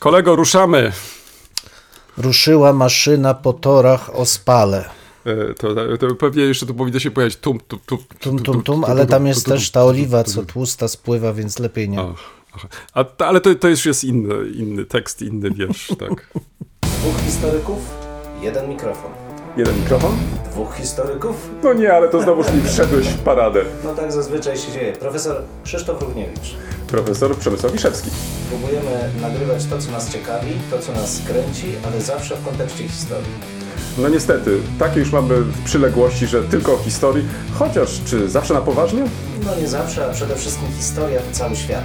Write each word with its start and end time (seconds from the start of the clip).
Kolego, 0.00 0.36
ruszamy. 0.36 0.92
Ruszyła 2.18 2.72
maszyna 2.72 3.34
po 3.34 3.52
torach 3.52 4.10
o 4.16 4.26
spale. 4.26 4.90
E, 5.26 5.54
To, 5.54 5.74
to 5.98 6.14
pewnie 6.14 6.42
jeszcze 6.42 6.66
tu 6.66 6.74
powinno 6.74 6.98
się 6.98 7.10
pojawić 7.10 7.36
tum, 7.36 7.60
tum, 7.68 7.78
tum, 7.86 7.98
Tum, 8.20 8.38
tum, 8.38 8.62
tum, 8.62 8.84
ale 8.84 9.06
tam 9.06 9.26
jest 9.26 9.46
też 9.46 9.70
ta 9.70 9.84
oliwa, 9.84 10.24
co 10.24 10.42
tłusta 10.42 10.88
spływa, 10.88 11.32
więc 11.32 11.58
lepiej 11.58 11.88
nie. 11.88 11.98
A, 12.94 13.04
ale 13.18 13.40
to, 13.40 13.54
to 13.54 13.68
już 13.68 13.86
jest 13.86 14.04
inny, 14.04 14.34
inny 14.54 14.84
tekst, 14.84 15.22
inny 15.22 15.50
wiersz, 15.50 15.88
tak. 15.88 16.30
Dwóch 16.82 17.20
historyków, 17.26 17.78
jeden 18.42 18.68
mikrofon. 18.68 19.10
Jeden 19.56 19.76
mikrofon? 19.80 20.16
Dwóch 20.50 20.74
historyków? 20.74 21.50
No 21.62 21.72
nie, 21.72 21.92
ale 21.92 22.08
to 22.08 22.22
znowuż 22.22 22.46
mi 22.52 22.62
wszedłeś 22.62 23.06
w 23.06 23.18
paradę. 23.18 23.60
No 23.84 23.94
tak 23.94 24.12
zazwyczaj 24.12 24.56
się 24.56 24.72
dzieje. 24.72 24.92
Profesor 24.92 25.42
Krzysztof 25.64 26.02
Równiewicz. 26.02 26.54
Profesor 26.86 27.36
Przemysław 27.36 27.72
Wiszewski. 27.72 28.10
Próbujemy 28.48 29.10
nagrywać 29.20 29.64
to, 29.64 29.78
co 29.78 29.90
nas 29.90 30.12
ciekawi, 30.12 30.52
to, 30.70 30.78
co 30.78 30.92
nas 30.92 31.20
kręci, 31.26 31.66
ale 31.86 32.00
zawsze 32.00 32.36
w 32.36 32.44
kontekście 32.44 32.88
historii. 32.88 33.30
No 33.98 34.08
niestety, 34.08 34.58
takie 34.78 35.00
już 35.00 35.12
mamy 35.12 35.34
przyległości, 35.64 36.26
że 36.26 36.42
tylko 36.42 36.72
o 36.74 36.78
historii, 36.78 37.24
chociaż 37.58 38.00
czy 38.06 38.28
zawsze 38.28 38.54
na 38.54 38.60
poważnie? 38.60 39.04
No 39.44 39.56
nie 39.60 39.68
zawsze, 39.68 40.06
a 40.06 40.12
przede 40.12 40.36
wszystkim 40.36 40.68
historia 40.78 41.20
to 41.20 41.38
cały 41.38 41.56
świat. 41.56 41.84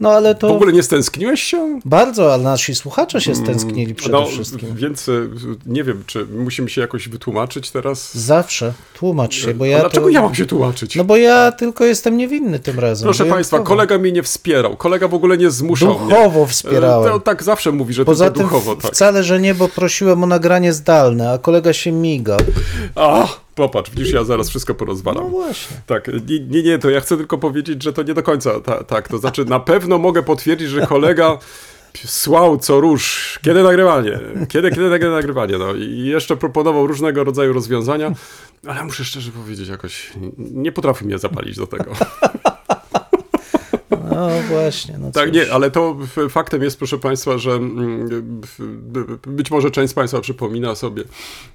No 0.00 0.10
ale 0.10 0.34
W 0.34 0.38
to 0.38 0.48
ogóle 0.54 0.72
nie 0.72 0.82
stęskniłeś 0.82 1.42
się? 1.42 1.80
bardzo, 1.84 2.34
ale 2.34 2.42
nasi 2.42 2.74
słuchacze 2.74 3.20
się 3.20 3.34
stęsknili 3.34 3.94
przede 3.94 4.12
No, 4.12 4.26
wszystkim. 4.26 4.74
więc 4.76 5.08
y, 5.08 5.28
nie 5.66 5.84
wiem, 5.84 6.02
czy 6.06 6.26
musimy 6.26 6.70
się 6.70 6.80
jakoś 6.80 7.08
wytłumaczyć 7.08 7.70
teraz? 7.70 8.14
Zawsze. 8.14 8.72
Tłumacz 8.94 9.34
się, 9.34 9.54
bo 9.54 9.64
A 9.64 9.68
ja 9.68 9.80
dlaczego 9.80 10.06
to... 10.06 10.10
ja 10.10 10.22
mam 10.22 10.34
się 10.34 10.46
tłumaczyć? 10.46 10.96
No 10.96 11.04
bo 11.04 11.16
ja 11.16 11.52
tylko 11.52 11.84
jestem 11.84 12.16
niewinny 12.16 12.58
tym 12.58 12.78
razem. 12.80 13.04
Proszę 13.04 13.24
Państwa, 13.24 13.58
kolega 13.60 13.98
mnie 13.98 14.12
nie 14.12 14.22
wspierał. 14.22 14.76
Kolega 14.76 15.08
w 15.08 15.14
ogóle 15.14 15.38
nie 15.38 15.50
zmuszał 15.50 15.98
mnie. 15.98 16.08
Duchowo 16.14 16.46
wspierałem. 16.46 17.12
To 17.12 17.20
tak 17.20 17.42
zawsze 17.42 17.72
mówi, 17.72 17.94
że 17.94 18.04
Poza 18.04 18.24
tylko 18.30 18.40
duchowo, 18.42 18.76
w- 18.76 18.82
tak. 18.82 18.92
wcale, 18.92 19.24
że 19.24 19.40
nie, 19.40 19.54
bo 19.54 19.68
prosiłem 19.68 20.22
o 20.24 20.26
nagranie 20.26 20.72
zdalne, 20.72 21.30
a 21.32 21.38
kolega 21.38 21.72
się 21.72 21.92
miga. 21.92 22.36
A, 22.94 23.28
popatrz, 23.68 23.90
widzisz, 23.90 24.12
ja 24.12 24.24
zaraz 24.24 24.48
wszystko 24.48 24.74
porozwalam. 24.74 25.24
No 25.24 25.30
właśnie. 25.30 25.76
Tak, 25.86 26.10
nie, 26.28 26.40
nie, 26.40 26.62
nie, 26.62 26.78
to 26.78 26.90
ja 26.90 27.00
chcę 27.00 27.16
tylko 27.16 27.38
powiedzieć, 27.38 27.82
że 27.82 27.92
to 27.92 28.02
nie 28.02 28.14
do 28.14 28.22
końca 28.22 28.60
ta, 28.60 28.84
tak. 28.84 29.08
To 29.08 29.18
znaczy, 29.18 29.44
na 29.44 29.60
pewno 29.60 29.98
mogę 29.98 30.22
potwierdzić, 30.22 30.68
że 30.68 30.86
kolega 30.86 31.38
słał 31.94 32.58
co 32.58 32.80
róż, 32.80 33.38
kiedy 33.42 33.62
nagrywanie, 33.62 34.18
kiedy, 34.48 34.70
kiedy, 34.70 34.90
kiedy 34.90 35.10
nagrywanie, 35.10 35.58
no 35.58 35.74
i 35.74 36.04
jeszcze 36.04 36.36
proponował 36.36 36.86
różnego 36.86 37.24
rodzaju 37.24 37.52
rozwiązania, 37.52 38.12
ale 38.66 38.84
muszę 38.84 39.04
szczerze 39.04 39.30
powiedzieć, 39.30 39.68
jakoś 39.68 40.12
nie 40.38 40.72
potrafi 40.72 41.04
mnie 41.04 41.18
zapalić 41.18 41.56
do 41.56 41.66
tego. 41.66 41.92
No 44.20 44.42
właśnie. 44.48 44.98
No 44.98 45.12
Tak, 45.12 45.32
nie, 45.32 45.52
ale 45.52 45.70
to 45.70 45.96
faktem 46.30 46.62
jest, 46.62 46.78
proszę 46.78 46.98
Państwa, 46.98 47.38
że 47.38 47.52
mm, 47.52 48.40
być 49.26 49.50
może 49.50 49.70
część 49.70 49.90
z 49.90 49.94
Państwa 49.94 50.20
przypomina 50.20 50.74
sobie, 50.74 51.04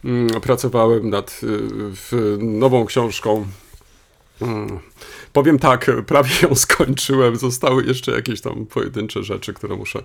mm, 0.05 0.27
pracowałem 0.27 1.09
nad 1.09 1.41
y, 2.13 2.37
nową 2.37 2.85
książką. 2.85 3.45
Mm, 4.41 4.79
Powiem 5.33 5.59
tak, 5.59 5.91
prawie 6.07 6.29
ją 6.43 6.55
skończyłem. 6.65 7.35
Zostały 7.35 7.85
jeszcze 7.85 8.11
jakieś 8.11 8.41
tam 8.41 8.65
pojedyncze 8.65 9.23
rzeczy, 9.23 9.53
które 9.53 9.75
muszę 9.75 10.03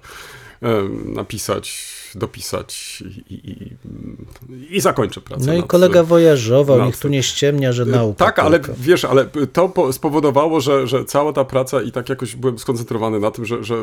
napisać, 1.05 1.87
dopisać 2.15 3.03
i, 3.31 3.35
i, 3.35 4.77
i, 4.77 4.81
zakończę 4.81 5.21
pracę. 5.21 5.47
No 5.47 5.55
i 5.55 5.63
kolega 5.63 6.03
wojażował, 6.03 6.79
nad- 6.79 6.87
niech 6.87 6.97
tu 6.97 7.09
nie 7.09 7.23
ściemnia, 7.23 7.73
że 7.73 7.85
nauka 7.85 8.25
tak, 8.25 8.39
ale 8.39 8.61
tylko. 8.61 8.75
wiesz, 8.81 9.05
ale 9.05 9.27
to 9.53 9.69
po, 9.69 9.93
spowodowało, 9.93 10.61
że, 10.61 10.87
że 10.87 11.05
cała 11.05 11.33
ta 11.33 11.45
praca 11.45 11.83
i 11.83 11.93
tak 11.93 12.09
jakoś 12.09 12.37
byłem 12.37 12.59
skoncentrowany 12.59 13.21
na 13.21 13.31
tym, 13.31 13.45
że, 13.47 13.65
że 13.65 13.75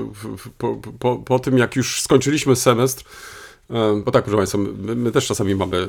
po, 0.57 0.75
po, 0.99 1.16
po 1.16 1.39
tym 1.39 1.57
jak 1.57 1.75
już 1.75 2.01
skończyliśmy 2.01 2.55
semestr, 2.55 3.03
em, 3.03 3.09
bo 4.05 4.11
tak, 4.11 4.23
proszę 4.23 4.38
Państwa, 4.38 4.57
my, 4.57 4.95
my 4.95 5.11
też 5.11 5.28
czasami 5.28 5.55
mamy 5.55 5.78
e, 5.78 5.88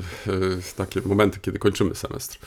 takie 0.76 1.00
momenty, 1.06 1.38
kiedy 1.42 1.58
kończymy 1.58 1.94
semestr. 1.94 2.38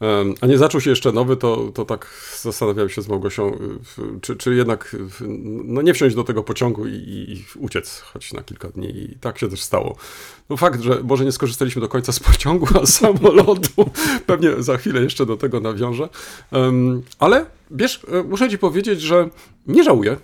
Em, 0.00 0.34
A 0.40 0.46
nie 0.46 0.58
zaczął 0.58 0.80
się 0.80 0.90
jeszcze 0.90 1.12
nowy, 1.12 1.36
to, 1.36 1.70
to 1.74 1.84
tak 1.84 2.06
zastanawiałem 2.42 2.88
się 2.90 3.02
z 3.02 3.08
Małgosią, 3.08 3.48
e, 3.54 3.58
czy, 4.20 4.36
czy 4.36 4.54
jednak 4.54 4.96
w- 4.98 5.24
no 5.64 5.82
nie 5.82 5.94
wsiąść 5.94 6.16
do 6.16 6.24
tego 6.24 6.42
pociągu 6.42 6.86
i, 6.86 6.92
i, 6.92 7.44
uciec 7.58 8.00
choć 8.00 8.32
na 8.32 8.42
kilka 8.42 8.68
dni. 8.68 8.88
I 8.96 9.16
tak 9.20 9.38
się 9.38 9.48
też 9.48 9.60
stało. 9.62 9.96
No 10.50 10.56
fakt, 10.56 10.80
że 10.80 11.00
może 11.02 11.24
nie 11.24 11.32
skorzystaliśmy 11.32 11.80
do 11.80 11.88
końca 11.88 12.12
z 12.12 12.20
pociągu, 12.20 12.66
a 12.82 12.86
z 12.86 12.94
samolotu. 12.94 13.90
Pewnie 14.26 14.62
za 14.62 14.76
chwilę 14.76 15.02
jeszcze 15.02 15.26
do 15.26 15.36
tego 15.36 15.60
nawiążę. 15.60 16.08
Ale 17.18 17.46
wiesz, 17.70 18.00
e, 18.12 18.22
muszę 18.22 18.48
ci 18.50 18.58
powiedzieć, 18.58 19.00
że 19.00 19.28
nie 19.66 19.84
żałuję. 19.84 20.16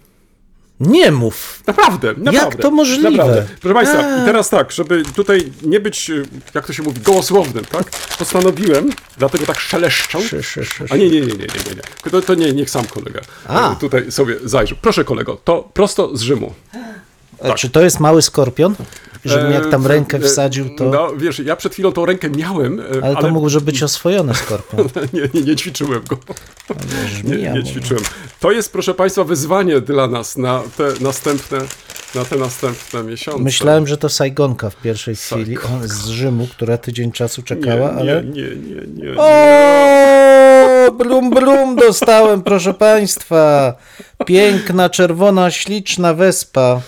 Nie 0.81 1.13
mów! 1.13 1.63
Naprawdę, 1.67 2.15
naprawdę. 2.19 2.63
to 2.63 2.71
możliwe? 2.71 3.11
Naprawdę. 3.11 3.47
Proszę 3.61 3.75
Państwa, 3.75 3.99
A. 3.99 4.23
i 4.23 4.25
teraz 4.25 4.51
tak, 4.51 4.73
żeby 4.73 5.03
tutaj 5.15 5.53
nie 5.63 5.81
być, 5.81 6.11
e, 6.11 6.15
jak 6.55 6.67
to 6.67 6.73
się 6.73 6.83
mówi, 6.83 7.01
gołosłownym, 7.01 7.65
tak? 7.65 7.91
Postanowiłem, 8.19 8.91
dlatego 9.19 9.47
tak 9.47 9.61
szeleszczał. 9.61 10.23
Szy, 10.23 10.43
szy, 10.43 10.65
szy, 10.65 10.85
A 10.91 10.97
nie, 10.97 11.11
nie, 11.11 11.21
nie, 11.21 11.27
nie, 11.27 11.33
nie, 11.33 11.75
nie. 12.05 12.11
To, 12.11 12.23
to 12.23 12.35
nie, 12.35 12.53
niech 12.53 12.71
sam 12.71 12.85
kolega 12.87 13.21
A. 13.49 13.73
e, 13.73 13.77
tutaj 13.77 14.13
sobie 14.13 14.37
zajrzy. 14.45 14.77
Proszę 14.83 15.05
kolego, 15.05 15.37
to 15.45 15.71
prosto 15.75 16.17
z 16.17 16.21
Rzymu. 16.23 16.55
A 17.43 17.55
Czy 17.55 17.71
to 17.71 17.83
jest 17.83 18.01
mały 18.01 18.23
skorpion? 18.23 18.75
Żebym 19.25 19.53
jak 19.53 19.71
tam 19.71 19.87
E, 19.87 19.89
rękę 19.89 20.17
e, 20.17 20.21
wsadził, 20.21 20.77
to... 20.77 20.85
No 20.85 21.17
wiesz, 21.17 21.39
ja 21.39 21.57
przed 21.57 21.73
chwilą 21.73 21.93
tą 21.93 22.07
rękę 22.07 22.31
miałem, 22.31 22.81
e, 22.81 22.85
Ale 23.05 23.17
to 23.17 23.31
mógł 23.31 23.61
być 23.61 23.83
oswojony 23.83 24.35
skorpion. 24.35 24.89
nie, 25.13 25.29
nie, 25.35 25.43
nie 25.43 25.57
ćwiczyłem 25.57 26.03
go. 26.09 26.19
Nie, 26.71 27.09
Żmija 27.09 27.53
nie 27.53 27.61
może. 27.61 27.73
ćwiczyłem. 27.73 28.03
To 28.41 28.53
jest, 28.53 28.73
proszę 28.73 28.95
Państwa, 28.95 29.25
wyzwanie 29.25 29.81
dla 29.81 30.07
nas 30.07 30.37
na 30.37 30.63
te 30.77 30.93
następne, 31.01 31.59
na 32.15 32.25
te 32.25 32.37
następne 32.37 33.03
miesiące. 33.03 33.43
Myślałem, 33.43 33.87
że 33.87 33.97
to 33.97 34.09
Sajgonka 34.09 34.71
w 34.71 34.77
pierwszej 34.77 35.17
chwili 35.17 35.57
z 35.83 36.07
Rzymu, 36.07 36.47
która 36.47 36.79
tydzień 36.79 37.13
czasu 37.13 37.41
nie, 37.41 37.47
czekała, 37.47 37.93
nie, 37.93 37.99
ale... 38.01 38.25
nie, 38.25 38.43
nie, 38.43 38.87
nie, 38.87 39.07
nie. 39.07 39.15
O, 39.17 40.93
brum 40.93 41.31
brum 41.31 41.77
dostałem, 41.77 42.43
proszę 42.43 42.75
państwa. 42.75 43.75
Piękna, 44.27 44.91
czerwona, 44.91 45.51
śliczna 45.51 46.15
wespa. 46.15 46.81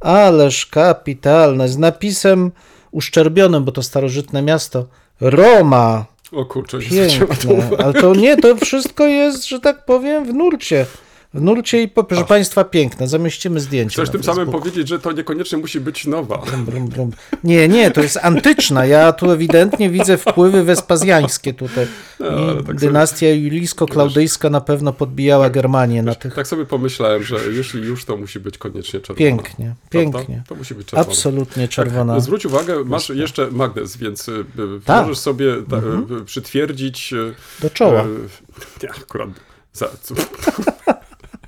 Ależ 0.00 0.66
kapitalne. 0.66 1.68
Z 1.68 1.78
napisem 1.78 2.52
uszczerbionym, 2.90 3.64
bo 3.64 3.72
to 3.72 3.82
starożytne 3.82 4.42
miasto. 4.42 4.86
Roma. 5.20 6.04
O 6.32 6.44
kurczę, 6.44 6.78
Piękne. 6.78 7.78
Ale 7.78 7.94
to 7.94 8.14
nie, 8.14 8.36
to 8.36 8.56
wszystko 8.56 9.06
jest, 9.06 9.48
że 9.48 9.60
tak 9.60 9.84
powiem, 9.84 10.24
w 10.24 10.34
nurcie. 10.34 10.86
W 11.34 11.42
nurcie 11.42 11.82
i, 11.82 11.88
proszę 11.88 12.24
państwa, 12.24 12.64
piękne. 12.64 13.08
Zamieścimy 13.08 13.60
zdjęcie. 13.60 13.94
Chcesz 13.94 14.10
tym 14.10 14.22
samym 14.24 14.50
powiedzieć, 14.50 14.88
że 14.88 14.98
to 14.98 15.12
niekoniecznie 15.12 15.58
musi 15.58 15.80
być 15.80 16.06
nowa. 16.06 16.42
Brum, 16.66 16.88
brum. 16.88 17.10
Nie, 17.44 17.68
nie, 17.68 17.90
to 17.90 18.00
jest 18.02 18.18
antyczna. 18.22 18.86
Ja 18.86 19.12
tu 19.12 19.30
ewidentnie 19.30 19.90
widzę 19.90 20.16
wpływy 20.16 20.64
wespazjańskie 20.64 21.54
tutaj. 21.54 21.86
No, 22.20 22.26
tak 22.54 22.66
sobie- 22.66 22.74
dynastia 22.78 23.26
julijsko-klaudyjska 23.26 24.50
na 24.50 24.60
pewno 24.60 24.92
podbijała 24.92 25.50
Germanię 25.50 26.02
na 26.02 26.14
tych. 26.14 26.34
Tak 26.34 26.46
sobie 26.46 26.66
pomyślałem, 26.66 27.22
że 27.22 27.36
jeśli 27.52 27.82
już, 27.82 28.04
to 28.04 28.16
musi 28.16 28.40
być 28.40 28.58
koniecznie 28.58 29.00
czerwona. 29.00 29.18
Pięknie, 29.18 29.74
Prawda? 29.90 30.18
pięknie. 30.18 30.42
To 30.48 30.54
musi 30.54 30.74
być 30.74 30.86
czerwona. 30.86 31.08
Absolutnie 31.10 31.68
czerwona. 31.68 32.12
Tak, 32.14 32.22
zwróć 32.22 32.46
uwagę, 32.46 32.84
masz 32.84 33.08
jeszcze 33.08 33.50
magnes, 33.50 33.96
więc 33.96 34.28
y, 34.28 34.32
y, 34.32 34.44
Tak. 34.84 35.06
możesz 35.06 35.18
sobie 35.18 35.46
y, 35.54 36.24
przytwierdzić. 36.24 37.12
y, 37.12 37.34
Do 37.62 37.70
czoła. 37.70 38.04
Nie, 38.82 38.90
akurat. 38.90 39.28
Za, 39.72 39.88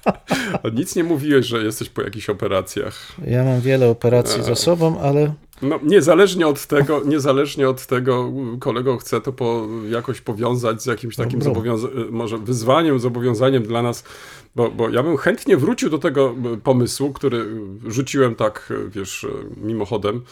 Nic 0.75 0.97
nie 0.97 1.05
mówiłeś, 1.05 1.47
że 1.47 1.65
jesteś 1.65 1.89
po 1.89 2.03
jakichś 2.03 2.31
operacjach. 2.31 3.13
Ja 3.27 3.45
mam 3.45 3.61
wiele 3.61 3.89
operacji 3.89 4.43
za 4.43 4.55
sobą, 4.55 5.01
ale 5.01 5.35
No, 5.63 5.81
niezależnie 5.83 6.47
od 6.47 6.67
tego, 6.67 7.03
niezależnie 7.05 7.69
od 7.69 7.87
tego, 7.87 8.33
kolego 8.61 8.97
chce 8.97 9.21
to 9.21 9.33
po, 9.33 9.67
jakoś 9.91 10.21
powiązać 10.21 10.83
z 10.83 10.87
jakimś 10.87 11.17
takim 11.17 11.39
Dobra. 11.39 11.55
zobowiąza- 11.55 11.89
może 12.11 12.39
wyzwaniem, 12.39 12.99
zobowiązaniem 13.01 13.63
dla 13.63 13.83
nas, 13.83 14.05
bo, 14.57 14.71
bo 14.71 14.89
ja 14.91 15.03
bym 15.03 15.17
chętnie 15.17 15.57
wrócił 15.57 15.91
do 15.91 15.99
tego 15.99 16.35
e, 16.55 16.57
pomysłu, 16.57 17.13
który 17.13 17.45
rzuciłem 17.87 18.35
tak, 18.35 18.73
e, 18.87 18.89
wiesz, 18.91 19.25
e, 19.25 19.29
mimochodem, 19.67 20.23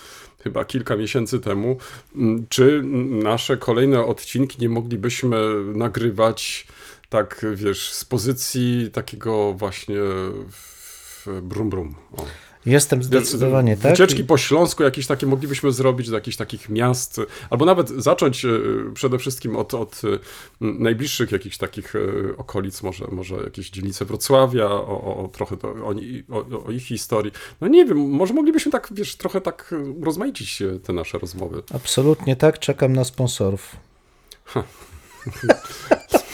chyba 0.45 0.65
kilka 0.65 0.97
miesięcy 0.97 1.41
temu, 1.41 1.77
m, 2.17 2.47
czy 2.49 2.83
nasze 3.11 3.57
kolejne 3.57 4.05
odcinki 4.05 4.59
nie 4.61 4.69
moglibyśmy 4.69 5.37
nagrywać 5.75 6.67
tak, 7.09 7.47
wiesz, 7.55 7.93
z 7.93 8.05
pozycji 8.05 8.91
takiego 8.93 9.53
właśnie 9.53 9.97
w 10.51 11.41
brum 11.43 11.71
brum. 11.71 11.95
O. 12.17 12.27
Jestem 12.67 13.03
zdecydowanie, 13.03 13.77
tak? 13.77 13.91
Wycieczki 13.91 14.25
po 14.25 14.39
Śląsku 14.39 14.83
jakieś 14.83 15.07
takie 15.07 15.27
moglibyśmy 15.27 15.73
zrobić 15.73 16.09
do 16.09 16.15
jakichś 16.15 16.37
takich 16.37 16.69
miast, 16.69 17.21
albo 17.51 17.65
nawet 17.65 17.89
zacząć 17.89 18.45
e, 18.45 18.49
przede 18.95 19.19
wszystkim 19.19 19.57
od, 19.57 19.75
od 19.75 20.03
e, 20.05 20.19
najbliższych 20.61 21.33
jakichś 21.33 21.57
takich 21.57 21.97
e, 21.97 22.01
okolic, 22.37 22.83
może, 22.83 23.07
może 23.11 23.35
jakieś 23.35 23.71
dzielnice 23.71 24.05
Wrocławia, 24.05 24.67
o, 24.67 25.25
o, 25.25 25.29
trochę 25.33 25.57
to, 25.57 25.69
o, 25.69 25.95
o, 26.31 26.65
o, 26.67 26.71
ich 26.71 26.85
historii. 26.85 27.33
No 27.61 27.69
nie 27.69 27.85
wiem, 27.85 27.99
może 27.99 28.35
moglibyśmy 28.35 28.73
tak, 28.73 28.89
wiesz, 28.93 29.17
trochę 29.17 29.41
tak 29.41 29.75
rozmaicić 30.03 30.63
te 30.85 30.93
nasze 30.93 31.19
rozmowy. 31.19 31.63
Absolutnie 31.75 32.37
tak, 32.37 32.59
czekam 32.59 32.93
na 32.93 33.05
sponsorów. 33.05 33.77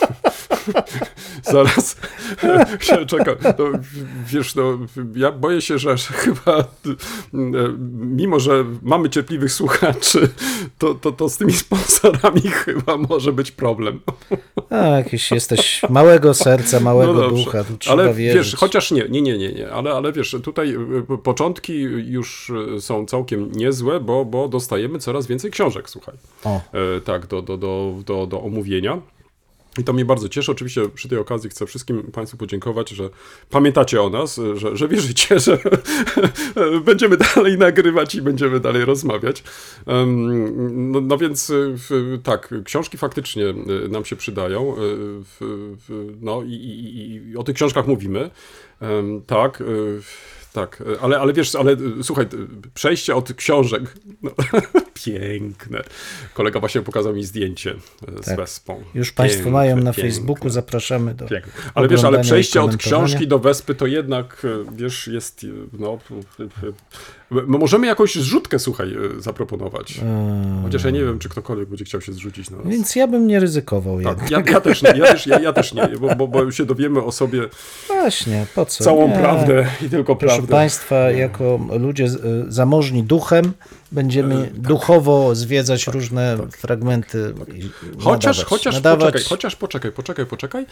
Zaraz 1.53 1.97
czekam. 3.06 3.35
No, 3.59 3.64
wiesz, 4.26 4.55
no, 4.55 4.79
ja 5.14 5.32
boję 5.32 5.61
się, 5.61 5.79
że, 5.79 5.97
chyba 5.97 6.64
mimo, 7.91 8.41
że 8.41 8.64
mamy 8.82 9.11
cierpliwych 9.11 9.53
słuchaczy, 9.53 10.29
to, 10.79 10.94
to, 10.94 11.12
to 11.12 11.29
z 11.29 11.37
tymi 11.37 11.53
sponsorami 11.53 12.41
chyba 12.41 12.97
może 12.97 13.32
być 13.32 13.50
problem. 13.50 14.00
A, 14.70 14.76
jakiś 14.76 15.31
jesteś 15.31 15.82
małego 15.91 16.35
serca, 16.35 16.81
małego 16.81 17.12
no 17.14 17.31
ducha, 17.31 17.64
ale 17.88 18.14
wierzyć. 18.14 18.37
wiesz, 18.37 18.56
chociaż 18.56 18.91
nie, 18.91 19.09
nie, 19.09 19.23
nie, 19.23 19.38
nie, 19.38 19.53
nie, 19.53 19.70
ale, 19.70 19.91
ale 19.91 20.12
wiesz, 20.12 20.37
tutaj 20.43 20.75
y, 21.14 21.19
początki 21.23 21.81
już 22.06 22.53
są 22.81 23.06
całkiem 23.06 23.53
niezłe, 23.53 24.00
bo, 24.00 24.25
bo 24.25 24.49
dostajemy 24.49 24.99
coraz 24.99 25.26
więcej 25.26 25.50
książek, 25.50 25.91
słuchaj. 25.91 26.14
O. 26.44 26.61
E, 26.97 27.00
tak, 27.00 27.26
do, 27.26 27.43
do, 27.43 27.56
do, 27.56 27.94
do, 28.06 28.26
do 28.26 28.43
omówienia. 28.43 28.99
I 29.79 29.85
to 29.85 29.93
mnie 29.93 30.05
bardzo 30.05 30.29
cieszy. 30.29 30.53
Oczywiście 30.53 30.89
przy 30.89 31.09
tej 31.09 31.19
okazji 31.19 31.51
chcę 31.51 31.67
wszystkim 31.67 32.03
Państwu 32.03 32.37
podziękować, 32.37 32.91
że 32.91 33.11
pamiętacie 33.51 34.03
o 34.03 34.11
nas, 34.11 34.41
że, 34.55 34.77
że 34.77 34.89
wierzycie, 34.89 35.39
że 35.41 35.59
będziemy 36.85 37.17
dalej 37.17 37.59
nagrywać 37.59 38.15
i 38.15 38.23
będziemy 38.23 38.61
dalej 38.61 38.85
rozmawiać. 38.85 39.43
No, 40.67 41.01
no 41.01 41.19
więc 41.19 41.53
tak, 42.23 42.55
książki 42.65 42.99
faktycznie 42.99 43.45
y, 43.45 43.89
nam 43.89 44.05
się 44.05 44.17
przydają. 44.17 44.77
Y, 44.79 45.45
no 46.21 46.43
i, 46.43 46.53
i, 46.53 47.31
i 47.31 47.37
o 47.37 47.43
tych 47.43 47.55
książkach 47.55 47.87
mówimy. 47.87 48.31
Tak. 49.27 49.63
Tak, 50.52 50.82
ale, 51.00 51.20
ale 51.20 51.32
wiesz, 51.32 51.54
ale 51.54 51.76
słuchaj, 52.02 52.26
przejście 52.75 53.14
od 53.14 53.32
książek, 53.32 53.82
no, 54.22 54.31
piękne. 55.04 55.82
Kolega 56.34 56.60
właśnie 56.60 56.82
pokazał 56.82 57.14
mi 57.14 57.25
zdjęcie 57.25 57.75
z 58.22 58.25
tak. 58.25 58.37
Wespą. 58.37 58.84
Już 58.94 59.08
piękne, 59.08 59.25
Państwo 59.25 59.50
mają 59.50 59.76
na 59.76 59.93
piękne. 59.93 60.02
Facebooku, 60.02 60.50
zapraszamy 60.50 61.14
do 61.14 61.26
piękne. 61.26 61.52
Ale 61.75 61.88
wiesz, 61.88 62.04
ale 62.04 62.20
przejście 62.20 62.62
od 62.62 62.76
książki 62.76 63.28
do 63.28 63.38
Wespy 63.38 63.75
to 63.75 63.87
jednak, 63.87 64.46
wiesz, 64.72 65.06
jest, 65.06 65.46
no, 65.72 65.99
możemy 67.46 67.87
jakąś 67.87 68.14
zrzutkę, 68.14 68.58
słuchaj, 68.58 68.96
zaproponować. 69.19 69.94
Hmm. 70.00 70.62
Chociaż 70.62 70.84
ja 70.84 70.90
nie 70.90 71.04
wiem, 71.04 71.19
czy 71.19 71.28
ktokolwiek 71.28 71.69
będzie 71.69 71.84
chciał 71.84 72.00
się 72.00 72.12
zrzucić 72.12 72.50
na 72.50 72.56
nas. 72.56 72.66
Więc 72.66 72.96
ja 72.96 73.06
bym 73.06 73.26
nie 73.26 73.40
ryzykował 73.40 74.02
tak, 74.02 74.31
ja, 74.31 74.43
ja, 74.46 74.60
też 74.60 74.82
nie, 74.82 74.90
ja 74.96 75.06
też, 75.06 75.26
ja, 75.26 75.40
ja 75.46 75.52
też 75.52 75.75
nie, 75.75 75.88
bo, 75.88 76.14
bo, 76.14 76.28
bo 76.28 76.50
się 76.50 76.64
dowiemy 76.64 77.02
o 77.02 77.12
sobie 77.12 77.43
Właśnie, 77.88 78.46
po 78.54 78.66
co? 78.66 78.84
całą 78.84 79.08
nie. 79.08 79.14
prawdę 79.14 79.66
i 79.87 79.90
tylko 79.90 80.16
prawdę. 80.16 80.42
Państwa, 80.47 81.11
jako 81.11 81.61
ludzie 81.79 82.06
zamożni 82.49 83.03
duchem, 83.03 83.53
będziemy 83.93 84.35
e, 84.35 84.47
tak. 84.47 84.61
duchowo 84.61 85.35
zwiedzać 85.35 85.85
tak, 85.85 85.94
różne 85.94 86.39
tak. 86.39 86.56
fragmenty. 86.56 87.35
Chociaż, 87.99 88.39
nadawać, 88.39 88.44
chociaż, 88.44 88.75
nadawać. 88.75 89.12
Poczekaj, 89.12 89.29
chociaż 89.29 89.56
poczekaj, 89.56 89.93
poczekaj, 89.93 90.27
poczekaj. 90.27 90.67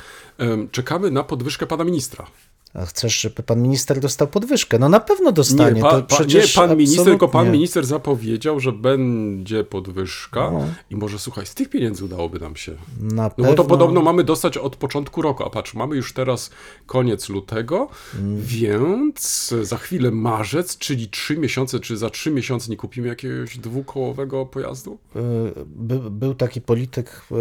Czekamy 0.71 1.11
na 1.11 1.25
podwyżkę 1.25 1.67
pana 1.67 1.85
ministra. 1.85 2.27
A 2.75 2.87
chcesz, 2.87 3.21
żeby 3.21 3.43
pan 3.43 3.63
minister 3.63 4.01
dostał 4.01 4.29
podwyżkę? 4.29 4.79
No 4.79 4.89
na 4.89 5.01
pewno 5.01 5.33
dostanie. 5.33 5.75
Nie, 5.75 5.83
pa, 5.83 6.03
pa, 6.03 6.25
nie 6.25 6.43
pan 6.55 6.77
minister, 6.77 7.05
tylko 7.05 7.29
pan 7.29 7.53
minister 7.53 7.87
zapowiedział, 7.87 8.61
że 8.61 8.73
będzie 8.73 9.65
podwyżka 9.65 10.51
no. 10.51 10.67
i 10.91 10.97
może 10.97 11.19
słuchaj, 11.19 11.47
z 11.47 11.55
tych 11.55 11.69
pieniędzy 11.69 12.05
udałoby 12.05 12.41
nam 12.41 12.57
się. 12.57 12.73
Na 13.01 13.23
no 13.23 13.31
pewno. 13.31 13.51
bo 13.51 13.55
to 13.55 13.65
podobno 13.65 14.03
mamy 14.03 14.25
dostać 14.25 14.57
od 14.57 14.77
początku 14.77 15.23
roku, 15.23 15.45
a 15.45 15.51
patrz, 15.51 15.75
mamy 15.75 15.97
już 15.97 16.13
teraz 16.13 16.51
koniec 16.87 17.29
lutego, 17.29 17.89
mm. 18.15 18.43
więc 18.43 19.55
za 19.63 19.77
chwilę 19.77 20.11
marzec, 20.11 20.79
czyli 20.79 21.09
trzy 21.09 21.37
miesiące, 21.37 21.81
czy 21.81 21.97
za 21.97 22.11
trzy 22.11 22.31
miesiące 22.31 22.71
nie 22.71 22.77
kupimy 22.77 23.09
jakiegoś 23.11 23.59
dwukołowego 23.59 24.47
pojazdu? 24.47 24.99
Y, 25.17 25.21
by, 25.67 26.11
był 26.11 26.35
taki 26.35 26.61
polityk, 26.61 27.23
y, 27.33 27.35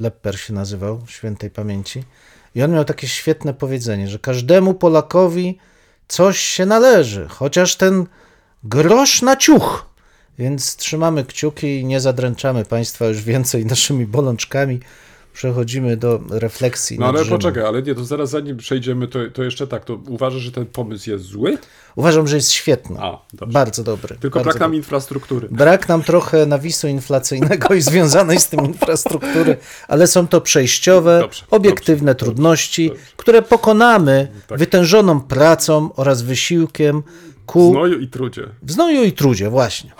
Lepper 0.00 0.40
się 0.40 0.52
nazywał, 0.54 1.00
świętej 1.06 1.50
pamięci 1.50 2.04
i 2.54 2.62
on 2.62 2.72
miał 2.72 2.84
takie 2.84 3.08
świetne 3.08 3.54
powiedzenie, 3.54 4.08
że 4.08 4.18
każdemu 4.18 4.74
Polakowi 4.74 5.58
coś 6.08 6.38
się 6.40 6.66
należy, 6.66 7.28
chociaż 7.28 7.76
ten 7.76 8.06
grosz 8.64 9.22
na 9.22 9.36
ciuch. 9.36 9.86
Więc 10.38 10.76
trzymamy 10.76 11.24
kciuki 11.24 11.80
i 11.80 11.84
nie 11.84 12.00
zadręczamy 12.00 12.64
Państwa 12.64 13.06
już 13.06 13.22
więcej 13.22 13.66
naszymi 13.72 14.06
bolączkami 14.06 14.80
przechodzimy 15.32 15.96
do 15.96 16.20
refleksji. 16.30 16.98
No 16.98 17.06
ale 17.06 17.24
Rzymem. 17.24 17.38
poczekaj, 17.38 17.64
ale 17.64 17.82
nie, 17.82 17.94
to 17.94 18.04
zaraz 18.04 18.30
zanim 18.30 18.56
przejdziemy, 18.56 19.08
to, 19.08 19.18
to 19.32 19.42
jeszcze 19.42 19.66
tak, 19.66 19.84
to 19.84 19.98
uważasz, 20.08 20.42
że 20.42 20.52
ten 20.52 20.66
pomysł 20.66 21.10
jest 21.10 21.24
zły? 21.24 21.58
Uważam, 21.96 22.28
że 22.28 22.36
jest 22.36 22.50
świetny. 22.52 22.96
A, 23.00 23.18
bardzo 23.46 23.84
dobry. 23.84 24.16
Tylko 24.20 24.38
bardzo 24.38 24.50
brak 24.50 24.60
nam 24.60 24.74
infrastruktury. 24.74 25.48
Brak 25.50 25.88
nam 25.88 26.02
trochę 26.02 26.46
nawisu 26.46 26.88
inflacyjnego 26.88 27.74
i 27.74 27.80
związanej 27.80 28.40
z 28.40 28.48
tym 28.48 28.66
infrastruktury, 28.66 29.56
ale 29.88 30.06
są 30.06 30.28
to 30.28 30.40
przejściowe, 30.40 31.18
dobrze, 31.20 31.44
obiektywne 31.50 32.14
dobrze, 32.14 32.24
trudności, 32.24 32.90
które 33.16 33.42
pokonamy 33.42 34.28
tak. 34.46 34.58
wytężoną 34.58 35.20
pracą 35.20 35.90
oraz 35.96 36.22
wysiłkiem 36.22 37.02
ku... 37.46 37.70
W 37.70 37.72
znoju 37.72 38.00
i 38.00 38.08
trudzie. 38.08 38.48
W 38.62 38.72
znoju 38.72 39.02
i 39.02 39.12
trudzie, 39.12 39.50
właśnie. 39.50 39.92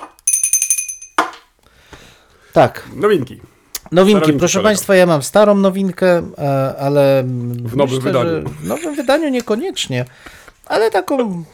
Tak. 2.53 2.89
Nowinki. 2.97 3.52
Nowinki, 3.93 4.33
proszę 4.33 4.59
kolego. 4.59 4.69
Państwa, 4.69 4.95
ja 4.95 5.07
mam 5.07 5.23
starą 5.23 5.55
nowinkę, 5.55 6.23
e, 6.39 6.77
ale. 6.79 7.25
W 7.65 7.77
nowym 7.77 7.97
myślę, 7.97 8.13
wydaniu. 8.13 8.49
W 8.49 8.67
nowym 8.67 8.97
wydaniu 8.97 9.29
niekoniecznie. 9.29 10.05
Ale 10.67 10.91
taką, 10.91 11.45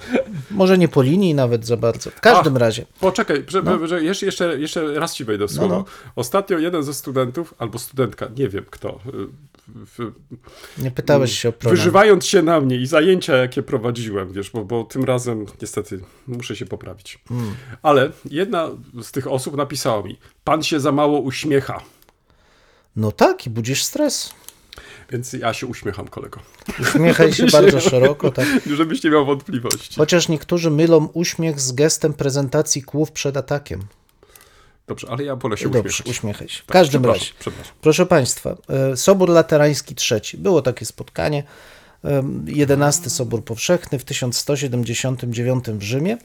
może 0.50 0.78
nie 0.78 0.88
po 0.88 1.02
linii 1.02 1.34
nawet 1.34 1.66
za 1.66 1.76
bardzo. 1.76 2.10
W 2.10 2.20
każdym 2.20 2.54
Ach, 2.56 2.60
razie. 2.60 2.86
Poczekaj, 3.00 3.44
że, 3.48 3.62
no. 3.62 3.86
że 3.86 4.04
jeszcze, 4.04 4.26
jeszcze, 4.26 4.58
jeszcze 4.58 4.94
raz 4.94 5.14
ci 5.14 5.24
wejdę 5.24 5.46
w 5.46 5.52
słowo. 5.52 5.68
No, 5.68 5.78
no. 5.78 6.12
Ostatnio 6.16 6.58
jeden 6.58 6.82
ze 6.82 6.94
studentów, 6.94 7.54
albo 7.58 7.78
studentka, 7.78 8.28
nie 8.36 8.48
wiem 8.48 8.64
kto. 8.70 9.00
W, 9.68 10.12
nie 10.78 10.90
pytałeś 10.90 11.38
się 11.38 11.48
o 11.48 11.52
program. 11.52 11.76
Wyżywając 11.76 12.26
się 12.26 12.42
na 12.42 12.60
mnie 12.60 12.76
i 12.76 12.86
zajęcia, 12.86 13.36
jakie 13.36 13.62
prowadziłem, 13.62 14.32
wiesz, 14.32 14.50
bo, 14.50 14.64
bo 14.64 14.84
tym 14.84 15.04
razem 15.04 15.46
niestety 15.62 16.00
muszę 16.26 16.56
się 16.56 16.66
poprawić. 16.66 17.18
Hmm. 17.28 17.54
Ale 17.82 18.10
jedna 18.24 18.68
z 19.02 19.12
tych 19.12 19.26
osób 19.26 19.56
napisała 19.56 20.02
mi: 20.02 20.18
Pan 20.44 20.62
się 20.62 20.80
za 20.80 20.92
mało 20.92 21.20
uśmiecha. 21.20 21.80
No 22.98 23.12
tak, 23.12 23.46
i 23.46 23.50
budzisz 23.50 23.82
stres. 23.84 24.30
Więc 25.10 25.32
ja 25.32 25.54
się 25.54 25.66
uśmiecham, 25.66 26.08
kolego. 26.08 26.40
Uśmiechaj 26.80 27.32
się 27.32 27.46
bardzo 27.58 27.80
szeroko, 27.80 28.30
tak. 28.30 28.46
Żebyś 28.66 29.04
nie 29.04 29.10
miał 29.10 29.26
wątpliwości. 29.26 29.94
Chociaż 29.96 30.28
niektórzy 30.28 30.70
mylą 30.70 31.08
uśmiech 31.12 31.60
z 31.60 31.72
gestem 31.72 32.14
prezentacji 32.14 32.82
kłów 32.82 33.12
przed 33.12 33.36
atakiem. 33.36 33.84
Dobrze, 34.86 35.08
ale 35.10 35.24
ja 35.24 35.36
wolę 35.36 35.56
się 35.56 35.68
Dobrze, 35.68 35.88
uśmiechać. 35.88 36.10
uśmiechaj 36.16 36.48
się. 36.48 36.62
W 36.62 36.66
tak, 36.66 36.72
każdym 36.72 37.06
razie, 37.06 37.32
proszę 37.80 38.06
Państwa, 38.06 38.56
e, 38.68 38.96
Sobór 38.96 39.28
Laterański 39.28 39.94
III. 40.10 40.38
Było 40.38 40.62
takie 40.62 40.86
spotkanie. 40.86 41.42
11 42.46 43.10
Sobór 43.10 43.44
Powszechny 43.44 43.98
w 43.98 44.04
1179 44.04 45.64
w 45.68 45.82
Rzymie. 45.82 46.18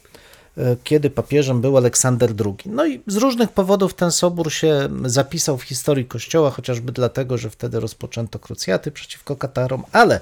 Kiedy 0.83 1.09
papieżem 1.09 1.61
był 1.61 1.77
Aleksander 1.77 2.33
II. 2.45 2.55
No 2.65 2.85
i 2.85 3.01
z 3.07 3.15
różnych 3.15 3.51
powodów 3.51 3.93
ten 3.93 4.11
sobór 4.11 4.51
się 4.51 4.89
zapisał 5.05 5.57
w 5.57 5.63
historii 5.63 6.05
Kościoła, 6.05 6.49
chociażby 6.49 6.91
dlatego, 6.91 7.37
że 7.37 7.49
wtedy 7.49 7.79
rozpoczęto 7.79 8.39
krucjaty 8.39 8.91
przeciwko 8.91 9.35
Katarom, 9.35 9.83
ale 9.91 10.19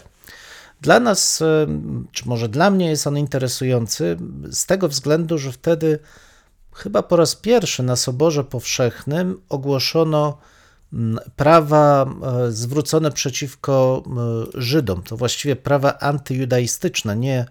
dla 0.81 0.99
nas, 0.99 1.41
e, 1.41 1.67
czy 2.11 2.29
może 2.29 2.49
dla 2.49 2.69
mnie 2.69 2.89
jest 2.89 3.07
on 3.07 3.17
interesujący 3.17 4.17
z 4.51 4.65
tego 4.65 4.87
względu, 4.87 5.37
że 5.37 5.51
wtedy 5.51 5.99
chyba 6.73 7.03
po 7.03 7.15
raz 7.15 7.35
pierwszy 7.35 7.83
na 7.83 7.95
Soborze 7.95 8.43
Powszechnym 8.43 9.41
ogłoszono 9.49 10.37
prawa 11.35 12.05
e, 12.05 12.51
zwrócone 12.51 13.11
przeciwko 13.11 14.03
Żydom. 14.53 15.03
To 15.03 15.17
właściwie 15.17 15.55
prawa 15.55 15.99
antyjudaistyczne, 15.99 17.15
nie 17.15 17.45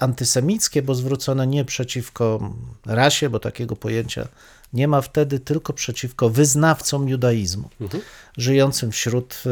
antysemickie, 0.00 0.82
bo 0.82 0.94
zwrócone 0.94 1.46
nie 1.46 1.64
przeciwko 1.64 2.54
rasie, 2.86 3.30
bo 3.30 3.38
takiego 3.38 3.76
pojęcia 3.76 4.28
nie 4.72 4.88
ma 4.88 5.00
wtedy, 5.00 5.40
tylko 5.40 5.72
przeciwko 5.72 6.30
wyznawcom 6.30 7.08
judaizmu, 7.08 7.70
mhm. 7.80 8.02
żyjącym 8.36 8.92
wśród 8.92 9.42
e, 9.46 9.50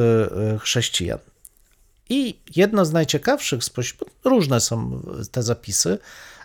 e, 0.55 0.59
chrześcijan. 0.59 1.19
I 2.09 2.39
jedno 2.57 2.85
z 2.85 2.93
najciekawszych 2.93 3.65
spośród, 3.65 4.11
różne 4.25 4.61
są 4.61 5.03
te 5.31 5.43
zapisy, 5.43 5.99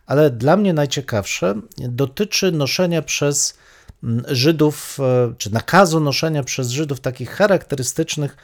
ale 0.05 0.29
dla 0.29 0.57
mnie 0.57 0.73
najciekawsze 0.73 1.55
dotyczy 1.77 2.51
noszenia 2.51 3.01
przez 3.01 3.57
Żydów, 4.27 4.97
e, 4.99 5.33
czy 5.37 5.53
nakazu 5.53 5.99
noszenia 5.99 6.43
przez 6.43 6.69
Żydów 6.69 6.99
takich 6.99 7.29
charakterystycznych, 7.29 8.37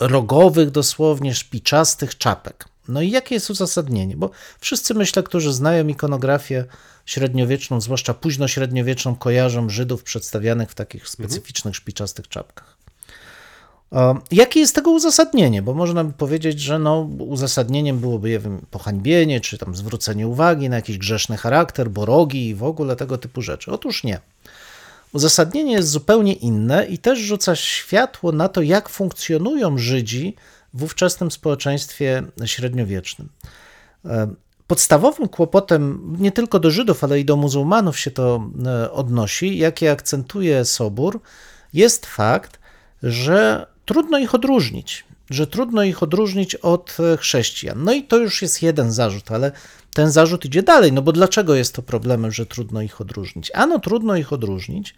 rogowych 0.00 0.70
dosłownie, 0.70 1.34
szpiczastych 1.34 2.18
czapek. 2.18 2.73
No 2.88 3.02
i 3.02 3.10
jakie 3.10 3.34
jest 3.34 3.50
uzasadnienie? 3.50 4.16
Bo 4.16 4.30
wszyscy, 4.60 4.94
myślę, 4.94 5.22
którzy 5.22 5.52
znają 5.52 5.88
ikonografię 5.88 6.64
średniowieczną, 7.06 7.80
zwłaszcza 7.80 8.14
późnośredniowieczną, 8.14 9.16
kojarzą 9.16 9.68
Żydów 9.68 10.02
przedstawianych 10.02 10.70
w 10.70 10.74
takich 10.74 11.08
specyficznych, 11.08 11.76
szpiczastych 11.76 12.28
czapkach. 12.28 12.76
Jakie 14.30 14.60
jest 14.60 14.74
tego 14.74 14.90
uzasadnienie? 14.90 15.62
Bo 15.62 15.74
można 15.74 16.04
by 16.04 16.12
powiedzieć, 16.12 16.60
że 16.60 16.78
no, 16.78 17.08
uzasadnieniem 17.18 17.98
byłoby 17.98 18.28
nie 18.28 18.38
wiem, 18.38 18.66
pohańbienie, 18.70 19.40
czy 19.40 19.58
tam 19.58 19.76
zwrócenie 19.76 20.28
uwagi 20.28 20.68
na 20.68 20.76
jakiś 20.76 20.98
grzeszny 20.98 21.36
charakter, 21.36 21.90
borogi 21.90 22.48
i 22.48 22.54
w 22.54 22.62
ogóle 22.62 22.96
tego 22.96 23.18
typu 23.18 23.42
rzeczy. 23.42 23.72
Otóż 23.72 24.04
nie. 24.04 24.20
Uzasadnienie 25.12 25.72
jest 25.72 25.88
zupełnie 25.88 26.32
inne 26.32 26.86
i 26.86 26.98
też 26.98 27.18
rzuca 27.18 27.56
światło 27.56 28.32
na 28.32 28.48
to, 28.48 28.62
jak 28.62 28.88
funkcjonują 28.88 29.78
Żydzi 29.78 30.36
w 30.74 30.82
ówczesnym 30.82 31.30
społeczeństwie 31.30 32.22
średniowiecznym. 32.44 33.28
E, 34.04 34.34
Podstawowym 34.66 35.28
kłopotem 35.28 36.16
nie 36.18 36.32
tylko 36.32 36.60
do 36.60 36.70
Żydów, 36.70 37.04
ale 37.04 37.20
i 37.20 37.24
do 37.24 37.36
muzułmanów 37.36 37.98
się 37.98 38.10
to 38.10 38.50
e, 38.66 38.92
odnosi, 38.92 39.58
jakie 39.58 39.90
akcentuje 39.90 40.64
Sobór, 40.64 41.20
jest 41.72 42.06
fakt, 42.06 42.58
że 43.02 43.66
trudno 43.84 44.18
ich 44.18 44.34
odróżnić, 44.34 45.04
że 45.30 45.46
trudno 45.46 45.82
ich 45.82 46.02
odróżnić 46.02 46.54
od 46.54 46.96
e, 47.00 47.16
chrześcijan. 47.16 47.84
No 47.84 47.92
i 47.92 48.02
to 48.02 48.16
już 48.16 48.42
jest 48.42 48.62
jeden 48.62 48.92
zarzut, 48.92 49.30
ale 49.30 49.52
ten 49.94 50.10
zarzut 50.10 50.44
idzie 50.44 50.62
dalej, 50.62 50.92
no 50.92 51.02
bo 51.02 51.12
dlaczego 51.12 51.54
jest 51.54 51.74
to 51.74 51.82
problemem, 51.82 52.32
że 52.32 52.46
trudno 52.46 52.82
ich 52.82 53.00
odróżnić? 53.00 53.50
Ano 53.54 53.78
trudno 53.78 54.16
ich 54.16 54.32
odróżnić, 54.32 54.94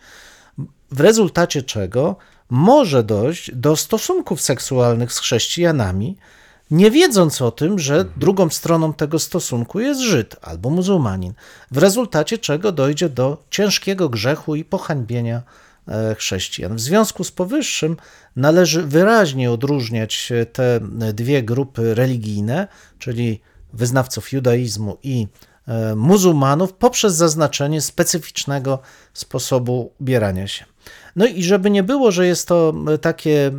w 0.90 1.00
rezultacie 1.00 1.62
czego 1.62 2.16
może 2.50 3.03
dojść 3.03 3.55
do 3.55 3.76
stosunków 3.76 4.41
seksualnych 4.41 5.12
z 5.12 5.19
chrześcijanami, 5.19 6.17
nie 6.71 6.91
wiedząc 6.91 7.43
o 7.43 7.50
tym, 7.50 7.79
że 7.79 8.05
drugą 8.17 8.50
stroną 8.50 8.93
tego 8.93 9.19
stosunku 9.19 9.81
jest 9.81 10.00
Żyd 10.00 10.37
albo 10.43 10.71
muzułmanin, 10.71 11.33
w 11.71 11.79
rezultacie 11.79 12.38
czego 12.38 12.73
dojdzie 12.73 13.09
do 13.09 13.43
ciężkiego 13.50 14.09
grzechu 14.09 14.55
i 14.55 14.65
pohańbienia 14.65 15.43
e, 15.88 16.15
chrześcijan. 16.15 16.76
W 16.76 16.81
związku 16.81 17.25
z 17.25 17.31
powyższym 17.31 17.97
należy 18.37 18.83
wyraźnie 18.83 19.50
odróżniać 19.50 20.33
te 20.53 20.81
dwie 21.15 21.43
grupy 21.43 21.95
religijne, 21.95 22.69
czyli 22.99 23.41
wyznawców 23.73 24.33
judaizmu 24.33 24.97
i 25.03 25.26
e, 25.69 25.95
muzułmanów, 25.95 26.73
poprzez 26.73 27.15
zaznaczenie 27.15 27.81
specyficznego 27.81 28.79
sposobu 29.12 29.93
ubierania 30.00 30.49
się. 30.49 30.65
No 31.16 31.26
i 31.26 31.42
żeby 31.42 31.70
nie 31.70 31.82
było, 31.82 32.11
że 32.11 32.26
jest 32.26 32.49
to 32.49 32.75
takie 33.00 33.52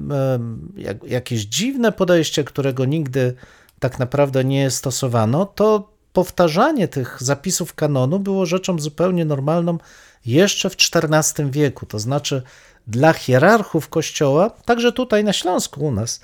jak, 0.76 1.04
jakieś 1.04 1.42
dziwne 1.42 1.92
podejście, 1.92 2.44
którego 2.44 2.86
nigdy 2.86 3.34
tak 3.80 4.00
naprawdę 4.00 4.44
nie 4.44 4.72
stosowano, 4.72 5.46
to 5.46 5.90
powtarzanie 6.14 6.88
tych 6.88 7.18
zapisów 7.20 7.74
kanonu 7.74 8.20
było 8.20 8.46
rzeczą 8.46 8.80
zupełnie 8.80 9.26
normalną 9.26 9.78
jeszcze 10.26 10.70
w 10.70 10.76
XIV 10.94 11.52
wieku. 11.52 11.86
To 11.86 12.00
znaczy, 12.00 12.42
dla 12.88 13.14
hierarchów 13.14 13.90
kościoła, 13.90 14.50
także 14.50 14.92
tutaj 14.92 15.24
na 15.24 15.34
Śląsku 15.34 15.86
u 15.86 15.92
nas, 15.92 16.22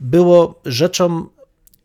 było 0.00 0.60
rzeczą 0.64 1.26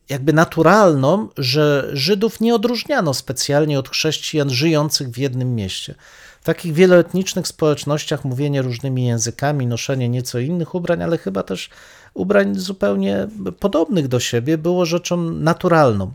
jakby 0.09 0.33
naturalną, 0.33 1.27
że 1.37 1.89
Żydów 1.93 2.41
nie 2.41 2.55
odróżniano 2.55 3.13
specjalnie 3.13 3.79
od 3.79 3.89
chrześcijan 3.89 4.49
żyjących 4.49 5.09
w 5.09 5.17
jednym 5.17 5.55
mieście. 5.55 5.95
W 6.41 6.43
takich 6.43 6.73
wieloetnicznych 6.73 7.47
społecznościach 7.47 8.25
mówienie 8.25 8.61
różnymi 8.61 9.05
językami, 9.05 9.67
noszenie 9.67 10.09
nieco 10.09 10.39
innych 10.39 10.75
ubrań, 10.75 11.03
ale 11.03 11.17
chyba 11.17 11.43
też 11.43 11.69
ubrań 12.13 12.55
zupełnie 12.55 13.27
podobnych 13.59 14.07
do 14.07 14.19
siebie, 14.19 14.57
było 14.57 14.85
rzeczą 14.85 15.17
naturalną. 15.31 16.11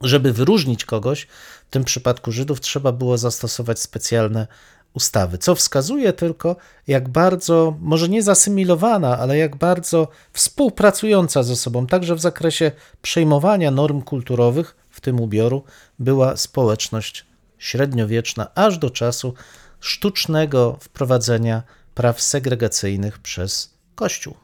Żeby 0.00 0.32
wyróżnić 0.32 0.84
kogoś, 0.84 1.26
w 1.68 1.70
tym 1.70 1.84
przypadku 1.84 2.32
Żydów, 2.32 2.60
trzeba 2.60 2.92
było 2.92 3.18
zastosować 3.18 3.78
specjalne 3.78 4.46
ustawy, 4.92 5.38
co 5.38 5.54
wskazuje 5.54 6.12
tylko, 6.12 6.56
jak 6.86 7.08
bardzo, 7.08 7.76
może 7.80 8.08
nie 8.08 8.22
zasymilowana, 8.22 9.18
ale 9.18 9.38
jak 9.38 9.56
bardzo 9.56 10.08
współpracująca 10.32 11.42
ze 11.42 11.56
sobą, 11.56 11.86
także 11.86 12.14
w 12.14 12.20
zakresie 12.20 12.72
przejmowania 13.02 13.70
norm 13.70 14.02
kulturowych, 14.02 14.76
w 14.90 15.00
tym 15.00 15.20
ubioru, 15.20 15.62
była 15.98 16.36
społeczność 16.36 17.26
średniowieczna, 17.58 18.54
aż 18.54 18.78
do 18.78 18.90
czasu 18.90 19.34
sztucznego 19.80 20.78
wprowadzenia 20.80 21.62
praw 21.94 22.22
segregacyjnych 22.22 23.18
przez 23.18 23.74
Kościół. 23.94 24.34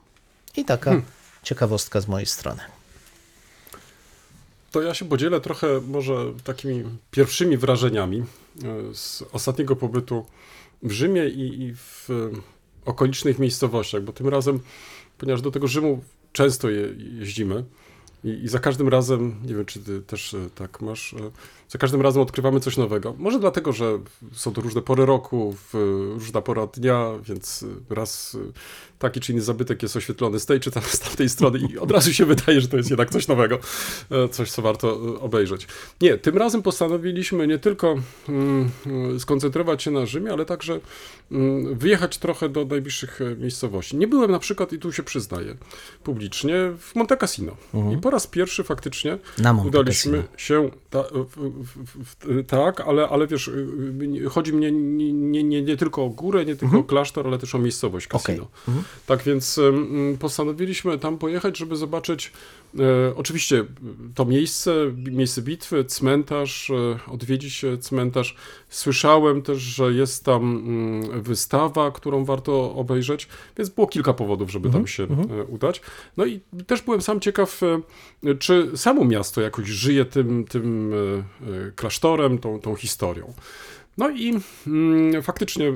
I 0.57 0.65
taka 0.65 0.91
hmm. 0.91 1.07
ciekawostka 1.43 2.01
z 2.01 2.09
mojej 2.09 2.27
strony. 2.27 2.61
To 4.73 4.83
ja 4.83 4.95
się 4.95 5.05
podzielę 5.05 5.41
trochę 5.41 5.81
może 5.81 6.15
takimi 6.45 6.85
pierwszymi 7.11 7.57
wrażeniami 7.57 8.19
e, 8.21 8.25
z 8.95 9.23
ostatniego 9.33 9.77
pobytu 9.77 10.27
w 10.83 10.93
Rzymie 10.93 11.29
i, 11.29 11.63
i 11.63 11.75
w 11.75 12.09
okolicznych 12.85 13.39
miejscowościach, 13.39 14.03
bo 14.03 14.13
tym 14.13 14.29
razem, 14.29 14.61
ponieważ 15.19 15.43
do 15.43 15.51
tego 15.51 15.67
Rzymu 15.67 16.05
często 16.33 16.71
je, 16.71 16.89
jeździmy 17.19 17.65
i, 18.25 18.29
i, 18.29 18.49
za 18.49 18.59
każdym 18.59 18.89
razem, 18.89 19.37
nie 19.45 19.55
wiem 19.55 19.65
czy 19.65 19.81
ty 19.81 20.03
też 20.03 20.35
e, 20.35 20.51
tak 20.55 20.81
masz, 20.81 21.15
e, 21.15 21.31
za 21.71 21.79
każdym 21.79 22.01
razem 22.01 22.23
odkrywamy 22.23 22.61
coś 22.61 22.77
nowego. 22.77 23.15
Może 23.19 23.39
dlatego, 23.39 23.73
że 23.73 23.99
są 24.33 24.53
to 24.53 24.61
różne 24.61 24.83
pory 24.83 25.07
roku, 25.07 25.57
różna 26.15 26.43
pora 26.43 26.67
dnia, 26.67 27.11
więc 27.25 27.65
raz 27.91 28.37
taki 29.01 29.21
czy 29.21 29.33
inny 29.33 29.43
zabytek 29.43 29.83
jest 29.83 29.97
oświetlony 29.97 30.41
z 30.41 30.47
tej 30.47 30.61
czy 30.61 30.71
tam 30.71 30.83
z 30.97 30.99
tamtej 30.99 31.29
strony 31.29 31.59
i 31.59 31.79
od 31.79 31.91
razu 31.91 32.13
się 32.13 32.27
wydaje, 32.27 32.61
że 32.61 32.69
to 32.69 32.77
jest 32.77 32.91
jednak 32.91 33.11
coś 33.11 33.29
nowego, 33.29 33.59
e, 34.11 34.29
coś, 34.29 34.51
co 34.51 34.63
warto 34.63 34.89
e, 34.89 35.21
obejrzeć. 35.21 35.67
Nie, 36.01 36.19
tym 36.19 36.39
razem 36.39 36.63
postanowiliśmy 36.63 37.47
nie 37.47 37.59
tylko 37.59 37.97
mm, 38.29 38.71
e, 39.17 39.21
skoncentrować 39.21 39.83
się 39.83 39.91
na 39.91 40.07
Rzymie, 40.07 40.33
ale 40.33 40.47
także 40.47 40.81
mm, 41.33 41.79
wyjechać 41.79 42.19
trochę 42.19 42.49
do 42.49 42.65
najbliższych 42.65 43.21
miejscowości. 43.39 43.97
Nie 43.97 44.09
byłem 44.09 44.31
na 44.31 44.39
przykład, 44.39 44.73
i 44.73 44.79
tu 44.79 44.93
się 44.93 45.03
przyznaję 45.03 45.57
publicznie, 46.05 46.55
w 46.79 46.95
Monte 46.95 47.17
Cassino. 47.17 47.57
Mhm. 47.75 47.99
I 47.99 48.01
po 48.01 48.11
raz 48.11 48.27
pierwszy 48.27 48.65
faktycznie 48.65 49.19
udaliśmy 49.65 50.25
się 50.37 50.71
ta, 50.91 51.05
tak, 52.47 52.81
ale, 52.81 53.09
ale 53.09 53.27
wiesz, 53.27 53.51
chodzi 54.31 54.53
mnie 54.53 54.73
nie, 54.73 55.13
nie, 55.13 55.45
nie, 55.45 55.63
nie 55.63 55.77
tylko 55.77 56.05
o 56.05 56.09
górę, 56.09 56.45
nie 56.45 56.57
tylko 56.57 56.65
mhm. 56.65 56.85
o 56.85 56.87
klasztor, 56.87 57.27
ale 57.27 57.39
też 57.39 57.55
o 57.55 57.59
miejscowość 57.59 58.07
Cassino. 58.07 58.43
Okay. 58.43 58.69
Mhm. 58.69 58.85
Tak 59.07 59.23
więc 59.23 59.61
postanowiliśmy 60.19 60.99
tam 60.99 61.19
pojechać, 61.19 61.59
żeby 61.59 61.77
zobaczyć 61.77 62.33
e, 62.79 63.17
oczywiście 63.17 63.65
to 64.15 64.25
miejsce, 64.25 64.75
miejsce 64.97 65.43
bitwy, 65.43 65.85
cmentarz, 65.85 66.71
e, 66.71 67.11
odwiedzić 67.13 67.65
cmentarz. 67.81 68.37
Słyszałem 68.69 69.43
też, 69.43 69.59
że 69.59 69.93
jest 69.93 70.25
tam 70.25 70.43
mm, 70.43 71.23
wystawa, 71.23 71.91
którą 71.91 72.25
warto 72.25 72.75
obejrzeć, 72.75 73.29
więc 73.57 73.71
było 73.71 73.87
kilka 73.87 74.13
powodów, 74.13 74.51
żeby 74.51 74.69
tam 74.69 74.81
mhm, 74.81 74.87
się 74.87 75.03
mm 75.03 75.31
udać. 75.49 75.81
No 76.17 76.27
i 76.27 76.41
też 76.67 76.83
byłem 76.83 77.03
sam 77.03 77.21
ciekaw, 77.21 77.61
czy 78.39 78.71
samo 78.77 79.05
miasto 79.05 79.41
jakoś 79.41 79.69
żyje 79.69 80.05
tym, 80.05 80.45
tym 80.45 80.93
klasztorem, 81.77 82.39
tą, 82.39 82.61
tą 82.61 82.75
historią. 82.75 83.33
No 84.01 84.11
i 84.11 84.33
mm, 84.67 85.23
faktycznie 85.23 85.73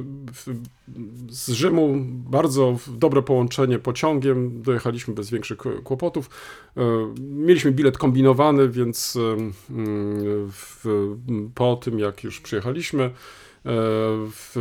z 1.29 1.51
Rzymu 1.51 1.95
bardzo 2.31 2.79
dobre 2.89 3.23
połączenie 3.23 3.79
pociągiem, 3.79 4.63
dojechaliśmy 4.63 5.15
bez 5.15 5.31
większych 5.31 5.59
kłopotów. 5.85 6.31
E, 6.77 6.81
mieliśmy 7.21 7.73
bilet 7.73 7.99
kombinowany, 7.99 8.69
więc 8.69 9.19
mm, 9.71 10.53
po 11.55 11.77
tym 11.77 11.99
jak 11.99 12.25
już 12.25 12.41
przyjechaliśmy, 12.41 13.11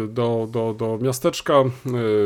do, 0.09 0.47
do, 0.51 0.73
do 0.73 0.97
miasteczka. 1.01 1.53
E, 1.53 1.63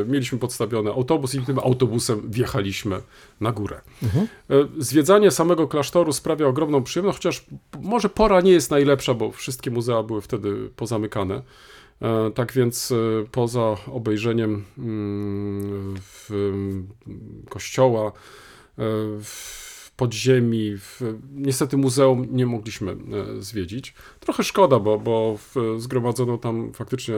mieliśmy 0.07 0.37
podstawiony 0.37 0.91
autobus 0.91 1.35
i 1.35 1.41
tym 1.41 1.59
autobusem 1.59 2.31
wjechaliśmy 2.31 3.01
na 3.41 3.51
górę. 3.51 3.81
Mhm. 4.03 4.27
E, 4.49 4.55
zwiedzanie 4.77 5.31
samego 5.31 5.67
klasztoru 5.67 6.13
sprawia 6.13 6.47
ogromną 6.47 6.83
przyjemność, 6.83 7.17
chociaż 7.17 7.45
może 7.81 8.09
pora 8.09 8.41
nie 8.41 8.51
jest 8.51 8.71
najlepsza, 8.71 9.13
bo 9.13 9.31
wszystkie 9.31 9.71
muzea 9.71 10.03
były 10.03 10.21
wtedy 10.21 10.69
pozamykane. 10.75 11.41
Tak 12.35 12.53
więc 12.53 12.93
poza 13.31 13.75
obejrzeniem 13.91 14.65
mm, 14.77 15.95
kościoła, 17.49 18.11
w 19.21 19.66
podziemi. 19.97 20.77
W, 20.77 21.01
niestety 21.35 21.77
muzeum 21.77 22.27
nie 22.31 22.45
mogliśmy 22.45 22.91
e, 22.91 22.95
zwiedzić. 23.41 23.93
Trochę 24.19 24.43
szkoda, 24.43 24.79
bo, 24.79 24.99
bo 24.99 25.37
w, 25.37 25.81
zgromadzono 25.81 26.37
tam 26.37 26.73
faktycznie 26.73 27.15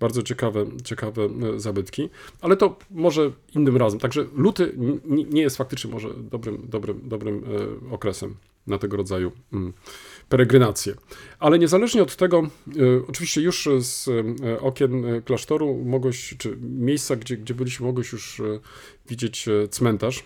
bardzo 0.00 0.22
ciekawe, 0.22 0.66
ciekawe 0.84 1.22
e, 1.22 1.60
zabytki, 1.60 2.08
ale 2.40 2.56
to 2.56 2.78
może 2.90 3.32
innym 3.54 3.76
razem. 3.76 4.00
Także 4.00 4.26
luty 4.34 4.74
nie 5.06 5.42
jest 5.42 5.56
faktycznie 5.56 5.90
może 5.90 6.08
dobrym, 6.14 6.62
dobrym, 6.68 7.00
dobrym 7.04 7.44
e, 7.90 7.94
okresem 7.94 8.34
na 8.66 8.78
tego 8.78 8.96
rodzaju 8.96 9.32
mm, 9.52 9.72
peregrinację. 10.28 10.94
Ale 11.38 11.58
niezależnie 11.58 12.02
od 12.02 12.16
tego, 12.16 12.42
oczywiście 13.08 13.40
już 13.40 13.68
z 13.78 14.08
okien 14.60 15.22
klasztoru 15.24 15.84
mogłeś, 15.84 16.34
czy 16.38 16.56
miejsca, 16.60 17.16
gdzie, 17.16 17.36
gdzie 17.36 17.54
byliśmy, 17.54 17.86
mogłeś 17.86 18.12
już 18.12 18.42
widzieć 19.08 19.48
cmentarz 19.70 20.24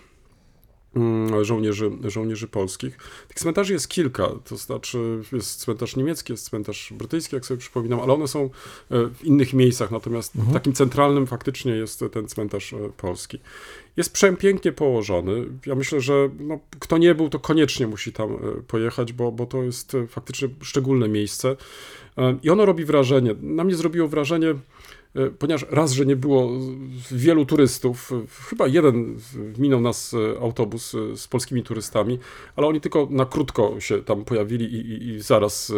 żołnierzy, 1.41 1.91
żołnierzy 2.03 2.47
polskich. 2.47 2.97
Tych 3.27 3.37
cmentarzy 3.37 3.73
jest 3.73 3.87
kilka, 3.87 4.29
to 4.45 4.57
znaczy 4.57 4.97
jest 5.31 5.59
cmentarz 5.59 5.95
niemiecki, 5.95 6.33
jest 6.33 6.45
cmentarz 6.45 6.93
brytyjski, 6.93 7.35
jak 7.35 7.45
sobie 7.45 7.57
przypominam, 7.57 7.99
ale 7.99 8.13
one 8.13 8.27
są 8.27 8.43
e, 8.43 8.49
w 8.89 9.23
innych 9.23 9.53
miejscach, 9.53 9.91
natomiast 9.91 10.35
mhm. 10.35 10.53
takim 10.53 10.73
centralnym 10.73 11.27
faktycznie 11.27 11.71
jest 11.71 12.03
ten 12.11 12.27
cmentarz 12.27 12.73
e, 12.73 12.77
polski. 12.97 13.39
Jest 13.97 14.13
przepięknie 14.13 14.71
położony. 14.71 15.45
Ja 15.65 15.75
myślę, 15.75 16.01
że 16.01 16.29
no, 16.39 16.59
kto 16.79 16.97
nie 16.97 17.15
był, 17.15 17.29
to 17.29 17.39
koniecznie 17.39 17.87
musi 17.87 18.13
tam 18.13 18.37
pojechać, 18.67 19.13
bo, 19.13 19.31
bo 19.31 19.45
to 19.45 19.63
jest 19.63 19.97
faktycznie 20.07 20.49
szczególne 20.61 21.07
miejsce. 21.07 21.55
I 22.43 22.49
ono 22.49 22.65
robi 22.65 22.85
wrażenie. 22.85 23.35
Na 23.41 23.63
mnie 23.63 23.75
zrobiło 23.75 24.07
wrażenie 24.07 24.47
E, 24.49 24.55
ponieważ 25.39 25.65
raz, 25.69 25.91
że 25.91 26.05
nie 26.05 26.15
było 26.15 26.49
wielu 27.11 27.45
turystów, 27.45 28.11
chyba 28.49 28.67
jeden 28.67 29.19
minął 29.57 29.81
nas 29.81 30.13
e, 30.13 30.39
autobus 30.41 30.95
e, 30.95 31.17
z 31.17 31.27
polskimi 31.27 31.63
turystami, 31.63 32.19
ale 32.55 32.67
oni 32.67 32.81
tylko 32.81 33.07
na 33.09 33.25
krótko 33.25 33.79
się 33.79 34.03
tam 34.03 34.25
pojawili 34.25 34.65
i, 34.65 34.77
i, 34.77 35.09
i 35.09 35.21
zaraz 35.21 35.73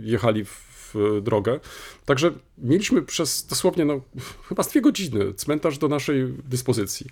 jechali 0.00 0.44
w 0.44 0.94
drogę. 1.22 1.60
Także 2.04 2.30
mieliśmy 2.58 3.02
przez 3.02 3.46
dosłownie 3.46 3.84
no, 3.84 4.00
chyba 4.48 4.62
z 4.62 4.68
dwie 4.68 4.80
godziny 4.80 5.34
cmentarz 5.34 5.78
do 5.78 5.88
naszej 5.88 6.26
dyspozycji. 6.44 7.06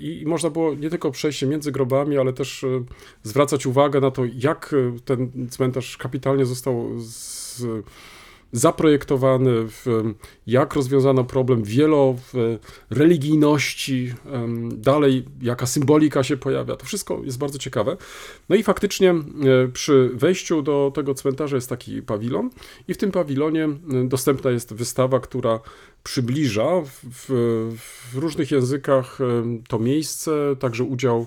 I 0.00 0.24
można 0.26 0.50
było 0.50 0.74
nie 0.74 0.90
tylko 0.90 1.10
przejść 1.10 1.38
się 1.38 1.46
między 1.46 1.72
grobami, 1.72 2.18
ale 2.18 2.32
też 2.32 2.64
zwracać 3.22 3.66
uwagę 3.66 4.00
na 4.00 4.10
to, 4.10 4.22
jak 4.38 4.74
ten 5.04 5.48
cmentarz 5.50 5.96
kapitalnie 5.96 6.46
został 6.46 6.90
z, 6.98 7.62
zaprojektowany, 8.52 9.50
w, 9.68 9.86
jak 10.46 10.74
rozwiązano 10.74 11.24
problem 11.24 11.62
wieloreligijności, 11.62 14.14
dalej 14.68 15.24
jaka 15.42 15.66
symbolika 15.66 16.22
się 16.22 16.36
pojawia. 16.36 16.76
To 16.76 16.86
wszystko 16.86 17.20
jest 17.24 17.38
bardzo 17.38 17.58
ciekawe. 17.58 17.96
No 18.48 18.56
i 18.56 18.62
faktycznie 18.62 19.10
e, 19.10 19.24
przy 19.72 20.10
wejściu 20.14 20.62
do 20.62 20.92
tego 20.94 21.14
cmentarza 21.14 21.56
jest 21.56 21.68
taki 21.68 22.02
pawilon 22.02 22.50
i 22.88 22.94
w 22.94 22.96
tym 22.96 23.12
pawilonie 23.12 23.64
e, 23.64 23.68
dostępna 24.04 24.50
jest 24.50 24.74
wystawa, 24.74 25.20
która 25.20 25.60
przybliża 26.02 26.82
w, 27.12 27.26
w 28.12 28.16
różnych 28.16 28.50
językach 28.50 29.20
e, 29.20 29.24
to 29.68 29.78
miejsce, 29.78 30.56
także 30.58 30.84
udział 30.84 31.26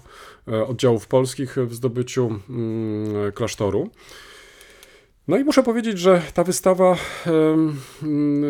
oddziałów 0.67 1.07
polskich 1.07 1.55
w 1.55 1.75
zdobyciu 1.75 2.39
mm, 2.49 3.31
klasztoru. 3.31 3.89
No 5.29 5.37
i 5.37 5.43
muszę 5.43 5.63
powiedzieć, 5.63 5.99
że 5.99 6.21
ta 6.33 6.43
wystawa 6.43 6.97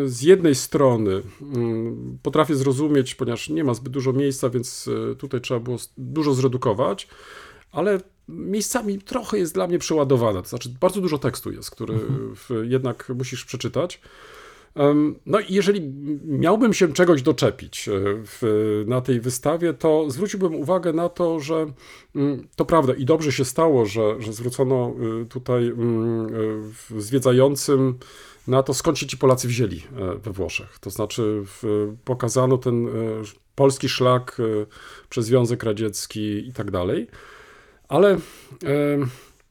z 0.04 0.22
jednej 0.22 0.54
strony 0.54 1.22
potrafię 2.22 2.54
zrozumieć, 2.54 3.14
ponieważ 3.14 3.48
nie 3.48 3.64
ma 3.64 3.74
zbyt 3.74 3.92
dużo 3.92 4.12
miejsca, 4.12 4.50
więc 4.50 4.90
e, 5.12 5.14
tutaj 5.14 5.40
trzeba 5.40 5.60
było 5.60 5.76
dużo 5.98 6.34
zredukować, 6.34 7.08
ale 7.72 8.00
miejscami 8.28 8.98
trochę 8.98 9.38
jest 9.38 9.54
dla 9.54 9.66
mnie 9.66 9.78
przeładowana. 9.78 10.42
To 10.42 10.48
znaczy, 10.48 10.74
bardzo 10.80 11.00
dużo 11.00 11.18
tekstu 11.18 11.52
jest, 11.52 11.70
który 11.70 11.94
mhm. 11.94 12.70
jednak 12.70 13.08
musisz 13.08 13.44
przeczytać. 13.44 14.00
No 15.26 15.40
i 15.40 15.54
jeżeli 15.54 15.92
miałbym 16.24 16.74
się 16.74 16.92
czegoś 16.92 17.22
doczepić 17.22 17.88
e, 17.88 17.92
w, 18.24 18.84
na 18.86 19.00
tej 19.00 19.20
wystawie, 19.20 19.74
to 19.74 20.10
zwróciłbym 20.10 20.54
uwagę 20.54 20.92
na 20.92 21.08
to, 21.08 21.40
że 21.40 21.66
mm, 22.16 22.48
to 22.56 22.64
prawda 22.64 22.94
i 22.94 23.04
dobrze 23.04 23.32
się 23.32 23.44
stało, 23.44 23.86
że, 23.86 24.22
że 24.22 24.32
zwrócono 24.32 24.94
y, 25.22 25.26
tutaj 25.26 25.66
mm, 25.68 26.26
e, 26.96 27.00
zwiedzającym 27.00 27.98
na 28.48 28.62
to, 28.62 28.74
skąd 28.74 28.98
się 28.98 29.06
ci 29.06 29.18
Polacy 29.18 29.48
wzięli 29.48 29.76
e, 29.76 30.18
we 30.18 30.32
Włoszech. 30.32 30.78
To 30.78 30.90
znaczy 30.90 31.42
pokazano 32.04 32.58
ten 32.58 32.88
polski 33.54 33.88
szlak 33.88 34.38
przez 35.08 35.26
Związek 35.26 35.62
Radziecki 35.62 36.48
i 36.48 36.52
tak 36.52 36.70
dalej. 36.70 37.06
Ale 37.88 38.18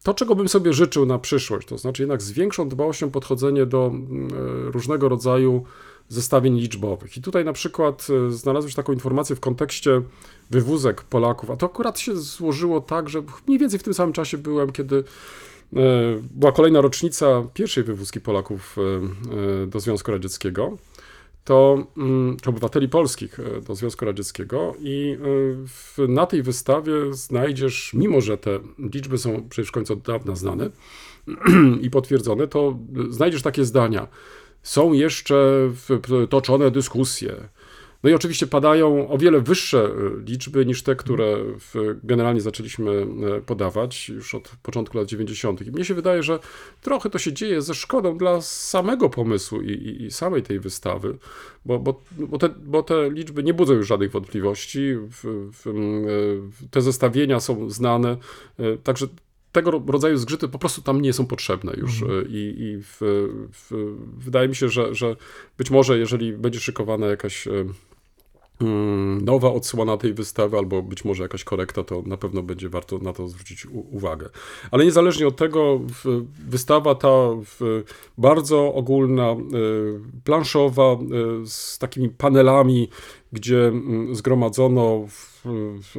to, 0.03 0.13
czego 0.13 0.35
bym 0.35 0.49
sobie 0.49 0.73
życzył 0.73 1.05
na 1.05 1.19
przyszłość, 1.19 1.67
to 1.67 1.77
znaczy 1.77 2.01
jednak 2.01 2.21
z 2.21 2.31
większą 2.31 2.69
dbałością 2.69 3.11
podchodzenie 3.11 3.65
do 3.65 3.87
mm, 3.87 4.27
e, 4.67 4.71
różnego 4.71 5.09
rodzaju 5.09 5.63
zestawień 6.09 6.57
liczbowych. 6.57 7.17
I 7.17 7.21
tutaj 7.21 7.45
na 7.45 7.53
przykład 7.53 8.07
e, 8.27 8.31
znalazłeś 8.31 8.75
taką 8.75 8.93
informację 8.93 9.35
w 9.35 9.39
kontekście 9.39 10.01
wywózek 10.49 11.01
Polaków, 11.03 11.51
a 11.51 11.57
to 11.57 11.65
akurat 11.65 11.99
się 11.99 12.15
złożyło 12.15 12.81
tak, 12.81 13.09
że 13.09 13.23
mniej 13.47 13.59
więcej 13.59 13.79
w 13.79 13.83
tym 13.83 13.93
samym 13.93 14.13
czasie 14.13 14.37
byłem, 14.37 14.71
kiedy 14.71 15.03
e, 15.75 15.79
była 16.31 16.51
kolejna 16.51 16.81
rocznica 16.81 17.43
pierwszej 17.53 17.83
wywózki 17.83 18.21
Polaków 18.21 18.77
do 19.67 19.79
Związku 19.79 20.11
Radzieckiego 20.11 20.77
to 21.43 21.87
mm, 21.97 22.37
czy 22.41 22.49
obywateli 22.49 22.89
polskich 22.89 23.39
e, 23.39 23.61
do 23.61 23.75
Związku 23.75 24.05
Radzieckiego 24.05 24.75
i 24.79 25.11
e, 25.13 25.17
w, 25.67 25.97
na 26.07 26.25
tej 26.25 26.43
wystawie 26.43 26.93
znajdziesz, 27.11 27.91
mimo 27.93 28.21
że 28.21 28.37
te 28.37 28.59
liczby 28.93 29.17
są 29.17 29.49
przecież 29.49 29.69
w 29.69 29.71
końcu 29.71 29.93
od 29.93 30.01
dawna 30.01 30.35
znane 30.35 30.69
i 31.81 31.89
potwierdzone, 31.89 32.47
to 32.47 32.79
znajdziesz 33.09 33.41
takie 33.41 33.65
zdania. 33.65 34.07
Są 34.63 34.93
jeszcze 34.93 35.69
toczone 36.29 36.71
dyskusje 36.71 37.49
no 38.03 38.09
i 38.09 38.13
oczywiście 38.13 38.47
padają 38.47 39.09
o 39.09 39.17
wiele 39.17 39.41
wyższe 39.41 39.85
e, 39.85 39.91
liczby 40.25 40.65
niż 40.65 40.83
te, 40.83 40.95
które 40.95 41.37
generalnie 42.03 42.41
zaczęliśmy 42.41 42.91
e, 42.91 43.41
podawać 43.41 44.09
już 44.09 44.35
od 44.35 44.49
początku 44.63 44.97
lat 44.97 45.07
90. 45.07 45.67
I 45.67 45.71
mnie 45.71 45.85
się 45.85 45.93
wydaje, 45.93 46.23
że 46.23 46.39
trochę 46.81 47.09
to 47.09 47.19
się 47.19 47.33
dzieje 47.33 47.61
ze 47.61 47.73
szkodą 47.73 48.17
dla 48.17 48.41
samego 48.41 49.09
pomysłu 49.09 49.61
i, 49.61 49.71
i, 49.71 50.03
i 50.03 50.11
samej 50.11 50.43
tej 50.43 50.59
wystawy, 50.59 51.17
bo, 51.65 51.79
bo, 51.79 52.01
bo, 52.11 52.37
te, 52.37 52.49
bo 52.49 52.83
te 52.83 53.09
liczby 53.09 53.43
nie 53.43 53.53
budzą 53.53 53.73
już 53.73 53.87
żadnych 53.87 54.11
wątpliwości. 54.11 54.79
E, 54.89 55.71
te 56.71 56.81
zestawienia 56.81 57.39
są 57.39 57.69
znane, 57.69 58.17
także 58.83 59.07
tego 59.51 59.83
rodzaju 59.87 60.17
zgrzyty 60.17 60.47
po 60.47 60.59
prostu 60.59 60.81
tam 60.81 61.01
nie 61.01 61.13
są 61.13 61.25
potrzebne 61.25 61.73
już 61.77 62.01
mm. 62.01 62.25
i, 62.29 62.55
i 62.57 62.83
w, 62.83 62.97
w, 63.53 63.95
wydaje 64.17 64.47
mi 64.47 64.55
się, 64.55 64.69
że, 64.69 64.95
że 64.95 65.15
być 65.57 65.71
może 65.71 65.99
jeżeli 65.99 66.33
będzie 66.33 66.59
szykowana 66.59 67.07
jakaś 67.07 67.47
nowa 69.21 69.51
odsłona 69.51 69.97
tej 69.97 70.13
wystawy, 70.13 70.57
albo 70.57 70.81
być 70.81 71.05
może 71.05 71.23
jakaś 71.23 71.43
korekta, 71.43 71.83
to 71.83 72.03
na 72.05 72.17
pewno 72.17 72.43
będzie 72.43 72.69
warto 72.69 72.97
na 72.97 73.13
to 73.13 73.27
zwrócić 73.27 73.65
uwagę. 73.91 74.29
Ale 74.71 74.85
niezależnie 74.85 75.27
od 75.27 75.35
tego, 75.35 75.79
wystawa 76.47 76.95
ta 76.95 77.27
bardzo 78.17 78.73
ogólna, 78.73 79.31
y, 79.31 79.39
planszowa, 80.23 80.93
y, 81.43 81.47
z 81.47 81.77
takimi 81.77 82.09
panelami, 82.09 82.89
gdzie 83.31 83.67
mm, 83.67 84.15
zgromadzono 84.15 85.07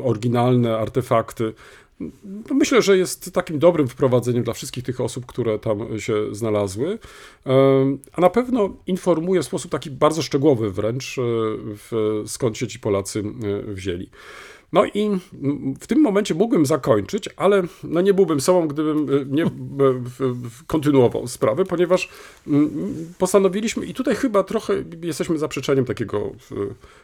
oryginalne 0.05 0.79
artefakty, 0.79 1.53
myślę, 2.51 2.83
że 2.83 2.99
jest 2.99 3.33
takim 3.33 3.59
dobrym 3.59 3.89
wprowadzeniem 3.89 4.43
dla 4.43 4.53
wszystkich 4.53 4.85
tych 4.85 5.01
osób, 5.01 5.27
które 5.27 5.59
tam 5.59 5.99
się 5.99 6.35
znalazły, 6.35 6.99
a 8.13 8.21
na 8.21 8.31
pewno 8.31 8.77
informuje 8.87 9.43
w 9.43 9.45
sposób 9.45 9.71
taki 9.71 9.91
bardzo 9.91 10.23
szczegółowy 10.23 10.71
wręcz, 10.71 11.17
e, 11.19 11.23
skąd 12.27 12.59
się 12.59 12.67
ci 12.67 12.81
Polacy 12.81 13.21
e, 13.21 13.73
wzięli. 13.73 14.11
No 14.73 14.85
i 14.87 15.11
w 15.81 15.87
tym 15.87 16.01
momencie 16.01 16.35
mógłbym 16.35 16.67
zakończyć, 16.67 17.29
ale 17.37 17.63
no 17.85 18.01
nie 18.01 18.15
byłbym 18.15 18.41
sobą, 18.41 18.69
gdybym 18.69 19.09
e, 19.11 19.25
nie 19.25 19.45
e, 19.45 19.49
kontynuował 20.67 21.27
sprawę, 21.27 21.65
ponieważ 21.65 22.09
postanowiliśmy, 23.19 23.87
i 23.87 23.95
tutaj 23.95 24.15
chyba 24.15 24.43
trochę 24.43 24.85
jesteśmy 25.03 25.39
zaprzeczeniem 25.39 25.85
takiego 25.85 26.33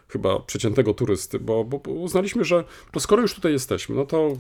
chyba 0.09 0.41
przeciętnego 0.41 0.95
turysty, 0.95 1.39
bo, 1.41 1.65
bo 1.65 1.77
uznaliśmy, 1.77 2.45
że 2.45 2.65
no 2.95 3.01
skoro 3.01 3.23
już 3.23 3.35
tutaj 3.35 3.53
jesteśmy, 3.53 3.97
no 3.97 4.07
to 4.07 4.37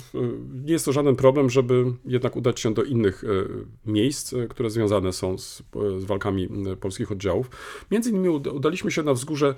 nie 0.64 0.72
jest 0.72 0.84
to 0.84 0.92
żaden 0.92 1.16
problem, 1.16 1.50
żeby 1.50 1.84
jednak 2.04 2.36
udać 2.36 2.60
się 2.60 2.74
do 2.74 2.82
innych 2.82 3.24
e, 3.24 3.26
miejsc, 3.90 4.34
które 4.50 4.70
związane 4.70 5.12
są 5.12 5.38
z, 5.38 5.62
z 5.98 6.04
walkami 6.04 6.48
polskich 6.80 7.12
oddziałów. 7.12 7.50
Między 7.90 8.10
innymi 8.10 8.28
udaliśmy 8.28 8.90
się 8.90 9.02
na 9.02 9.14
wzgórze 9.14 9.54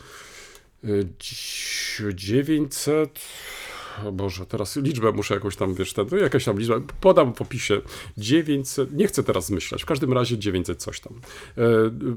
900 2.15 3.21
o 4.07 4.13
Boże, 4.13 4.47
teraz 4.47 4.77
liczbę 4.77 5.13
muszę 5.13 5.35
jakąś 5.35 5.57
tam, 5.57 5.75
wiesz, 5.75 5.93
ten, 5.93 6.07
jakaś 6.21 6.45
tam 6.45 6.59
liczba, 6.59 6.75
podam 7.01 7.35
w 7.35 7.43
opisie, 7.43 7.81
900, 8.17 8.93
nie 8.93 9.07
chcę 9.07 9.23
teraz 9.23 9.47
zmyślać, 9.47 9.83
w 9.83 9.87
każdym 9.87 10.13
razie 10.13 10.39
900 10.39 10.83
coś 10.83 11.01
tam. 11.01 11.13
E, 11.59 11.63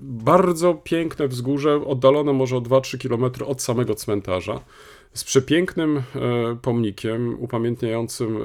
bardzo 0.01 0.73
piękne 0.73 1.27
wzgórze, 1.27 1.85
oddalone 1.85 2.33
może 2.33 2.57
o 2.57 2.61
2-3 2.61 2.97
km 2.97 3.49
od 3.49 3.61
samego 3.61 3.95
cmentarza, 3.95 4.59
z 5.13 5.23
przepięknym 5.23 5.97
e, 5.97 6.03
pomnikiem 6.61 7.39
upamiętniającym 7.39 8.37
e, 8.37 8.41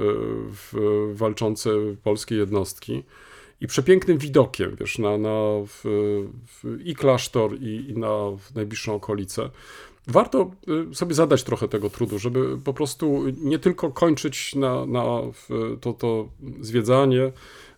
walczące 1.14 1.70
polskie 2.02 2.34
jednostki 2.34 3.02
i 3.60 3.66
przepięknym 3.66 4.18
widokiem, 4.18 4.76
wiesz, 4.80 4.98
na, 4.98 5.18
na 5.18 5.30
w, 5.66 5.80
w, 6.46 6.80
i 6.84 6.94
klasztor, 6.94 7.54
i, 7.60 7.90
i 7.90 7.98
na 7.98 8.16
najbliższą 8.54 8.94
okolicę 8.94 9.50
warto 10.06 10.50
y, 10.90 10.94
sobie 10.94 11.14
zadać 11.14 11.44
trochę 11.44 11.68
tego 11.68 11.90
trudu, 11.90 12.18
żeby 12.18 12.58
po 12.58 12.74
prostu 12.74 13.24
nie 13.38 13.58
tylko 13.58 13.90
kończyć 13.90 14.54
na, 14.54 14.86
na 14.86 15.04
to, 15.80 15.92
to 15.92 16.28
zwiedzanie, 16.60 17.32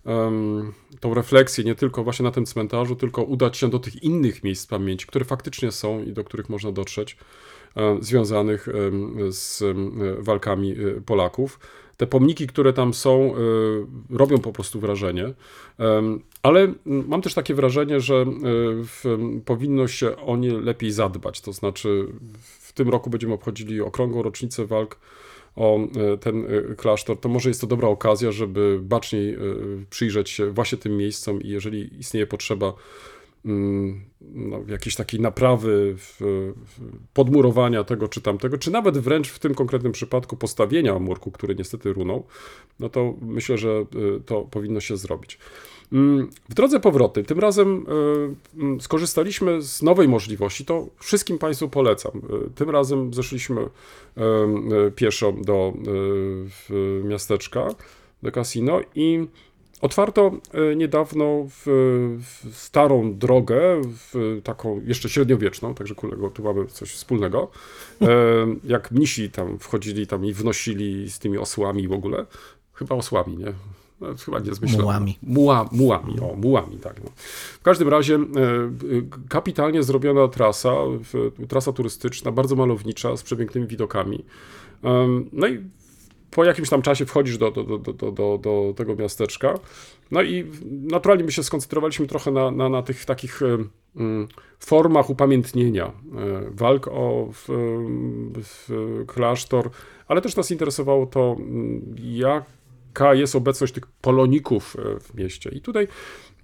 um, 0.05 0.73
tą 1.01 1.15
refleksję 1.15 1.65
nie 1.65 1.75
tylko 1.75 2.05
właśnie 2.05 2.25
na 2.25 2.31
tym 2.31 2.47
cmentarzu, 2.47 2.97
tylko 2.97 3.23
udać 3.23 3.57
się 3.57 3.69
do 3.69 3.79
tych 3.79 4.03
innych 4.03 4.45
miejsc 4.45 4.67
pamięci, 4.67 5.07
które 5.07 5.25
faktycznie 5.25 5.73
są 5.73 6.03
i 6.03 6.13
do 6.13 6.25
których 6.25 6.49
można 6.49 6.73
dotrzeć, 6.73 7.17
um, 7.75 8.03
związanych 8.03 8.69
z 9.29 9.63
walkami 10.19 10.77
Polaków. 11.07 11.59
Te 11.99 12.07
pomniki, 12.07 12.47
które 12.47 12.73
tam 12.73 12.95
są, 12.95 13.35
robią 14.11 14.39
po 14.39 14.53
prostu 14.53 14.81
wrażenie, 14.81 15.35
ale 16.43 16.75
mam 16.85 17.23
też 17.23 17.35
takie 17.35 17.55
wrażenie, 17.55 18.01
że 18.01 18.25
w, 18.85 19.19
powinno 19.45 19.89
się 19.89 20.17
o 20.17 20.37
nie 20.37 20.53
lepiej 20.53 20.93
zadbać. 20.93 21.41
To 21.41 21.53
znaczy, 21.53 22.07
w 22.61 22.73
tym 22.73 22.89
roku 22.89 23.11
będziemy 23.11 23.35
obchodzili 23.35 23.81
okrągłą 23.81 24.23
rocznicę 24.23 24.67
walk 24.67 24.99
o 25.59 25.79
e, 25.79 26.19
ten 26.19 26.45
e, 26.45 26.75
klasztor, 26.75 27.21
to 27.21 27.29
może 27.29 27.51
jest 27.51 27.61
to 27.61 27.67
dobra 27.67 27.89
okazja, 27.89 28.33
żeby 28.33 28.79
baczniej 28.83 29.35
e, 29.35 29.39
przyjrzeć 29.91 30.31
się 30.31 30.51
właśnie 30.51 30.79
tym 30.79 30.97
miejscom 30.97 31.43
i 31.43 31.49
jeżeli 31.49 31.99
istnieje 31.99 32.27
potrzeba 32.27 32.73
no, 34.21 34.61
jakiejś 34.69 34.97
takiej 34.97 35.21
naprawy, 35.21 35.97
podmurowania 37.15 37.85
tego 37.85 38.09
czy 38.09 38.21
tamtego, 38.21 38.59
czy 38.59 38.71
nawet 38.71 38.99
wręcz 38.99 39.29
w 39.29 39.39
tym 39.39 39.55
konkretnym 39.55 39.93
przypadku 39.93 40.37
postawienia 40.37 40.99
murku, 40.99 41.31
który 41.31 41.55
niestety 41.55 41.93
runął, 41.93 42.27
no 42.81 42.89
to 42.89 43.15
myślę, 43.21 43.59
że 43.59 43.85
to 44.27 44.43
powinno 44.43 44.81
się 44.81 44.97
zrobić. 44.97 45.39
Mm, 45.93 46.31
w 46.49 46.55
drodze 46.55 46.81
powrotnej, 46.81 47.25
tym 47.25 47.39
razem 47.39 47.87
e, 48.57 48.61
mm, 48.61 48.81
skorzystaliśmy 48.81 49.63
z 49.63 49.83
nowej 49.83 50.09
możliwości, 50.09 50.65
to 50.65 50.87
wszystkim 50.99 51.39
Państwu 51.39 51.69
polecam. 51.69 52.13
E, 52.47 52.51
tym 52.51 52.71
razem 52.71 53.15
zeszliśmy 53.15 53.69
pieszo 54.97 55.33
do 55.33 55.73
miasteczka, 57.05 57.69
do 58.23 58.31
casino 58.33 58.81
i 58.95 59.27
Otwarto 59.81 60.33
niedawno 60.77 61.47
w, 61.49 61.63
w 62.21 62.57
starą 62.57 63.15
drogę, 63.15 63.81
w 63.85 64.41
taką 64.45 64.81
jeszcze 64.85 65.09
średniowieczną, 65.09 65.75
także 65.75 65.95
kolego, 65.95 66.31
tu 66.31 66.43
mamy 66.43 66.67
coś 66.67 66.91
wspólnego. 66.91 67.51
Jak 68.65 68.91
mnisi 68.91 69.31
tam 69.31 69.59
wchodzili 69.59 70.07
tam 70.07 70.25
i 70.25 70.33
wnosili 70.33 71.11
z 71.11 71.19
tymi 71.19 71.39
osłami 71.39 71.89
w 71.89 71.93
ogóle. 71.93 72.27
Chyba 72.73 72.95
osłami, 72.95 73.37
nie? 73.37 73.53
No, 74.01 74.09
chyba 74.25 74.39
nie 74.39 74.55
zmyślałem. 74.55 74.85
Mułami. 74.85 75.19
Muła, 75.23 75.69
mułami, 75.73 76.21
o, 76.21 76.37
mułami, 76.37 76.77
tak. 76.77 77.05
No. 77.05 77.11
W 77.61 77.63
każdym 77.63 77.89
razie 77.89 78.15
e, 78.15 78.19
kapitalnie 79.29 79.83
zrobiona 79.83 80.29
trasa, 80.29 80.75
trasa 81.49 81.73
turystyczna, 81.73 82.33
bardzo 82.33 82.57
malownicza, 82.57 83.17
z 83.17 83.23
przepięknymi 83.23 83.67
widokami. 83.67 84.25
No 85.33 85.47
i 85.47 85.61
po 86.31 86.45
jakimś 86.45 86.69
tam 86.69 86.83
czasie 86.83 87.07
wchodzisz 87.07 87.39
do, 87.39 87.51
do, 87.51 87.65
do, 87.65 87.79
do, 87.79 88.13
do, 88.13 88.39
do 88.43 88.75
tego 88.77 88.97
miasteczka. 88.97 89.55
No 90.11 90.23
i 90.23 90.51
naturalnie 90.71 91.25
my 91.25 91.33
się 91.33 91.43
skoncentrowaliśmy 91.43 92.07
trochę 92.07 92.31
na, 92.31 92.51
na, 92.51 92.69
na 92.69 92.83
tych 92.83 93.05
takich 93.05 93.41
mm, 93.97 94.29
formach 94.59 95.11
upamiętnienia 95.11 95.87
e, 95.87 95.93
walk 96.51 96.89
o 96.89 97.29
w, 97.33 97.45
w 98.35 98.71
klasztor, 99.07 99.71
ale 100.09 100.21
też 100.21 100.37
nas 100.37 100.51
interesowało 100.51 101.07
to, 101.07 101.37
mm, 101.39 101.95
jak 101.99 102.45
jest 103.13 103.37
obecność 103.37 103.75
tych 103.75 103.87
poloników 103.87 104.77
e, 104.77 105.01
w 105.01 105.15
mieście. 105.15 105.51
I 105.51 105.61
tutaj 105.61 105.89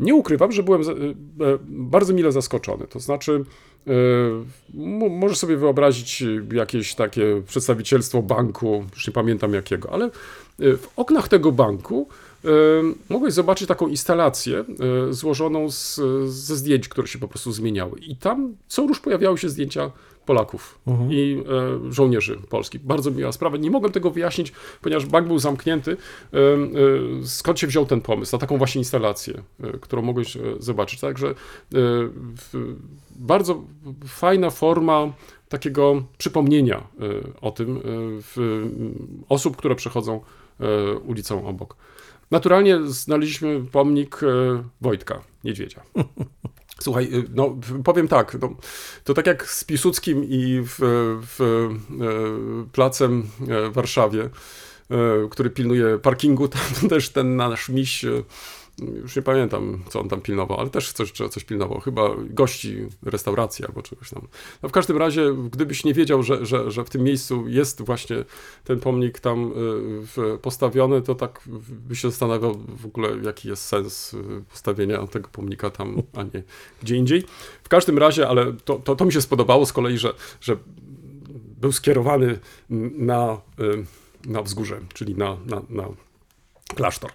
nie 0.00 0.14
ukrywam, 0.14 0.52
że 0.52 0.62
byłem 0.62 0.82
e, 0.82 0.84
e, 0.84 1.58
bardzo 1.68 2.14
mile 2.14 2.32
zaskoczony. 2.32 2.86
To 2.86 3.00
znaczy, 3.00 3.44
możesz 5.10 5.38
sobie 5.38 5.56
wyobrazić 5.56 6.24
jakieś 6.52 6.94
takie 6.94 7.42
przedstawicielstwo 7.46 8.22
banku, 8.22 8.84
już 8.94 9.06
nie 9.06 9.12
pamiętam 9.12 9.54
jakiego, 9.54 9.92
ale 9.92 10.10
w 10.58 10.88
oknach 10.96 11.28
tego 11.28 11.52
banku 11.52 12.08
mogłeś 13.08 13.34
zobaczyć 13.34 13.68
taką 13.68 13.88
instalację 13.88 14.64
złożoną 15.10 15.70
z, 15.70 16.00
ze 16.26 16.56
zdjęć, 16.56 16.88
które 16.88 17.06
się 17.06 17.18
po 17.18 17.28
prostu 17.28 17.52
zmieniały. 17.52 17.98
I 17.98 18.16
tam 18.16 18.56
co 18.68 18.86
rusz 18.86 19.00
pojawiały 19.00 19.38
się 19.38 19.48
zdjęcia 19.48 19.90
Polaków 20.26 20.78
mhm. 20.86 21.12
i 21.12 21.44
e, 21.88 21.92
żołnierzy 21.92 22.38
polskich. 22.48 22.82
Bardzo 22.82 23.10
miła 23.10 23.32
sprawa. 23.32 23.56
Nie 23.56 23.70
mogłem 23.70 23.92
tego 23.92 24.10
wyjaśnić, 24.10 24.52
ponieważ 24.80 25.06
bank 25.06 25.26
był 25.26 25.38
zamknięty. 25.38 25.96
E, 26.32 26.38
e, 26.38 27.26
skąd 27.26 27.58
się 27.58 27.66
wziął 27.66 27.86
ten 27.86 28.00
pomysł 28.00 28.36
na 28.36 28.38
taką 28.38 28.58
właśnie 28.58 28.78
instalację, 28.78 29.42
e, 29.62 29.72
którą 29.78 30.02
mogłeś 30.02 30.36
e, 30.36 30.40
zobaczyć. 30.58 31.00
Także 31.00 31.28
e, 31.28 31.34
bardzo 33.16 33.62
fajna 34.06 34.50
forma 34.50 35.12
takiego 35.48 36.02
przypomnienia 36.18 36.86
o 37.40 37.50
tym 37.50 37.80
w, 38.22 38.62
osób, 39.28 39.56
które 39.56 39.74
przechodzą 39.74 40.20
ulicą 41.06 41.46
obok. 41.46 41.76
Naturalnie 42.34 42.78
znaleźliśmy 42.84 43.64
pomnik 43.72 44.20
Wojtka 44.80 45.22
Niedźwiedzia. 45.44 45.82
Słuchaj, 46.80 47.04
y, 47.04 47.24
no 47.34 47.56
powiem 47.84 48.08
tak, 48.08 48.36
no, 48.40 48.56
to 49.04 49.14
tak 49.14 49.26
jak 49.26 49.50
z 49.50 49.64
Piłsudskim 49.64 50.24
i 50.24 50.62
w, 50.64 50.76
w, 51.36 51.40
e, 51.40 52.72
placem 52.72 53.22
e, 53.48 53.70
w 53.70 53.72
Warszawie, 53.72 54.22
e, 54.24 54.28
który 55.30 55.50
pilnuje 55.50 55.98
parkingu, 55.98 56.48
tam 56.80 56.88
też 56.88 57.08
ten 57.08 57.36
nasz 57.36 57.68
miś 57.68 58.04
już 58.78 59.16
nie 59.16 59.22
pamiętam, 59.22 59.82
co 59.88 60.00
on 60.00 60.08
tam 60.08 60.20
pilnował, 60.20 60.60
ale 60.60 60.70
też 60.70 60.92
coś, 60.92 61.12
coś 61.12 61.44
pilnował. 61.44 61.80
Chyba 61.80 62.10
gości 62.18 62.86
restauracji 63.02 63.64
albo 63.64 63.82
czegoś 63.82 64.10
tam. 64.10 64.28
No 64.62 64.68
w 64.68 64.72
każdym 64.72 64.96
razie, 64.96 65.34
gdybyś 65.52 65.84
nie 65.84 65.94
wiedział, 65.94 66.22
że, 66.22 66.46
że, 66.46 66.70
że 66.70 66.84
w 66.84 66.90
tym 66.90 67.02
miejscu 67.02 67.48
jest 67.48 67.82
właśnie 67.82 68.24
ten 68.64 68.80
pomnik 68.80 69.20
tam 69.20 69.52
y, 70.34 70.38
postawiony, 70.38 71.02
to 71.02 71.14
tak 71.14 71.40
by 71.68 71.96
się 71.96 72.10
zastanawiał 72.10 72.54
w 72.68 72.86
ogóle, 72.86 73.08
jaki 73.22 73.48
jest 73.48 73.66
sens 73.66 74.14
y, 74.14 74.44
postawienia 74.50 75.06
tego 75.06 75.28
pomnika 75.28 75.70
tam, 75.70 76.02
a 76.14 76.22
nie 76.22 76.42
gdzie 76.82 76.96
indziej. 76.96 77.24
W 77.62 77.68
każdym 77.68 77.98
razie, 77.98 78.28
ale 78.28 78.52
to, 78.52 78.74
to, 78.76 78.96
to 78.96 79.04
mi 79.04 79.12
się 79.12 79.20
spodobało 79.20 79.66
z 79.66 79.72
kolei, 79.72 79.98
że, 79.98 80.14
że 80.40 80.56
był 81.60 81.72
skierowany 81.72 82.38
na, 82.98 83.40
y, 83.60 83.84
na 84.26 84.42
wzgórze, 84.42 84.80
czyli 84.94 85.14
na, 85.14 85.36
na, 85.46 85.62
na 85.68 85.88
klasztor. 86.74 87.10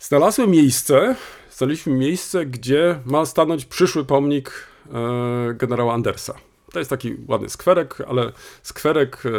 Znalazłem 0.00 0.50
miejsce, 0.50 1.16
znaleźliśmy 1.50 1.92
miejsce, 1.92 2.46
gdzie 2.46 3.00
ma 3.04 3.26
stanąć 3.26 3.64
przyszły 3.64 4.04
pomnik 4.04 4.52
e, 4.92 5.54
generała 5.54 5.94
Andersa. 5.94 6.34
To 6.72 6.78
jest 6.78 6.90
taki 6.90 7.14
ładny 7.28 7.48
skwerek, 7.48 7.98
ale 8.08 8.32
skwerek 8.62 9.22
e, 9.26 9.30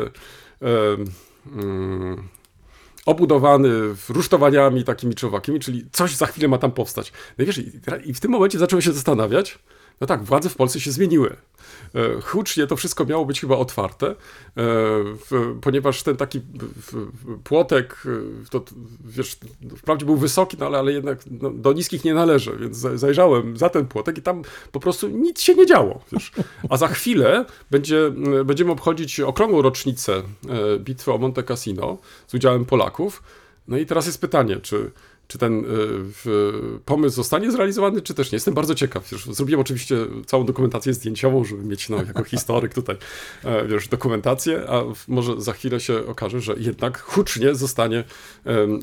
e, 0.68 0.98
mm, 1.52 2.28
obudowany 3.06 3.70
rusztowaniami 4.10 4.84
takimi 4.84 5.16
czołwakimi, 5.16 5.60
czyli 5.60 5.86
coś 5.92 6.16
za 6.16 6.26
chwilę 6.26 6.48
ma 6.48 6.58
tam 6.58 6.72
powstać. 6.72 7.14
No 7.38 7.46
wiesz, 7.46 7.58
i, 7.58 7.72
i 8.06 8.14
w 8.14 8.20
tym 8.20 8.32
momencie 8.32 8.60
zacząłem 8.60 8.82
się 8.82 8.94
zastanawiać, 8.94 9.60
no 10.02 10.08
tak, 10.08 10.24
władze 10.24 10.50
w 10.50 10.56
Polsce 10.56 10.80
się 10.80 10.92
zmieniły. 10.92 11.36
E, 11.96 12.22
hucznie 12.22 12.68
to 12.68 12.76
wszystko 12.76 13.06
miało 13.06 13.26
być 13.26 13.42
chyba 13.42 13.58
otwarte, 13.58 14.16
e, 14.58 14.66
ponieważ 15.62 16.04
ten 16.04 16.18
taki 16.18 16.42
płotek, 17.44 18.04
e, 18.06 18.50
to, 18.50 18.64
wiesz, 19.06 19.38
wprawdzie 19.78 20.06
był 20.06 20.18
wysoki, 20.18 20.58
no 20.60 20.66
ale, 20.66 20.78
ale 20.78 20.94
jednak 20.94 21.20
no, 21.32 21.50
do 21.50 21.74
niskich 21.74 22.06
nie 22.06 22.14
należy, 22.14 22.58
więc 22.60 22.78
zajrzałem 22.78 23.58
za 23.58 23.70
ten 23.70 23.86
płotek 23.86 24.18
i 24.18 24.22
tam 24.22 24.42
po 24.72 24.80
prostu 24.80 25.08
nic 25.08 25.42
się 25.42 25.56
nie 25.56 25.66
działo. 25.66 26.02
Wiesz. 26.12 26.32
A 26.70 26.78
za 26.78 26.88
chwilę 26.88 27.46
będzie, 27.72 28.12
będziemy 28.46 28.72
obchodzić 28.72 29.20
okrągłą 29.20 29.62
rocznicę 29.62 30.24
bitwy 30.80 31.14
o 31.14 31.18
Monte 31.18 31.44
Cassino 31.44 31.98
z 32.28 32.34
udziałem 32.34 32.66
Polaków. 32.66 33.24
No 33.68 33.78
i 33.78 33.86
teraz 33.86 34.06
jest 34.06 34.22
pytanie, 34.22 34.58
czy 34.58 34.92
czy 35.28 35.38
ten 35.38 35.66
y, 35.66 36.80
pomysł 36.86 37.16
zostanie 37.16 37.52
zrealizowany, 37.52 38.02
czy 38.02 38.14
też 38.14 38.32
nie. 38.32 38.36
Jestem 38.36 38.54
bardzo 38.54 38.76
ciekaw. 38.76 39.10
Wiesz, 39.12 39.26
zrobiłem 39.26 39.62
oczywiście 39.62 39.98
całą 40.26 40.46
dokumentację 40.46 40.94
zdjęciową, 40.94 41.44
żeby 41.44 41.64
mieć 41.64 41.90
no, 41.90 41.98
jako 41.98 42.24
historyk 42.34 42.74
tutaj 42.74 42.96
e, 43.44 43.68
wiesz, 43.68 43.88
dokumentację, 43.88 44.70
a 44.70 44.84
może 45.08 45.42
za 45.42 45.54
chwilę 45.54 45.80
się 45.80 46.08
okaże, 46.08 46.42
że 46.42 46.56
jednak 46.58 47.02
hucznie 47.02 47.56
zostanie 47.56 48.04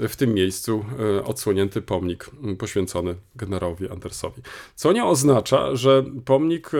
w 0.09 0.17
tym 0.17 0.35
miejscu 0.35 0.85
e, 1.19 1.25
odsłonięty 1.25 1.83
pomnik 1.83 2.31
poświęcony 2.59 3.15
generałowi 3.37 3.89
Andersowi. 3.89 4.43
Co 4.75 4.93
nie 4.93 5.05
oznacza, 5.05 5.77
że 5.77 6.05
pomnik 6.25 6.71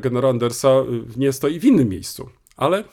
generała 0.00 0.30
Andersa 0.30 0.68
nie 1.16 1.32
stoi 1.32 1.60
w 1.60 1.64
innym 1.64 1.88
miejscu, 1.88 2.28
ale 2.56 2.84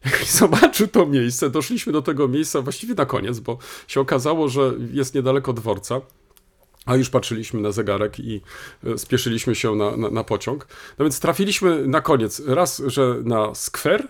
jak 0.04 0.24
zobaczył 0.24 0.88
to 0.88 1.06
miejsce, 1.06 1.50
doszliśmy 1.50 1.92
do 1.92 2.02
tego 2.02 2.28
miejsca 2.28 2.62
właściwie 2.62 2.94
na 2.94 3.06
koniec, 3.06 3.40
bo 3.40 3.58
się 3.88 4.00
okazało, 4.00 4.48
że 4.48 4.72
jest 4.92 5.14
niedaleko 5.14 5.52
dworca. 5.52 6.00
A 6.86 6.96
już 6.96 7.10
patrzyliśmy 7.10 7.60
na 7.60 7.72
zegarek 7.72 8.20
i 8.20 8.40
e, 8.84 8.98
spieszyliśmy 8.98 9.54
się 9.54 9.74
na, 9.74 9.96
na, 9.96 10.10
na 10.10 10.24
pociąg. 10.24 10.66
No 10.98 11.04
więc 11.04 11.20
trafiliśmy 11.20 11.86
na 11.86 12.00
koniec 12.00 12.42
raz, 12.46 12.82
że 12.86 13.16
na 13.24 13.54
skwer, 13.54 14.02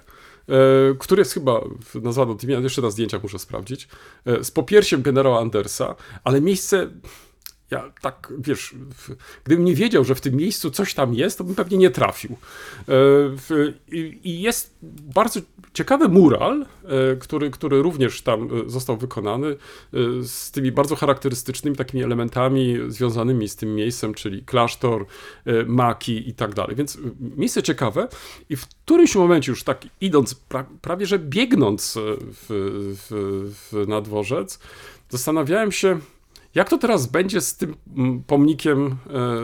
e, 0.49 0.55
który 0.99 1.21
jest 1.21 1.35
chyba 1.35 1.61
nazwano 1.95 2.37
jeszcze 2.63 2.83
na 2.83 2.91
zdjęciach 2.91 3.23
muszę 3.23 3.39
sprawdzić, 3.39 3.89
e, 4.27 4.45
z 4.45 4.51
popiersiem 4.51 5.03
generała 5.03 5.41
Andersa, 5.41 5.95
ale 6.25 6.41
miejsce 6.41 6.91
ja 7.71 7.93
tak, 8.01 8.33
wiesz, 8.39 8.75
gdybym 9.45 9.65
nie 9.65 9.75
wiedział, 9.75 10.05
że 10.05 10.15
w 10.15 10.21
tym 10.21 10.35
miejscu 10.35 10.71
coś 10.71 10.95
tam 10.95 11.15
jest, 11.15 11.39
to 11.39 11.45
bym 11.45 11.55
pewnie 11.55 11.79
nie 11.79 11.91
trafił. 11.91 12.37
E, 12.89 12.95
i, 13.93 14.43
jest 14.43 14.75
bardzo 15.15 15.41
ciekawy 15.73 16.09
mural, 16.09 16.67
e, 16.85 17.17
który, 17.17 17.51
który 17.51 17.83
również 17.83 18.23
tam 18.23 18.43
e, 18.43 18.71
został 18.71 18.97
wykonany, 18.97 19.57
z 20.23 20.51
tymi 20.51 20.73
bardzo 20.73 20.97
charakterystycznymi 20.97 21.77
takimi 21.77 22.03
elementami 22.03 22.77
związanymi 22.89 23.49
z 23.49 23.57
tym 23.57 23.75
miejscem, 23.75 24.15
czyli 24.15 24.43
klasztor, 24.43 25.07
maki 25.67 26.29
i 26.29 26.35
tak 26.35 26.55
dalej. 26.55 26.77
Więc 26.77 26.99
miejsce 27.37 27.63
ciekawe 27.63 28.09
i 28.49 28.57
w 28.57 28.67
którymś 28.67 29.15
momencie 29.15 29.53
już 29.53 29.65
tak 29.65 29.87
idąc, 30.01 30.35
pra, 30.35 30.67
prawie 30.83 31.07
że 31.07 31.19
biegnąc 31.19 31.95
w, 31.99 32.47
w, 32.49 33.53
w, 33.73 33.89
na 33.89 34.01
dworzec, 34.01 34.59
zastanawiałem 35.11 35.73
się, 35.73 35.99
jak 36.55 36.69
to 36.69 36.79
teraz 36.79 37.07
będzie 37.07 37.41
z 37.41 37.57
tym 37.57 37.77
mm, 37.97 38.23
pomnikiem 38.23 38.97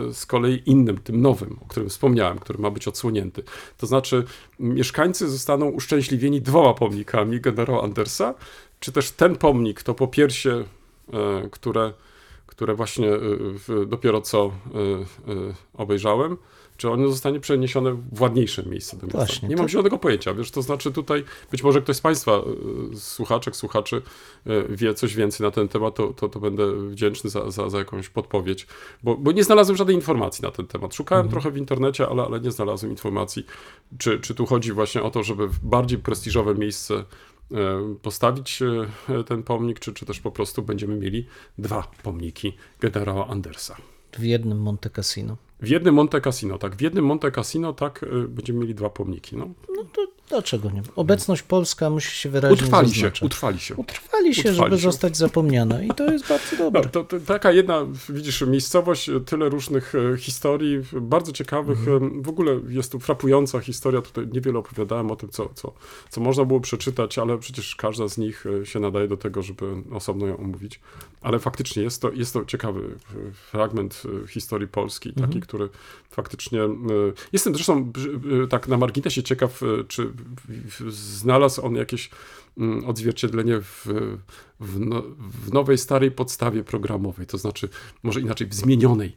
e, 0.09 0.13
z 0.13 0.25
kolei 0.25 0.61
innym, 0.65 0.97
tym 0.97 1.21
nowym, 1.21 1.57
o 1.61 1.65
którym 1.65 1.89
wspomniałem, 1.89 2.39
który 2.39 2.59
ma 2.59 2.71
być 2.71 2.87
odsłonięty? 2.87 3.43
To 3.77 3.87
znaczy, 3.87 4.23
mieszkańcy 4.59 5.29
zostaną 5.29 5.65
uszczęśliwieni 5.65 6.41
dwoma 6.41 6.73
pomnikami 6.73 7.41
generała 7.41 7.83
Andersa, 7.83 8.33
czy 8.79 8.91
też 8.91 9.11
ten 9.11 9.35
pomnik 9.35 9.83
to 9.83 9.93
po 9.93 10.07
piersie, 10.07 10.63
e, 11.13 11.49
które, 11.51 11.93
które 12.45 12.75
właśnie 12.75 13.09
e, 13.09 13.19
dopiero 13.87 14.21
co 14.21 14.51
obejrzałem, 15.73 16.37
czy 16.77 16.89
ono 16.89 17.07
zostanie 17.07 17.39
przeniesione 17.39 17.93
w 18.11 18.21
ładniejsze 18.21 18.63
miejsce 18.63 18.97
do 18.97 19.07
miasta. 19.07 19.17
Właśnie, 19.17 19.49
nie 19.49 19.55
to- 19.55 19.61
mam 19.61 19.69
zielonego 19.69 19.97
pojęcia, 19.97 20.33
wiesz, 20.33 20.51
to 20.51 20.61
znaczy 20.61 20.91
tutaj 20.91 21.23
być 21.51 21.63
może 21.63 21.81
ktoś 21.81 21.95
z 21.95 22.01
Państwa, 22.01 22.31
e, 22.31 22.43
słuchaczek, 22.95 23.55
słuchaczy 23.55 24.01
e, 24.45 24.75
wie 24.75 24.93
coś 24.93 25.15
więcej 25.15 25.45
na 25.45 25.51
ten 25.51 25.67
temat, 25.67 25.95
to, 25.95 26.13
to, 26.13 26.29
to 26.29 26.39
będę 26.39 26.89
wdzięczny 26.89 27.29
za, 27.29 27.51
za, 27.51 27.69
za 27.69 27.77
jakąś 27.77 28.09
podpowiedź, 28.09 28.67
bo, 29.03 29.17
bo 29.17 29.31
nie 29.31 29.43
znalazłem 29.43 29.77
żadnej 29.77 29.95
informacji 29.95 30.41
na 30.41 30.51
ten 30.51 30.67
temat. 30.67 30.95
Szukałem 30.95 31.29
trochę 31.29 31.51
w 31.51 31.57
internecie, 31.57 32.07
ale, 32.07 32.23
ale 32.23 32.39
nie 32.39 32.51
znalazłem 32.51 32.91
informacji, 32.91 33.45
czy, 33.97 34.19
czy 34.19 34.35
tu 34.35 34.45
chodzi 34.45 34.71
właśnie 34.71 35.03
o 35.03 35.11
to, 35.11 35.23
żeby 35.23 35.47
w 35.47 35.59
bardziej 35.59 35.99
prestiżowe 35.99 36.55
miejsce 36.55 36.93
e, 36.95 37.05
postawić 38.01 38.59
ten 39.25 39.43
pomnik, 39.43 39.79
czy, 39.79 39.93
czy 39.93 40.05
też 40.05 40.19
po 40.19 40.31
prostu 40.31 40.61
będziemy 40.63 40.95
mieli 40.95 41.27
dwa 41.57 41.87
pomniki 42.03 42.57
generała 42.79 43.27
Andersa. 43.27 43.75
W 44.17 44.23
jednym 44.23 44.61
Monte 44.61 44.89
Cassino. 44.89 45.37
W 45.61 45.67
jednym 45.67 45.95
Monte 45.95 46.21
Cassino, 46.21 46.57
tak. 46.57 46.75
W 46.75 46.81
jednym 46.81 47.05
Monte 47.05 47.31
Cassino, 47.31 47.73
tak, 47.73 48.03
y, 48.03 48.27
będziemy 48.27 48.59
mieli 48.59 48.75
dwa 48.75 48.89
pomniki. 48.89 49.37
No, 49.37 49.49
No 49.77 49.83
to 49.93 50.07
dlaczego 50.29 50.71
nie? 50.71 50.81
Obecność 50.95 51.41
polska 51.41 51.89
musi 51.89 52.17
się 52.17 52.29
wyraźnie 52.29 52.53
utrwali 52.55 52.93
się, 52.93 53.11
utrwali 53.21 53.59
się. 53.59 53.75
Utrwali 53.75 54.35
się, 54.35 54.41
Utrwali 54.49 54.69
żeby 54.71 54.77
się. 54.77 54.83
zostać 54.83 55.17
zapomniana 55.17 55.81
i 55.83 55.87
to 55.89 56.11
jest 56.11 56.27
bardzo 56.29 56.55
dobre. 56.57 56.81
No, 56.81 56.89
to, 56.89 57.03
to 57.03 57.19
taka 57.19 57.51
jedna, 57.51 57.85
widzisz, 58.09 58.41
miejscowość, 58.41 59.09
tyle 59.25 59.49
różnych 59.49 59.93
e, 59.95 60.17
historii, 60.17 60.81
bardzo 61.01 61.31
ciekawych. 61.31 61.79
Mhm. 61.79 62.21
W 62.23 62.29
ogóle 62.29 62.59
jest 62.69 62.91
tu 62.91 62.99
frapująca 62.99 63.59
historia. 63.59 64.01
Tutaj 64.01 64.27
niewiele 64.27 64.59
opowiadałem 64.59 65.11
o 65.11 65.15
tym, 65.15 65.29
co, 65.29 65.49
co, 65.53 65.73
co 66.09 66.21
można 66.21 66.45
było 66.45 66.59
przeczytać, 66.59 67.17
ale 67.17 67.37
przecież 67.37 67.75
każda 67.75 68.07
z 68.07 68.17
nich 68.17 68.45
e, 68.61 68.65
się 68.65 68.79
nadaje 68.79 69.07
do 69.07 69.17
tego, 69.17 69.41
żeby 69.41 69.65
osobno 69.91 70.27
ją 70.27 70.37
omówić. 70.37 70.79
Ale 71.21 71.39
faktycznie 71.39 71.83
jest 71.83 72.01
to, 72.01 72.11
jest 72.11 72.33
to 72.33 72.45
ciekawy 72.45 72.81
e, 73.29 73.31
fragment 73.31 74.03
historii 74.29 74.67
Polski, 74.67 75.09
Mhm. 75.09 75.44
Który 75.47 75.69
faktycznie. 76.09 76.61
e, 76.63 76.69
Jestem 77.33 77.53
zresztą 77.55 77.91
e, 78.43 78.47
tak 78.47 78.67
na 78.67 78.77
marginesie 78.77 79.23
ciekaw, 79.23 79.63
e, 79.63 79.65
czy 79.87 80.09
znalazł 80.89 81.65
on 81.65 81.75
jakieś 81.75 82.09
mm, 82.57 82.85
odzwierciedlenie 82.85 83.61
w, 83.61 83.87
w, 84.59 84.79
no, 84.79 85.01
w 85.43 85.53
nowej, 85.53 85.77
starej 85.77 86.11
podstawie 86.11 86.63
programowej, 86.63 87.25
to 87.27 87.37
znaczy 87.37 87.69
może 88.03 88.21
inaczej 88.21 88.47
w 88.47 88.53
zmienionej 88.53 89.15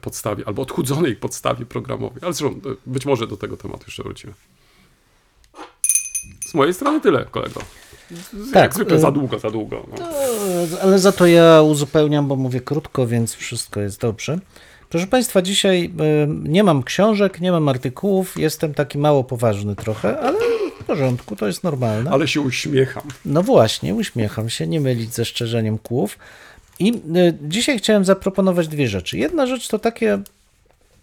podstawie 0.00 0.48
albo 0.48 0.62
odchudzonej 0.62 1.16
podstawie 1.16 1.66
programowej, 1.66 2.18
ale 2.22 2.32
zresztą 2.32 2.60
być 2.86 3.06
może 3.06 3.26
do 3.26 3.36
tego 3.36 3.56
tematu 3.56 3.84
jeszcze 3.86 4.02
wrócimy. 4.02 4.32
Z 6.46 6.54
mojej 6.54 6.74
strony 6.74 7.00
tyle, 7.00 7.24
kolego. 7.24 7.60
Z- 8.10 8.52
Tak, 8.52 8.62
Jak 8.62 8.74
zwykle 8.74 8.98
za 8.98 9.10
długo, 9.10 9.38
za 9.38 9.50
długo. 9.50 9.86
No. 9.98 10.08
Ale 10.82 10.98
za 10.98 11.12
to 11.12 11.26
ja 11.26 11.62
uzupełniam, 11.62 12.28
bo 12.28 12.36
mówię 12.36 12.60
krótko, 12.60 13.06
więc 13.06 13.34
wszystko 13.34 13.80
jest 13.80 14.00
dobrze. 14.00 14.38
Proszę 14.88 15.06
Państwa, 15.06 15.42
dzisiaj 15.42 15.84
e, 15.84 16.26
nie 16.28 16.64
mam 16.64 16.82
książek, 16.82 17.40
nie 17.40 17.52
mam 17.52 17.68
artykułów, 17.68 18.38
jestem 18.38 18.74
taki 18.74 18.98
mało 18.98 19.24
poważny 19.24 19.76
trochę, 19.76 20.20
ale 20.20 20.38
w 20.80 20.84
porządku, 20.84 21.36
to 21.36 21.46
jest 21.46 21.64
normalne. 21.64 22.10
Ale 22.10 22.28
się 22.28 22.40
uśmiecham. 22.40 23.02
No 23.24 23.42
właśnie, 23.42 23.94
uśmiecham 23.94 24.50
się, 24.50 24.66
nie 24.66 24.80
mylić 24.80 25.14
ze 25.14 25.24
szczerzeniem 25.24 25.78
kłów. 25.78 26.18
I 26.78 26.92
y, 27.16 27.38
dzisiaj 27.42 27.78
chciałem 27.78 28.04
zaproponować 28.04 28.68
dwie 28.68 28.88
rzeczy. 28.88 29.18
Jedna 29.18 29.46
rzecz 29.46 29.68
to 29.68 29.78
takie, 29.78 30.18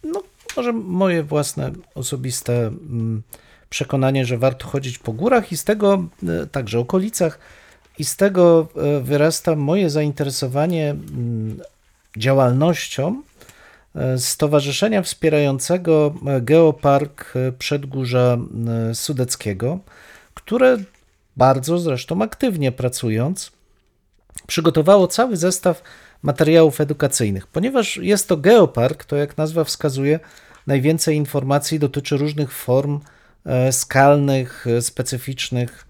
no 0.03 0.23
może 0.57 0.73
moje 0.73 1.23
własne 1.23 1.71
osobiste 1.95 2.67
mm, 2.67 3.21
przekonanie, 3.69 4.25
że 4.25 4.37
warto 4.37 4.67
chodzić 4.67 4.97
po 4.97 5.13
górach 5.13 5.51
i 5.51 5.57
z 5.57 5.63
tego, 5.63 6.05
y, 6.43 6.47
także 6.47 6.79
okolicach, 6.79 7.39
i 7.99 8.05
z 8.05 8.15
tego 8.15 8.67
wyrasta 9.01 9.55
moje 9.55 9.89
zainteresowanie 9.89 10.89
mm, 10.89 11.59
działalnością 12.17 13.21
Stowarzyszenia 14.17 15.01
Wspierającego 15.01 16.13
y, 16.37 16.41
Geopark 16.41 17.35
y, 17.35 17.51
Przedgórza 17.51 18.37
Sudeckiego, 18.93 19.79
które 20.33 20.77
bardzo 21.37 21.79
zresztą 21.79 22.21
aktywnie 22.21 22.71
pracując, 22.71 23.51
przygotowało 24.47 25.07
cały 25.07 25.37
zestaw 25.37 25.83
materiałów 26.21 26.81
edukacyjnych. 26.81 27.47
Ponieważ 27.47 27.97
jest 27.97 28.27
to 28.27 28.37
geopark, 28.37 29.05
to 29.05 29.15
jak 29.15 29.37
nazwa 29.37 29.63
wskazuje, 29.63 30.19
najwięcej 30.67 31.15
informacji 31.15 31.79
dotyczy 31.79 32.17
różnych 32.17 32.51
form 32.51 32.99
e, 33.45 33.71
skalnych, 33.71 34.67
e, 34.67 34.81
specyficznych 34.81 35.87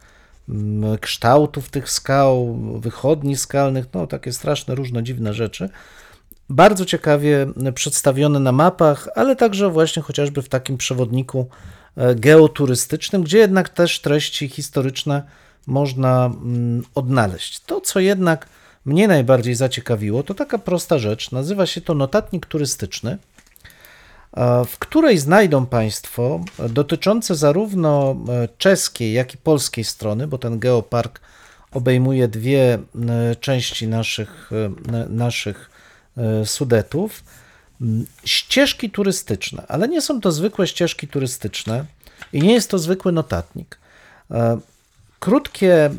mm, 0.49 0.97
kształtów 0.97 1.69
tych 1.69 1.89
skał, 1.89 2.55
wychodni 2.79 3.37
skalnych, 3.37 3.85
no 3.93 4.07
takie 4.07 4.33
straszne, 4.33 4.75
różne 4.75 5.03
dziwne 5.03 5.33
rzeczy. 5.33 5.69
Bardzo 6.49 6.86
ciekawie 6.86 7.47
przedstawione 7.75 8.39
na 8.39 8.51
mapach, 8.51 9.08
ale 9.15 9.36
także 9.36 9.69
właśnie 9.69 10.01
chociażby 10.01 10.41
w 10.41 10.49
takim 10.49 10.77
przewodniku 10.77 11.47
e, 11.95 12.15
geoturystycznym, 12.15 13.23
gdzie 13.23 13.38
jednak 13.38 13.69
też 13.69 13.99
treści 13.99 14.49
historyczne 14.49 15.23
można 15.67 16.25
mm, 16.25 16.84
odnaleźć. 16.95 17.60
To, 17.60 17.81
co 17.81 17.99
jednak 17.99 18.47
mnie 18.86 19.08
najbardziej 19.08 19.55
zaciekawiło, 19.55 20.23
to 20.23 20.34
taka 20.34 20.58
prosta 20.58 20.99
rzecz. 20.99 21.31
Nazywa 21.31 21.65
się 21.65 21.81
to 21.81 21.93
notatnik 21.93 22.45
turystyczny, 22.45 23.17
e, 24.38 24.65
w 24.65 24.79
której 24.79 25.17
znajdą 25.17 25.65
Państwo 25.65 26.39
dotyczące 26.69 27.36
zarówno 27.36 28.15
e, 28.29 28.47
czeskiej, 28.58 29.13
jak 29.13 29.34
i 29.34 29.38
polskiej 29.38 29.84
strony, 29.84 30.27
bo 30.27 30.38
ten 30.38 30.60
geopark 30.60 31.21
obejmuje 31.71 32.27
dwie 32.27 32.79
części 33.39 33.88
naszych, 33.88 34.51
naszych 35.10 35.74
Sudetów, 36.45 37.23
m, 37.82 38.06
ścieżki 38.25 38.89
turystyczne, 38.89 39.63
ale 39.67 39.88
nie 39.88 40.01
są 40.01 40.21
to 40.21 40.32
zwykłe 40.32 40.67
ścieżki 40.67 41.08
turystyczne 41.08 41.86
i 42.34 42.41
nie 42.41 42.54
jest 42.54 42.69
to 42.69 42.80
zwykły 42.80 43.12
notatnik. 43.12 43.78
E, 44.32 44.58
Krótkie 45.19 45.86
e, 45.86 45.91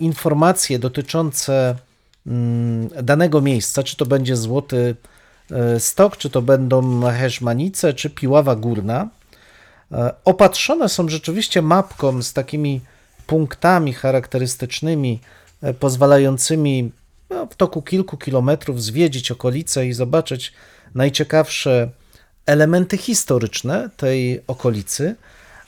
informacje 0.00 0.78
dotyczące 0.78 1.76
mm, 2.26 2.88
danego 3.02 3.40
miejsca, 3.40 3.82
czy 3.82 3.96
to 3.96 4.06
będzie 4.06 4.36
Złoty 4.36 4.96
e, 5.50 5.80
Stok, 5.80 6.16
czy 6.16 6.30
to 6.30 6.42
będą 6.42 7.02
Heszmanice, 7.02 7.94
czy 7.94 8.10
Piława 8.10 8.56
Górna, 8.56 9.08
e, 9.92 10.12
opatrzone 10.24 10.88
są 10.88 11.08
rzeczywiście 11.08 11.62
mapką 11.62 12.22
z 12.22 12.32
takimi 12.32 12.80
punktami 13.26 13.92
charakterystycznymi, 13.92 15.20
e, 15.62 15.74
pozwalającymi 15.74 16.90
w 17.50 17.54
toku 17.56 17.82
kilku 17.82 18.16
kilometrów 18.16 18.82
zwiedzić 18.82 19.30
okolice 19.30 19.86
i 19.86 19.92
zobaczyć 19.92 20.52
najciekawsze 20.94 21.90
elementy 22.46 22.96
historyczne 22.96 23.90
tej 23.96 24.42
okolicy, 24.46 25.16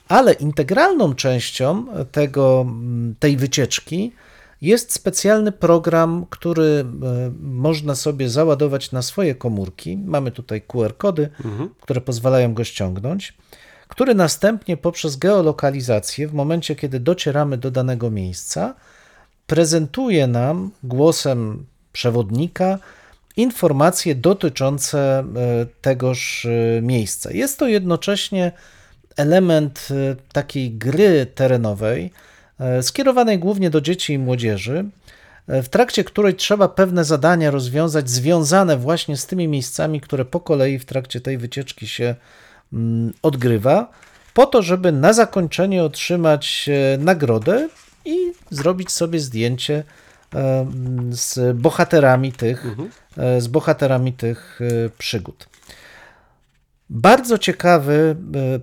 ale 0.08 0.32
integralną 0.32 1.14
częścią 1.14 1.86
tego, 2.12 2.66
tej 3.18 3.36
wycieczki 3.36 4.12
jest 4.62 4.92
specjalny 4.92 5.52
program, 5.52 6.26
który 6.30 6.64
e, 6.64 6.84
można 7.40 7.94
sobie 7.94 8.28
załadować 8.28 8.92
na 8.92 9.02
swoje 9.02 9.34
komórki. 9.34 9.96
Mamy 9.96 10.30
tutaj 10.30 10.62
QR-kody, 10.62 11.28
które 11.80 12.00
pozwalają 12.00 12.54
go 12.54 12.64
ściągnąć, 12.64 13.34
który 13.88 14.14
następnie 14.14 14.76
poprzez 14.76 15.16
geolokalizację, 15.16 16.28
w 16.28 16.34
momencie 16.34 16.76
kiedy 16.76 17.00
docieramy 17.00 17.58
do 17.58 17.70
danego 17.70 18.10
miejsca, 18.10 18.74
prezentuje 19.50 20.26
nam 20.26 20.70
głosem 20.82 21.66
przewodnika 21.92 22.78
informacje 23.36 24.14
dotyczące 24.14 24.98
e, 25.18 25.24
tegoż 25.80 26.46
e, 26.46 26.82
miejsca. 26.82 27.30
Jest 27.32 27.58
to 27.58 27.68
jednocześnie 27.68 28.52
element 29.16 29.88
e, 29.90 30.16
takiej 30.32 30.70
gry 30.70 31.26
terenowej, 31.34 32.10
skierowanej 32.82 33.38
głównie 33.38 33.70
do 33.70 33.80
dzieci 33.80 34.12
i 34.12 34.18
młodzieży, 34.18 34.84
w 35.48 35.68
trakcie 35.68 36.04
której 36.04 36.34
trzeba 36.34 36.68
pewne 36.68 37.04
zadania 37.04 37.50
rozwiązać 37.50 38.10
związane 38.10 38.76
właśnie 38.76 39.16
z 39.16 39.26
tymi 39.26 39.48
miejscami, 39.48 40.00
które 40.00 40.24
po 40.24 40.40
kolei 40.40 40.78
w 40.78 40.84
trakcie 40.84 41.20
tej 41.20 41.38
wycieczki 41.38 41.88
się 41.88 42.14
mm, 42.72 43.12
odgrywa, 43.22 43.90
po 44.34 44.46
to, 44.46 44.62
żeby 44.62 44.92
na 44.92 45.12
zakończenie 45.12 45.84
otrzymać 45.84 46.70
nagrodę 46.98 47.68
i 48.10 48.32
zrobić 48.50 48.90
sobie 48.90 49.20
zdjęcie 49.20 49.84
e, 50.34 50.66
z 51.10 51.56
bohaterami 51.56 52.32
tych, 52.32 52.66
e, 53.16 53.40
z 53.40 53.48
bohaterami 53.48 54.12
tych 54.12 54.60
przygód. 54.98 55.48
Bardzo 56.90 57.38
ciekawy 57.38 58.16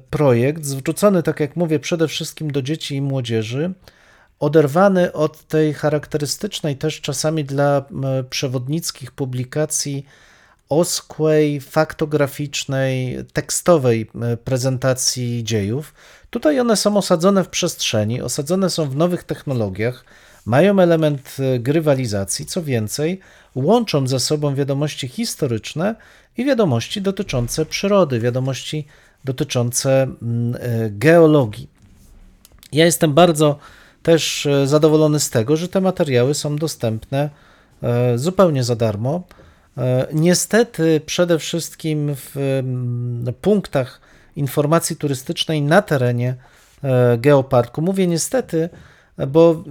projekt, 0.09 0.65
zwrócony, 0.65 1.23
tak 1.23 1.39
jak 1.39 1.55
mówię, 1.55 1.79
przede 1.79 2.07
wszystkim 2.07 2.51
do 2.51 2.61
dzieci 2.61 2.95
i 2.95 3.01
młodzieży, 3.01 3.73
oderwany 4.39 5.13
od 5.13 5.47
tej 5.47 5.73
charakterystycznej 5.73 6.77
też 6.77 7.01
czasami 7.01 7.45
dla 7.45 7.85
przewodnickich 8.29 9.11
publikacji 9.11 10.05
oskłej, 10.69 11.61
faktograficznej, 11.61 13.17
tekstowej 13.33 14.09
prezentacji 14.43 15.43
dziejów. 15.43 15.93
Tutaj 16.29 16.59
one 16.59 16.75
są 16.75 16.97
osadzone 16.97 17.43
w 17.43 17.49
przestrzeni, 17.49 18.21
osadzone 18.21 18.69
są 18.69 18.89
w 18.89 18.95
nowych 18.95 19.23
technologiach, 19.23 20.05
mają 20.45 20.79
element 20.79 21.37
e, 21.39 21.59
grywalizacji, 21.59 22.45
co 22.45 22.63
więcej, 22.63 23.19
łączą 23.55 24.07
ze 24.07 24.19
sobą 24.19 24.55
wiadomości 24.55 25.07
historyczne 25.07 25.95
i 26.37 26.45
wiadomości 26.45 27.01
dotyczące 27.01 27.65
przyrody, 27.65 28.19
wiadomości 28.19 28.85
dotyczące 29.25 30.03
mm, 30.03 30.55
e, 30.59 30.89
geologii. 30.89 31.69
Ja 32.71 32.85
jestem 32.85 33.13
bardzo 33.13 33.59
też 34.03 34.45
e, 34.45 34.67
zadowolony 34.67 35.19
z 35.19 35.29
tego, 35.29 35.57
że 35.57 35.67
te 35.67 35.81
materiały 35.81 36.33
są 36.33 36.55
dostępne 36.55 37.29
zupełnie 38.15 38.63
za 38.63 38.75
darmo. 38.75 39.23
Niestety, 40.13 41.01
przede 41.05 41.39
wszystkim 41.39 42.15
w 42.15 42.37
mm, 42.37 43.33
punktach 43.41 44.01
informacji 44.37 44.95
turystycznej 44.95 45.61
na 45.61 45.81
terenie 45.81 46.35
geoparku. 47.17 47.81
Mówię 47.81 48.07
niestety, 48.07 48.69
bo 49.27 49.63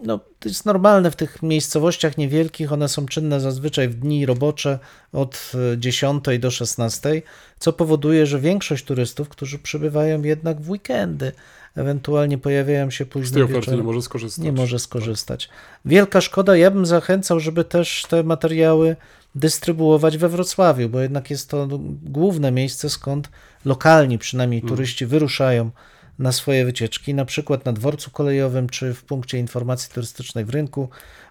no, 0.00 0.18
to 0.18 0.48
jest 0.48 0.66
normalne 0.66 1.10
w 1.10 1.16
tych 1.16 1.42
miejscowościach 1.42 2.18
niewielkich, 2.18 2.72
one 2.72 2.88
są 2.88 3.06
czynne 3.06 3.40
zazwyczaj 3.40 3.88
w 3.88 3.94
dni 3.94 4.26
robocze 4.26 4.78
od 5.12 5.52
10 5.76 6.24
do 6.38 6.50
16, 6.50 7.22
co 7.58 7.72
powoduje, 7.72 8.26
że 8.26 8.40
większość 8.40 8.84
turystów, 8.84 9.28
którzy 9.28 9.58
przybywają 9.58 10.22
jednak 10.22 10.60
w 10.60 10.70
weekendy, 10.70 11.32
ewentualnie 11.76 12.38
pojawiają 12.38 12.90
się 12.90 13.06
później 13.06 13.46
wieczorem, 13.46 13.80
nie 13.80 13.86
może 13.86 14.02
skorzystać. 14.02 14.44
Nie 14.44 14.52
może 14.52 14.78
skorzystać. 14.78 15.48
Wielka 15.84 16.20
szkoda, 16.20 16.56
ja 16.56 16.70
bym 16.70 16.86
zachęcał, 16.86 17.40
żeby 17.40 17.64
też 17.64 18.06
te 18.08 18.22
materiały 18.22 18.96
dystrybuować 19.34 20.18
we 20.18 20.28
Wrocławiu, 20.28 20.88
bo 20.88 21.00
jednak 21.00 21.30
jest 21.30 21.50
to 21.50 21.68
główne 22.02 22.52
miejsce, 22.52 22.90
skąd 22.90 23.30
lokalni 23.64 24.18
przynajmniej 24.18 24.60
mm. 24.60 24.68
turyści 24.68 25.06
wyruszają 25.06 25.70
na 26.18 26.32
swoje 26.32 26.64
wycieczki, 26.64 27.14
na 27.14 27.24
przykład 27.24 27.64
na 27.64 27.72
dworcu 27.72 28.10
kolejowym 28.10 28.68
czy 28.68 28.94
w 28.94 29.04
punkcie 29.04 29.38
informacji 29.38 29.92
turystycznej 29.94 30.44
w 30.44 30.50
rynku. 30.50 30.88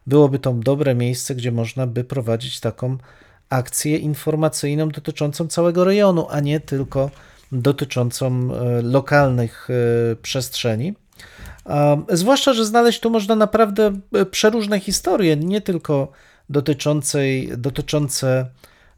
Byłoby 0.08 0.40
to 0.40 0.54
dobre 0.54 0.96
miejsce, 0.96 1.36
gdzie 1.36 1.52
można 1.52 1.88
by 1.88 2.04
prowadzić 2.04 2.60
taką 2.60 2.98
akcję 3.50 3.98
informacyjną 3.98 4.90
dotyczącą 4.90 5.48
całego 5.48 5.84
rejonu, 5.84 6.28
a 6.30 6.40
nie 6.40 6.60
tylko 6.60 7.12
dotyczącą 7.52 8.28
e, 8.54 8.82
lokalnych 8.82 9.68
e, 9.70 10.16
przestrzeni. 10.16 10.94
Zwłaszcza, 12.10 12.54
że 12.54 12.66
znaleźć 12.66 13.00
tu 13.00 13.10
można 13.10 13.36
naprawdę 13.36 14.00
e, 14.14 14.26
przeróżne 14.26 14.80
historie, 14.80 15.36
nie 15.36 15.62
tylko 15.62 16.12
dotyczącej, 16.50 17.52
dotyczące 17.58 18.46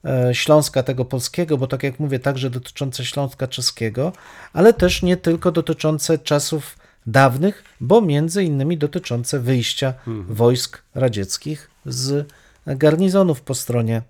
E, 0.05 0.35
Śląska 0.35 0.83
tego 0.83 1.05
polskiego, 1.05 1.57
bo 1.57 1.67
tak 1.67 1.83
jak 1.83 1.99
mówię, 1.99 2.19
także 2.19 2.49
dotyczące 2.49 3.05
Śląska 3.05 3.47
czeskiego, 3.47 4.13
ale 4.53 4.73
też 4.73 5.03
nie 5.03 5.17
tylko 5.17 5.51
dotyczące 5.51 6.17
czasów 6.17 6.77
dawnych, 7.07 7.63
bo 7.81 8.01
między 8.01 8.43
innymi 8.43 8.77
dotyczące 8.77 9.39
wyjścia 9.39 9.93
mhm. 10.07 10.35
wojsk 10.35 10.81
radzieckich 10.95 11.71
z 11.85 12.27
garnizonów 12.65 13.41
po 13.41 13.55
stronie, 13.55 14.01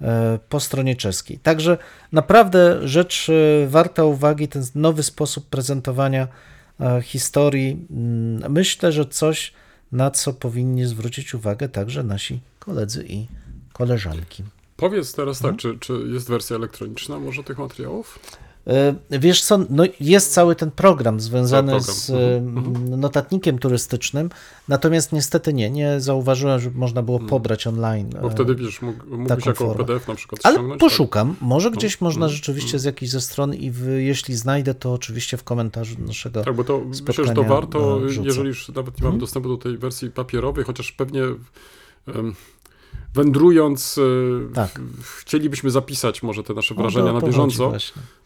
e, 0.00 0.38
po 0.48 0.60
stronie 0.60 0.96
czeskiej. 0.96 1.38
Także 1.38 1.78
naprawdę 2.12 2.88
rzecz 2.88 3.28
e, 3.28 3.66
warta 3.68 4.04
uwagi, 4.04 4.48
ten 4.48 4.64
nowy 4.74 5.02
sposób 5.02 5.48
prezentowania 5.48 6.28
historii. 7.02 7.86
Mm, 7.90 8.52
myślę, 8.52 8.92
że 8.92 9.06
coś, 9.06 9.52
na 9.92 10.10
co 10.10 10.32
powinni 10.32 10.84
zwrócić 10.84 11.34
uwagę 11.34 11.68
także 11.68 12.02
nasi 12.02 12.40
koledzy 12.64 13.04
i 13.08 13.26
koleżanki. 13.72 14.42
Powiedz 14.76 15.14
teraz 15.14 15.38
tak, 15.38 15.56
czy, 15.56 15.78
czy 15.78 15.92
jest 15.92 16.28
wersja 16.28 16.56
elektroniczna 16.56 17.18
może 17.18 17.44
tych 17.44 17.58
materiałów? 17.58 18.18
E, 18.66 18.94
wiesz 19.10 19.42
co, 19.42 19.58
no 19.70 19.84
jest 20.00 20.32
cały 20.32 20.56
ten 20.56 20.70
program 20.70 21.20
związany 21.20 21.72
program. 21.72 21.94
z 21.94 22.10
mhm, 22.10 22.66
mhm. 22.66 23.00
notatnikiem 23.00 23.58
turystycznym, 23.58 24.30
natomiast 24.68 25.12
niestety 25.12 25.54
nie, 25.54 25.70
nie 25.70 26.00
zauważyłem, 26.00 26.60
żeby 26.60 26.78
można 26.78 27.02
było 27.02 27.16
mhm. 27.16 27.30
pobrać 27.30 27.66
online. 27.66 28.10
Bo 28.22 28.30
wtedy 28.30 28.54
wiesz, 28.54 28.82
mógł, 28.82 29.16
mógłbyś 29.16 29.46
jako 29.46 29.64
formę. 29.64 29.84
PDF 29.84 30.08
na 30.08 30.14
przykład 30.14 30.40
Ale 30.44 30.68
tak? 30.68 30.78
poszukam, 30.78 31.30
tak? 31.30 31.42
może 31.42 31.70
gdzieś 31.70 32.00
no. 32.00 32.04
można 32.04 32.28
rzeczywiście 32.28 32.78
z 32.78 32.84
jakiejś 32.84 33.10
ze 33.10 33.20
stron 33.20 33.54
i 33.54 33.70
w, 33.70 33.86
jeśli 33.86 34.36
znajdę, 34.36 34.74
to 34.74 34.92
oczywiście 34.92 35.36
w 35.36 35.44
komentarzu 35.44 35.96
naszego 36.06 36.44
Tak, 36.44 36.54
bo 36.54 36.64
to 36.64 36.82
myślę, 37.06 37.24
że 37.24 37.34
to 37.34 37.44
warto, 37.44 38.00
e, 38.08 38.24
jeżeli 38.24 38.48
już 38.48 38.68
nawet 38.68 39.00
nie 39.00 39.06
mamy 39.06 39.18
dostępu 39.18 39.48
do 39.48 39.56
tej 39.56 39.78
wersji 39.78 40.10
papierowej, 40.10 40.64
chociaż 40.64 40.92
pewnie 40.92 41.22
um, 42.06 42.34
wędrując, 43.14 43.98
e, 44.50 44.54
tak. 44.54 44.80
chcielibyśmy 45.02 45.70
zapisać 45.70 46.22
może 46.22 46.42
te 46.42 46.54
nasze 46.54 46.74
wrażenia 46.74 47.12
na 47.12 47.20
bieżąco, 47.20 47.72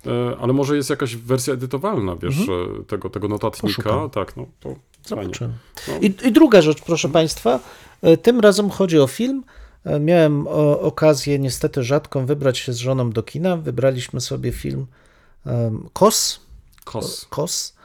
e, 0.07 0.37
ale 0.41 0.53
może 0.53 0.77
jest 0.77 0.91
jakaś 0.91 1.17
wersja 1.17 1.55
edytowalna, 1.55 2.17
wiesz, 2.17 2.39
mhm. 2.39 2.81
E, 2.81 2.85
tego, 2.85 3.11
tego 3.11 3.29
notatnika. 3.29 3.83
Poszukam. 3.83 4.11
Tak, 4.11 4.37
no 4.37 4.47
to. 4.61 4.75
No. 5.11 5.19
I, 6.01 6.07
I, 6.07 6.33
druga 6.33 6.63
rzecz, 6.63 6.83
proszę 6.83 7.09
Państwa, 7.09 7.61
tym 8.23 8.41
razem 8.41 8.71
chodzi 8.71 8.99
o 8.99 9.07
film. 9.07 9.45
Miałem 10.01 10.47
o, 10.47 10.81
okazję, 10.81 11.39
niestety 11.39 11.83
rzadką, 11.83 12.27
wybrać 12.27 12.59
się 12.59 12.73
z 12.73 12.77
żoną 12.77 13.11
do 13.11 13.23
kina. 13.23 13.57
Wybraliśmy 13.57 14.21
sobie 14.21 14.53
film 14.53 14.87
um, 15.45 15.89
KOS. 15.93 16.41
KOS. 16.85 17.27
KOS 17.31 17.77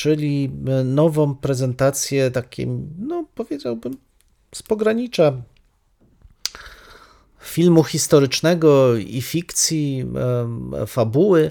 czyli 0.00 0.50
nową 0.84 1.34
prezentację 1.34 2.30
takim, 2.30 2.94
no 2.98 3.24
powiedziałbym, 3.34 3.96
z 4.54 4.62
pogranicza 4.62 5.32
filmu 7.42 7.84
historycznego 7.84 8.96
i 8.96 9.22
fikcji, 9.22 10.06
fabuły 10.86 11.50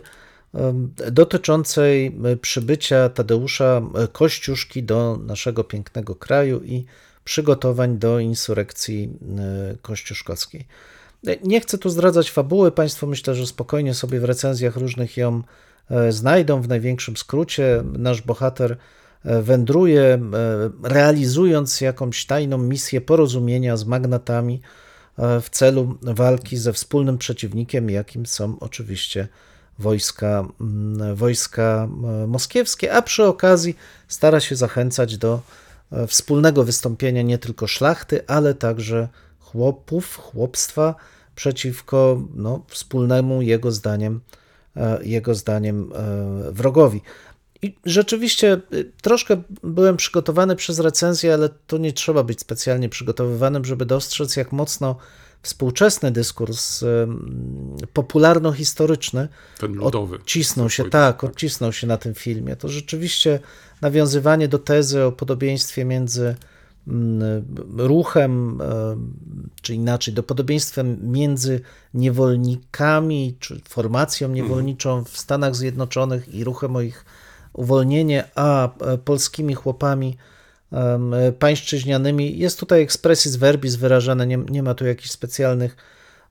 dotyczącej 1.12 2.17
przybycia 2.41 3.10
Tadeusza 3.10 3.82
Kościuszki 4.12 4.84
do 4.84 5.19
naszego 5.25 5.63
pięknego 5.63 6.15
kraju 6.15 6.62
i 6.63 6.86
przygotowań 7.23 7.97
do 7.97 8.19
insurekcji 8.19 9.10
kościuszkowskiej. 9.82 10.67
Nie 11.43 11.62
chcę 11.62 11.78
tu 11.78 11.89
zdradzać 11.89 12.32
fabuły, 12.32 12.71
Państwo 12.71 13.08
myślę, 13.08 13.36
że 13.36 13.47
spokojnie 13.47 13.93
sobie 13.93 14.19
w 14.19 14.23
recenzjach 14.23 14.75
różnych 14.75 15.17
ją 15.17 15.41
e, 15.89 16.12
znajdą. 16.12 16.62
W 16.62 16.67
największym 16.67 17.17
skrócie 17.17 17.84
nasz 17.97 18.21
bohater 18.21 18.78
e, 19.25 19.41
wędruje, 19.41 20.02
e, 20.04 20.19
realizując 20.84 21.82
jakąś 21.82 22.25
tajną 22.25 22.58
misję 22.58 23.02
porozumienia 23.02 23.78
z 23.78 23.86
magnatami, 23.86 24.62
E, 24.62 24.88
w 25.41 25.49
celu 25.49 25.97
walki 26.01 26.58
ze 26.58 26.73
wspólnym 26.73 27.17
przeciwnikiem, 27.17 27.89
jakim 27.89 28.25
są 28.25 28.58
oczywiście 28.60 29.27
wojska, 29.79 30.47
mm, 30.62 31.15
wojska 31.15 31.88
e, 32.23 32.27
moskiewskie, 32.27 32.93
a 32.93 33.01
przy 33.01 33.23
okazji 33.25 33.75
stara 34.08 34.39
się 34.39 34.55
zachęcać 34.55 35.17
do 35.17 35.41
e, 35.91 36.08
wspólnego 36.08 36.63
wystąpienia 36.63 37.21
nie 37.21 37.38
tylko 37.38 37.67
szlachty, 37.67 38.27
ale 38.27 38.53
także 38.53 39.08
chłopów, 39.39 40.15
chłopstwa 40.15 40.95
przeciwko 41.36 42.21
no, 42.36 42.65
wspólnemu 42.67 43.41
jego 43.41 43.71
zdaniem, 43.71 44.21
jego 45.01 45.36
zdaniem 45.36 45.91
wrogowi. 46.51 47.01
I 47.62 47.76
rzeczywiście 47.86 48.62
y, 48.74 48.91
troszkę 49.02 49.41
byłem 49.63 49.98
przygotowany 49.98 50.56
przez 50.56 50.80
recenzję, 50.80 51.34
ale 51.34 51.50
to 51.67 51.78
nie 51.78 51.93
trzeba 51.93 52.24
być 52.24 52.39
specjalnie 52.39 52.89
przygotowywanym, 52.89 53.65
żeby 53.65 53.86
dostrzec, 53.86 54.36
jak 54.36 54.52
mocno 54.52 54.95
współczesny 55.41 56.12
dyskurs 56.12 56.86
popularno-historyczny 57.93 59.28
Ten 59.60 59.74
ludowy. 59.74 60.15
odcisnął 60.15 60.69
się, 60.69 60.89
tak, 60.89 61.24
odcisnął 61.24 61.74
się 61.74 61.88
na 61.88 61.98
tym 61.98 62.13
filmie. 62.13 62.56
To 62.56 62.69
rzeczywiście 62.69 63.39
nawiązywanie 63.82 64.48
do 64.48 64.60
tezy 64.60 65.04
o 65.04 65.12
podobieństwie 65.12 65.86
między 65.86 66.36
ruchem, 67.78 68.60
czy 69.62 69.76
inaczej, 69.76 70.13
do 70.13 70.24
podobieństwem 70.24 71.12
między 71.12 71.62
niewolnikami, 71.93 73.36
czy 73.39 73.60
formacją 73.70 74.30
niewolniczą 74.30 75.03
w 75.03 75.18
Stanach 75.18 75.55
Zjednoczonych 75.55 76.34
i 76.34 76.43
ruchem 76.43 76.76
o 76.76 76.82
ich 76.82 77.05
uwolnienie, 77.54 78.24
a 78.36 78.70
e, 78.80 78.97
polskimi 78.97 79.54
chłopami 79.54 80.18
um, 80.72 81.16
pańszczyźnianymi. 81.39 82.39
Jest 82.39 82.60
tutaj 82.60 82.82
expressis 82.82 83.36
verbis 83.36 83.76
wyrażane, 83.76 84.28
nie, 84.28 84.38
nie 84.38 84.64
ma 84.64 84.74
tu 84.74 84.86
jakichś 84.86 85.10
specjalnych 85.10 85.78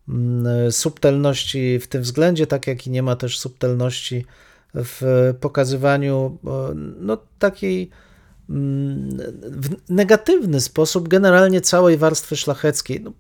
um, 0.09 0.47
subtelności 0.71 1.79
w 1.79 1.87
tym 1.87 2.03
względzie, 2.03 2.47
tak 2.47 2.67
jak 2.67 2.87
i 2.87 2.91
nie 2.91 3.03
ma 3.03 3.17
też 3.17 3.39
subtelności 3.39 4.27
w 4.75 5.35
pokazywaniu 5.41 6.39
no, 7.01 7.19
takiej 7.39 7.91
w 8.49 9.69
negatywny 9.89 10.61
sposób 10.61 11.09
generalnie 11.09 11.61
całej 11.61 11.99
warstwy 11.99 12.37
szlacheckiej. 12.37 13.01
No, 13.01 13.13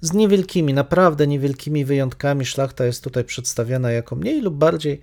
z 0.00 0.12
niewielkimi, 0.12 0.74
naprawdę 0.74 1.26
niewielkimi 1.26 1.84
wyjątkami 1.84 2.46
szlachta 2.46 2.84
jest 2.84 3.04
tutaj 3.04 3.24
przedstawiana 3.24 3.90
jako 3.90 4.16
mniej 4.16 4.40
lub 4.40 4.54
bardziej 4.54 4.94
e, 4.94 5.00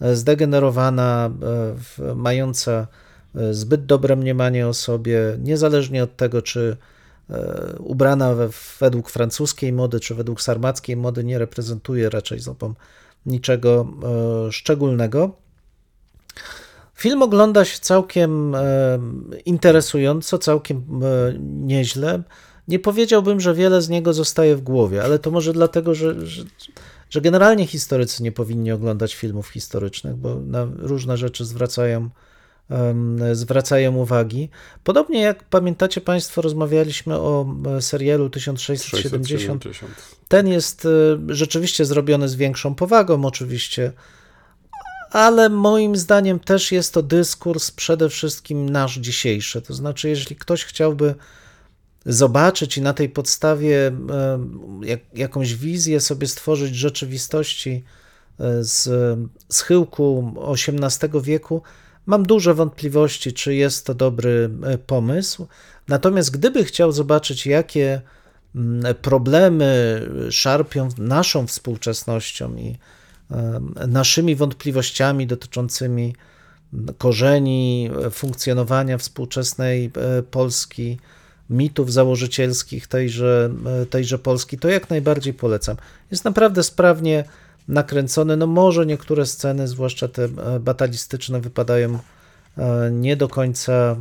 zdegenerowana, 0.00 1.30
e, 2.00 2.14
mająca 2.14 2.86
e, 3.34 3.54
zbyt 3.54 3.86
dobre 3.86 4.16
mniemanie 4.16 4.68
o 4.68 4.74
sobie, 4.74 5.18
niezależnie 5.38 6.04
od 6.04 6.16
tego, 6.16 6.42
czy 6.42 6.76
ubrana 7.78 8.34
według 8.80 9.10
francuskiej 9.10 9.72
mody, 9.72 10.00
czy 10.00 10.14
według 10.14 10.42
sarmackiej 10.42 10.96
mody, 10.96 11.24
nie 11.24 11.38
reprezentuje 11.38 12.10
raczej 12.10 12.40
zopom 12.40 12.74
niczego 13.26 13.86
szczególnego. 14.50 15.36
Film 16.94 17.22
ogląda 17.22 17.64
się 17.64 17.78
całkiem 17.78 18.56
interesująco, 19.44 20.38
całkiem 20.38 20.84
nieźle. 21.40 22.22
Nie 22.68 22.78
powiedziałbym, 22.78 23.40
że 23.40 23.54
wiele 23.54 23.82
z 23.82 23.88
niego 23.88 24.12
zostaje 24.12 24.56
w 24.56 24.60
głowie, 24.60 25.02
ale 25.02 25.18
to 25.18 25.30
może 25.30 25.52
dlatego, 25.52 25.94
że, 25.94 26.26
że, 26.26 26.44
że 27.14 27.20
generalnie 27.20 27.66
historycy 27.66 28.22
nie 28.22 28.32
powinni 28.32 28.72
oglądać 28.72 29.14
filmów 29.14 29.48
historycznych, 29.48 30.16
bo 30.16 30.40
na 30.40 30.66
różne 30.78 31.16
rzeczy 31.16 31.44
zwracają, 31.44 32.10
um, 32.70 33.18
zwracają 33.32 33.96
uwagi. 33.96 34.48
Podobnie 34.84 35.20
jak 35.20 35.44
pamiętacie 35.44 36.00
Państwo, 36.00 36.42
rozmawialiśmy 36.42 37.14
o 37.14 37.46
serialu 37.80 38.30
1670. 38.30 39.62
670. 39.62 40.18
Ten 40.28 40.48
jest 40.48 40.86
e, 40.86 40.88
rzeczywiście 41.28 41.84
zrobiony 41.84 42.28
z 42.28 42.34
większą 42.34 42.74
powagą, 42.74 43.24
oczywiście 43.24 43.92
ale 45.10 45.48
moim 45.48 45.96
zdaniem 45.96 46.40
też 46.40 46.72
jest 46.72 46.94
to 46.94 47.02
dyskurs 47.02 47.70
przede 47.70 48.08
wszystkim 48.08 48.70
nasz 48.70 48.98
dzisiejszy. 48.98 49.62
To 49.62 49.74
znaczy, 49.74 50.08
jeżeli 50.08 50.36
ktoś 50.36 50.64
chciałby 50.64 51.14
zobaczyć 52.06 52.78
i 52.78 52.82
na 52.82 52.92
tej 52.92 53.08
podstawie 53.08 53.92
jak, 54.82 55.00
jakąś 55.14 55.54
wizję 55.54 56.00
sobie 56.00 56.26
stworzyć 56.26 56.74
rzeczywistości 56.74 57.84
e, 58.40 58.64
z 58.64 58.88
schyłku 59.52 60.34
XVIII 60.52 61.22
wieku, 61.22 61.62
mam 62.06 62.22
duże 62.22 62.54
wątpliwości, 62.54 63.32
czy 63.32 63.54
jest 63.54 63.86
to 63.86 63.94
dobry 63.94 64.50
e, 64.62 64.78
pomysł. 64.78 65.46
Natomiast 65.88 66.30
gdyby 66.30 66.64
chciał 66.64 66.92
zobaczyć, 66.92 67.46
jakie 67.46 68.00
mm, 68.54 68.94
problemy 68.94 70.00
szarpią 70.30 70.88
naszą 70.98 71.46
współczesnością 71.46 72.56
i 72.56 72.76
naszymi 73.88 74.36
wątpliwościami 74.36 75.26
dotyczącymi 75.26 76.14
korzeni 76.98 77.90
funkcjonowania 78.10 78.98
współczesnej 78.98 79.90
e, 79.96 80.22
Polski, 80.22 80.98
mitów 81.50 81.92
założycielskich 81.92 82.86
tejże, 82.86 83.50
e, 83.82 83.86
tejże 83.86 84.18
Polski, 84.18 84.58
to 84.58 84.68
jak 84.68 84.90
najbardziej 84.90 85.34
polecam. 85.34 85.76
Jest 86.10 86.24
naprawdę 86.24 86.62
sprawnie 86.62 87.24
nakręcony. 87.68 88.36
No 88.36 88.46
może 88.46 88.86
niektóre 88.86 89.26
sceny, 89.26 89.68
zwłaszcza 89.68 90.08
te 90.08 90.24
e, 90.24 90.60
batalistyczne, 90.60 91.40
wypadają 91.40 91.98
nie 92.90 93.16
do 93.16 93.28
końca, 93.28 93.96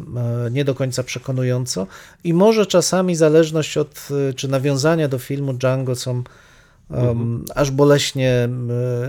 nie 0.51 0.65
do 0.65 0.75
końca 0.75 1.03
przekonująco 1.03 1.87
i 2.23 2.33
może 2.33 2.65
czasami 2.65 3.15
zależność 3.15 3.77
od, 3.77 4.07
czy 4.35 4.47
nawiązania 4.47 5.07
do 5.07 5.19
filmu 5.19 5.53
Django 5.53 5.95
są 5.95 6.23
um, 6.89 7.45
aż 7.55 7.71
boleśnie 7.71 8.49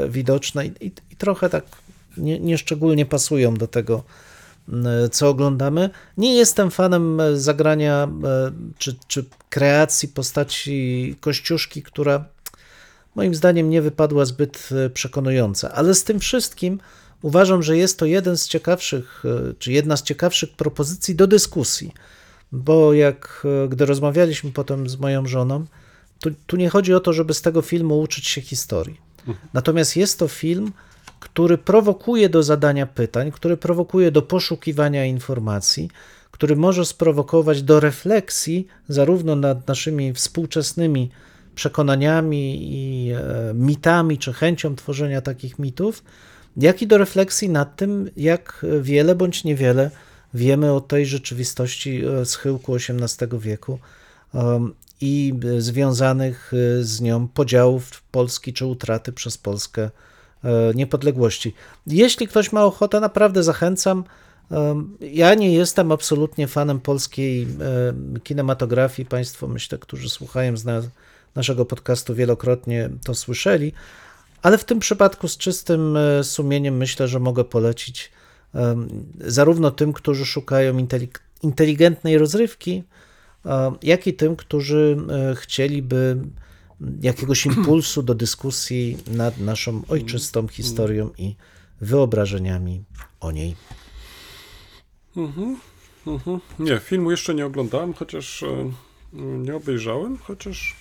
widoczne 0.08 0.66
i, 0.66 0.72
i, 0.80 0.92
i, 1.10 1.16
trochę 1.16 1.50
tak 1.50 1.64
nie, 2.16 2.40
nieszczególnie 2.40 3.06
pasują 3.06 3.54
do 3.54 3.66
tego, 3.66 4.02
co 5.12 5.28
oglądamy. 5.28 5.90
Nie 6.16 6.34
jestem 6.34 6.70
fanem 6.70 7.20
zagrania 7.34 8.08
czy, 8.78 8.96
czy 9.08 9.24
kreacji 9.50 10.08
postaci 10.08 11.16
Kościuszki, 11.20 11.82
która 11.82 12.24
moim 13.14 13.34
zdaniem 13.34 13.70
nie 13.70 13.82
wypadła 13.82 14.24
zbyt 14.24 14.68
przekonująca, 14.94 15.72
ale 15.72 15.94
z 15.94 16.04
tym 16.04 16.20
wszystkim 16.20 16.80
uważam, 17.22 17.62
że 17.62 17.76
jest 17.76 17.98
to 17.98 18.06
jeden 18.06 18.36
z 18.36 18.48
ciekawszych, 18.48 19.24
czy 19.58 19.72
jedna 19.72 19.96
z 19.96 20.02
ciekawszych 20.02 20.52
propozycji 20.52 21.14
do 21.14 21.26
dyskusji, 21.26 21.92
bo 22.52 22.92
jak 22.92 23.46
gdy 23.68 23.86
rozmawialiśmy 23.86 24.52
potem 24.52 24.88
z 24.88 24.96
moją 24.96 25.26
żoną, 25.26 25.64
tu, 26.20 26.30
tu 26.46 26.56
nie 26.56 26.68
chodzi 26.68 26.94
o 26.94 27.00
to, 27.00 27.12
żeby 27.12 27.34
z 27.34 27.42
tego 27.42 27.62
filmu 27.62 28.00
uczyć 28.00 28.26
się 28.26 28.40
historii. 28.40 29.00
Natomiast 29.52 29.96
jest 29.96 30.18
to 30.18 30.28
film, 30.28 30.72
który 31.24 31.58
prowokuje 31.58 32.28
do 32.28 32.42
zadania 32.42 32.86
pytań, 32.86 33.32
który 33.32 33.56
prowokuje 33.56 34.10
do 34.10 34.22
poszukiwania 34.22 35.04
informacji, 35.04 35.90
który 36.30 36.56
może 36.56 36.84
sprowokować 36.84 37.62
do 37.62 37.80
refleksji 37.80 38.66
zarówno 38.88 39.36
nad 39.36 39.68
naszymi 39.68 40.12
współczesnymi 40.12 41.10
przekonaniami 41.54 42.72
i 42.72 43.10
e, 43.12 43.20
mitami, 43.54 44.18
czy 44.18 44.32
chęcią 44.32 44.76
tworzenia 44.76 45.20
takich 45.20 45.58
mitów, 45.58 46.02
jak 46.56 46.82
i 46.82 46.86
do 46.86 46.98
refleksji 46.98 47.48
nad 47.48 47.76
tym, 47.76 48.10
jak 48.16 48.66
wiele 48.80 49.14
bądź 49.14 49.44
niewiele 49.44 49.90
wiemy 50.34 50.72
o 50.72 50.80
tej 50.80 51.06
rzeczywistości 51.06 52.04
e, 52.04 52.24
schyłku 52.24 52.74
XVIII 52.74 53.40
wieku 53.40 53.78
i 55.00 55.34
związanych 55.58 56.52
y, 56.52 56.84
z 56.84 57.00
nią 57.00 57.28
podziałów 57.28 58.02
Polski 58.10 58.52
czy 58.52 58.66
utraty 58.66 59.12
przez 59.12 59.38
Polskę 59.38 59.82
e, 59.82 59.90
niepodległości. 60.74 61.54
Jeśli 61.86 62.28
ktoś 62.28 62.52
ma 62.52 62.64
ochotę, 62.64 63.00
naprawdę 63.00 63.42
zachęcam. 63.42 64.04
Ja 65.00 65.34
nie 65.34 65.52
jestem 65.52 65.92
absolutnie 65.92 66.48
fanem 66.48 66.80
polskiej 66.80 67.42
e, 67.42 68.20
kinematografii. 68.20 69.08
Państwo, 69.08 69.48
myślę, 69.48 69.78
którzy 69.78 70.08
słuchają 70.08 70.56
z 70.56 70.64
naszego 71.34 71.64
podcastu 71.64 72.14
wielokrotnie 72.14 72.90
to 73.04 73.14
słyszeli, 73.14 73.72
ale 74.42 74.58
w 74.58 74.64
tym 74.64 74.78
przypadku 74.78 75.28
z 75.28 75.36
czystym 75.36 75.96
e, 75.96 76.24
sumieniem 76.24 76.76
myślę, 76.76 77.08
że 77.08 77.20
mogę 77.20 77.44
polecić 77.44 78.12
zarówno 79.20 79.70
tym, 79.70 79.92
którzy 79.92 80.26
szukają 80.26 80.86
inteligentnej 81.42 82.18
rozrywki, 82.18 82.82
jak 83.82 84.06
i 84.06 84.14
tym, 84.14 84.36
którzy 84.36 84.96
e, 85.10 85.34
chcieliby 85.34 86.16
jakiegoś 87.02 87.46
impulsu 87.46 88.02
do 88.02 88.14
dyskusji 88.14 88.96
nad 89.06 89.38
naszą 89.38 89.82
ojczystą 89.88 90.48
historią 90.48 91.10
i 91.18 91.34
wyobrażeniami 91.80 92.84
o 93.20 93.32
niej. 93.32 93.56
Mhm, 95.16 95.56
mhm. 96.06 96.40
Nie, 96.58 96.78
filmu 96.78 97.10
jeszcze 97.10 97.34
nie 97.34 97.46
oglądałem, 97.46 97.94
chociaż 97.94 98.42
e, 98.42 98.70
nie 99.12 99.56
obejrzałem, 99.56 100.18
chociaż 100.18 100.76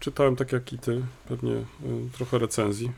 czytałem 0.00 0.36
tak 0.36 0.52
jak 0.52 0.72
i 0.72 0.78
ty, 0.78 1.02
pewnie 1.28 1.52
e, 1.52 1.64
trochę 2.12 2.38
recenzji. 2.38 2.92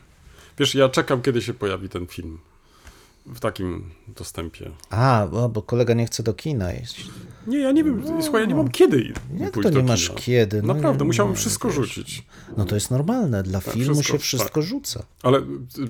Wiesz, 0.59 0.75
ja 0.75 0.89
czekam, 0.89 1.21
kiedy 1.21 1.41
się 1.41 1.53
pojawi 1.53 1.89
ten 1.89 2.07
film 2.07 2.39
w 3.27 3.39
takim 3.39 3.89
dostępie. 4.07 4.71
A, 4.89 5.27
bo 5.49 5.61
kolega 5.61 5.93
nie 5.93 6.05
chce 6.05 6.23
do 6.23 6.33
kina 6.33 6.71
jeść. 6.71 7.05
Nie, 7.47 7.59
ja 7.59 7.71
nie 7.71 7.83
wiem, 7.83 8.03
no. 8.05 8.23
słuchaj, 8.23 8.41
ja 8.41 8.47
nie 8.47 8.55
mam 8.55 8.69
kiedy 8.69 9.13
Jak 9.37 9.53
to 9.53 9.69
nie 9.69 9.83
masz 9.83 10.11
kiedy? 10.15 10.61
No 10.61 10.73
Naprawdę, 10.73 10.99
nie, 11.03 11.07
musiałem 11.07 11.35
wszystko 11.35 11.67
wiesz. 11.67 11.75
rzucić. 11.75 12.25
No 12.57 12.65
to 12.65 12.75
jest 12.75 12.91
normalne, 12.91 13.43
dla 13.43 13.61
tak, 13.61 13.73
filmu 13.73 13.93
wszystko, 13.93 14.13
się 14.13 14.19
wszystko 14.19 14.61
tak. 14.61 14.69
rzuca. 14.69 15.03
Ale 15.23 15.41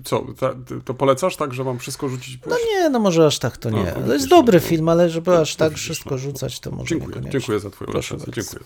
co, 0.03 0.25
ta, 0.39 0.55
to 0.85 0.93
polecasz 0.93 1.35
tak, 1.35 1.53
że 1.53 1.63
mam 1.63 1.79
wszystko 1.79 2.09
rzucić? 2.09 2.39
No 2.49 2.55
nie, 2.71 2.89
no 2.89 2.99
może 2.99 3.25
aż 3.25 3.39
tak 3.39 3.57
to 3.57 3.69
nie. 3.69 3.93
No, 3.99 4.07
to 4.07 4.13
jest 4.13 4.27
dobry 4.27 4.59
no, 4.59 4.67
film, 4.67 4.89
ale 4.89 5.09
żeby 5.09 5.37
aż 5.37 5.55
tak 5.55 5.73
wszystko 5.73 6.09
no. 6.09 6.17
rzucać, 6.17 6.59
to 6.59 6.71
może 6.71 6.89
dziękuję, 6.89 7.21
Dziękuję 7.29 7.59
za 7.59 7.69
twoją 7.69 7.91
Proszę 7.91 8.17
dziękuję. 8.17 8.63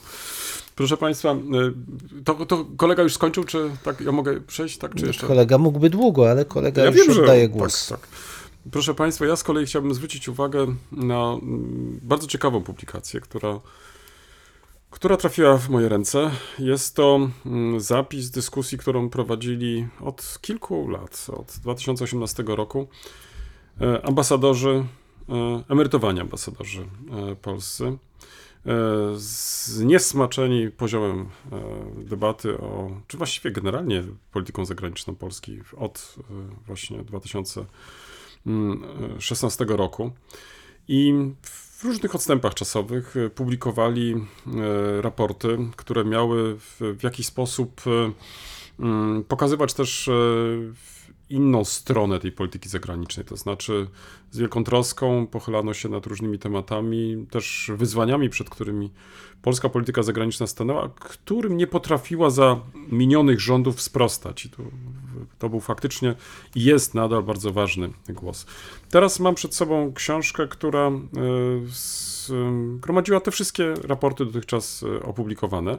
Proszę 0.76 0.98
Państwa, 0.98 1.32
y, 1.34 2.24
to, 2.24 2.46
to, 2.46 2.66
kolega 2.78 3.04
już 3.04 3.14
skończył, 3.14 3.44
czy 3.44 3.70
tak 3.84 4.02
ja 4.02 4.12
mogę 4.12 4.42
przejść, 4.42 4.78
tak, 4.78 4.96
czy 4.96 5.06
jeszcze? 5.06 5.28
Kolega 5.28 5.58
mógłby 5.58 5.90
długo, 5.90 6.32
ale 6.32 6.46
kolega 6.46 6.84
ja 6.84 6.92
już 6.92 7.08
wiem, 7.08 7.20
oddaje 7.20 7.42
że, 7.42 7.50
głos. 7.50 7.88
Tak, 7.88 8.00
tak. 8.00 8.10
Proszę 8.70 8.94
Państwa, 8.94 9.26
ja 9.26 9.36
z 9.36 9.44
kolei 9.44 9.66
chciałbym 9.66 9.94
zwrócić 9.94 10.30
uwagę 10.30 10.76
na 10.92 11.40
mm, 11.42 12.00
bardzo 12.04 12.28
ciekawą 12.28 12.64
publikację, 12.64 13.22
która, 13.22 13.60
która 14.90 15.18
trafiła 15.18 15.58
w 15.58 15.70
moje 15.70 15.90
ręce. 15.90 16.32
Jest 16.60 16.96
to 16.96 17.30
mm, 17.46 17.80
zapis 17.80 18.30
dyskusji, 18.30 18.78
którą 18.78 19.10
prowadzili 19.10 19.88
od 20.02 20.38
kilku 20.42 20.88
lat, 20.88 21.28
od 21.34 21.54
2018 21.62 22.44
roku, 22.48 22.88
e, 23.82 24.06
ambasadorzy, 24.06 24.86
e, 25.30 25.64
emerytowani 25.70 26.20
ambasadorzy 26.20 26.82
e, 26.82 27.36
polscy, 27.36 27.98
zniesmaczeni 29.16 30.72
poziomem 30.72 31.30
debaty 31.98 32.58
o, 32.58 32.92
czy 33.08 33.18
właściwie 33.18 33.52
generalnie 33.52 34.04
polityką 34.32 34.66
zagraniczną 34.66 35.16
Polski 35.16 35.60
od 35.78 36.16
właśnie 36.68 37.04
2000 37.04 37.66
2016 38.46 39.66
roku. 39.68 40.12
I 40.88 41.14
w 41.42 41.84
różnych 41.84 42.16
odstępach 42.16 42.54
czasowych 42.54 43.16
publikowali 43.36 44.16
raporty, 45.02 45.58
które 45.76 46.06
miały 46.06 46.58
w, 46.60 47.04
jakiś 47.04 47.26
sposób 47.26 47.82
mm, 48.80 49.24
pokazywać 49.24 49.74
też 49.74 50.10
inną 51.32 51.66
stronę 51.66 52.20
tej 52.20 52.32
polityki 52.32 52.70
zagranicznej. 52.70 53.26
To 53.26 53.38
znaczy, 53.38 53.88
z 54.32 54.38
wielką 54.38 54.64
troską 54.64 55.28
pochylano 55.28 55.74
się 55.74 55.90
nad 55.90 56.06
różnymi 56.06 56.40
tematami, 56.40 57.26
też 57.32 57.72
wyzwaniami, 57.76 58.30
przed 58.30 58.50
którymi 58.50 58.92
polska 59.42 59.70
polityka 59.70 60.04
zagraniczna 60.04 60.48
stanęła, 60.48 60.90
którym 60.90 61.58
nie 61.58 61.68
potrafiła 61.68 62.30
za 62.30 62.60
minionych 62.92 63.40
rządów 63.40 63.82
sprostać. 63.82 64.46
I 64.46 64.50
to, 64.50 64.64
to 65.40 65.50
był 65.50 65.60
faktycznie 65.60 66.16
i 66.56 66.64
jest 66.64 66.94
nadal 66.94 67.24
bardzo 67.24 67.52
ważny 67.52 67.90
głos. 68.10 68.46
Teraz 68.90 69.20
mam 69.20 69.36
przed 69.36 69.56
sobą 69.56 69.94
książkę, 69.94 70.48
która 70.48 70.88
e, 70.88 71.02
zgromadziła 72.78 73.20
te 73.20 73.32
wszystkie 73.32 73.74
raporty 73.84 74.26
dotychczas 74.26 74.84
e, 74.84 75.04
opublikowane. 75.04 75.78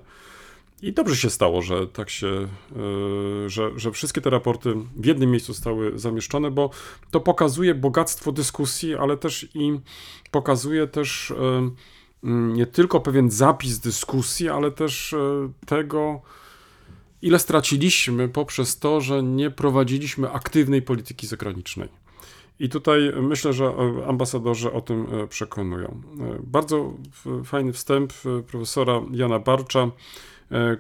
I 0.83 0.93
dobrze 0.93 1.17
się 1.17 1.31
stało, 1.31 1.63
że 1.63 1.87
tak 1.87 2.11
się, 2.11 2.27
e, 2.27 3.51
że, 3.51 3.71
że 3.77 3.91
wszystkie 3.93 4.21
te 4.21 4.31
raporty 4.31 4.75
w 4.97 5.07
jednym 5.07 5.31
miejscu 5.31 5.53
zostały 5.53 5.99
zamieszczone, 5.99 6.51
bo 6.51 6.71
to 7.11 7.21
pokazuje 7.21 7.75
bogactwo 7.75 8.33
dyskusji, 8.33 8.95
ale 8.95 9.17
też 9.17 9.49
i 9.55 9.81
pokazuje 10.31 10.87
też 10.87 11.31
e, 11.31 11.71
nie 12.55 12.67
tylko 12.67 13.01
pewien 13.01 13.31
zapis 13.31 13.79
dyskusji, 13.79 14.49
ale 14.49 14.71
też 14.71 15.13
e, 15.13 15.19
tego, 15.67 16.21
ile 17.23 17.39
straciliśmy 17.39 18.29
poprzez 18.29 18.79
to, 18.79 19.01
że 19.01 19.23
nie 19.23 19.51
prowadziliśmy 19.51 20.31
aktywnej 20.31 20.83
polityki 20.83 21.27
zagranicznej. 21.27 21.89
I 22.59 22.69
tutaj 22.69 23.13
myślę, 23.23 23.53
że 23.53 23.73
ambasadorzy 24.07 24.73
o 24.73 24.81
tym 24.81 25.07
przekonują. 25.29 26.03
Bardzo 26.43 26.93
fajny 27.45 27.73
wstęp 27.73 28.13
profesora 28.47 29.01
Jana 29.13 29.39
Barcza 29.39 29.91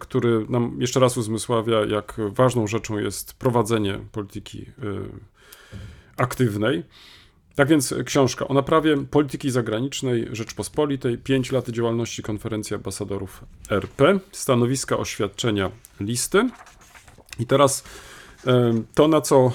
który 0.01 0.47
nam 0.49 0.77
jeszcze 0.81 1.01
raz 1.01 1.16
uzmysławia, 1.16 1.85
jak 1.85 2.16
ważną 2.29 2.66
rzeczą 2.66 2.99
jest 2.99 3.35
prowadzenie 3.35 3.99
polityki 4.12 4.62
e, 4.62 4.73
aktywnej. 6.16 6.83
Tak 7.55 7.68
więc 7.68 7.95
książka 8.05 8.49
o 8.49 8.55
naprawie 8.55 8.97
polityki 9.11 9.51
zagranicznej 9.51 10.29
Rzeczpospolitej, 10.33 11.18
5 11.18 11.53
lat 11.53 11.68
działalności 11.68 12.23
konferencji 12.23 12.77
ambasadorów 12.77 13.45
RP, 13.70 14.18
stanowiska 14.33 14.97
oświadczenia 14.97 15.70
listy. 16.01 16.51
I 17.39 17.47
teraz 17.47 17.85
e, 18.47 18.83
to, 18.95 19.09
na 19.09 19.20
co 19.20 19.53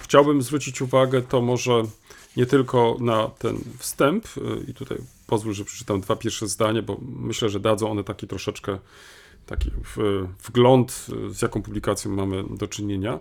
chciałbym 0.00 0.42
zwrócić 0.42 0.82
uwagę, 0.82 1.22
to 1.22 1.40
może 1.40 1.82
nie 2.36 2.46
tylko 2.46 2.96
na 3.00 3.28
ten 3.28 3.58
wstęp, 3.78 4.24
i 4.68 4.74
tutaj 4.74 4.98
pozwól, 5.26 5.54
że 5.54 5.64
przeczytam 5.64 6.00
dwa 6.00 6.16
pierwsze 6.16 6.46
zdania, 6.46 6.82
bo 6.82 7.00
myślę, 7.02 7.48
że 7.48 7.60
dadzą 7.60 7.90
one 7.90 8.04
taki 8.04 8.26
troszeczkę 8.26 8.78
taki 9.46 9.70
wgląd, 10.44 11.06
z 11.30 11.42
jaką 11.42 11.62
publikacją 11.62 12.10
mamy 12.10 12.44
do 12.50 12.68
czynienia. 12.68 13.18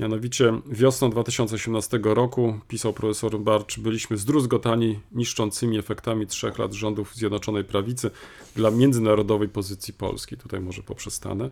Mianowicie 0.00 0.52
wiosną 0.66 1.10
2018 1.10 2.00
roku, 2.02 2.60
pisał 2.68 2.92
profesor 2.92 3.38
Barcz, 3.38 3.78
byliśmy 3.78 4.16
zdruzgotani 4.16 5.00
niszczącymi 5.12 5.78
efektami 5.78 6.26
trzech 6.26 6.58
lat 6.58 6.72
rządów 6.72 7.14
Zjednoczonej 7.14 7.64
Prawicy 7.64 8.10
dla 8.56 8.70
międzynarodowej 8.70 9.48
pozycji 9.48 9.94
Polski. 9.94 10.36
Tutaj 10.36 10.60
może 10.60 10.82
poprzestanę. 10.82 11.50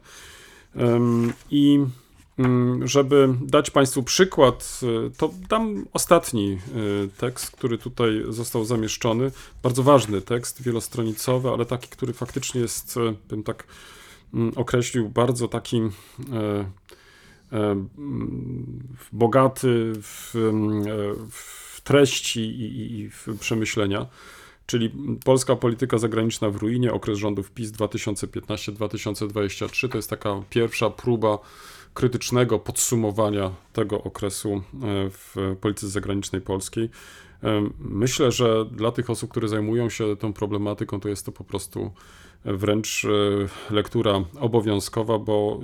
I 1.51 1.81
mm, 2.39 2.89
żeby 2.89 3.35
dać 3.41 3.71
Państwu 3.71 4.03
przykład, 4.03 4.81
to 5.17 5.31
dam 5.49 5.87
ostatni 5.93 6.53
e, 6.53 7.09
tekst, 7.09 7.51
który 7.51 7.79
tutaj 7.79 8.25
został 8.29 8.65
zamieszczony. 8.65 9.31
Bardzo 9.63 9.83
ważny 9.83 10.21
tekst, 10.21 10.63
wielostronicowy, 10.63 11.49
ale 11.49 11.67
taki, 11.67 11.89
który 11.89 12.13
faktycznie 12.13 12.61
jest, 12.61 12.97
e, 12.97 13.15
bym 13.29 13.43
tak 13.43 13.65
określił 14.57 15.09
bardzo 15.09 15.49
taki 15.49 15.77
e, 15.77 15.91
e, 17.53 17.87
bogaty 19.13 19.93
w, 20.03 20.35
mm, 20.35 20.85
w 21.31 21.81
treści 21.85 22.41
i, 22.41 23.01
i 23.01 23.11
w 23.11 23.27
przemyślenia, 23.41 24.07
czyli 24.67 24.93
polska 25.25 25.57
polityka 25.57 25.99
zagraniczna 25.99 26.51
w 26.51 26.57
ruinie, 26.57 26.93
okres 26.93 27.19
rządów 27.19 27.51
PiS 27.51 27.73
2015-2023. 27.73 29.89
To 29.89 29.99
jest 29.99 30.11
taka 30.11 30.43
pierwsza 30.51 30.91
próba 30.91 31.39
krytycznego 31.95 32.59
podsumowania 32.59 33.51
tego 33.73 34.03
okresu 34.03 34.53
e, 34.53 34.61
w 35.11 35.57
polityce 35.61 35.89
zagranicznej 35.89 36.41
polskiej. 36.41 36.91
Myślę, 37.79 38.33
że 38.33 38.65
dla 38.65 38.93
tych 38.93 39.11
osób, 39.11 39.31
które 39.31 39.49
zajmują 39.49 39.91
się 39.91 40.17
tą 40.17 40.33
problematyką, 40.33 41.01
to 41.01 41.09
jest 41.09 41.27
to 41.27 41.33
po 41.33 41.45
prostu 41.45 41.91
wręcz 42.45 43.05
e, 43.05 43.09
lektura 43.75 44.25
obowiązkowa, 44.41 45.19
bo 45.19 45.61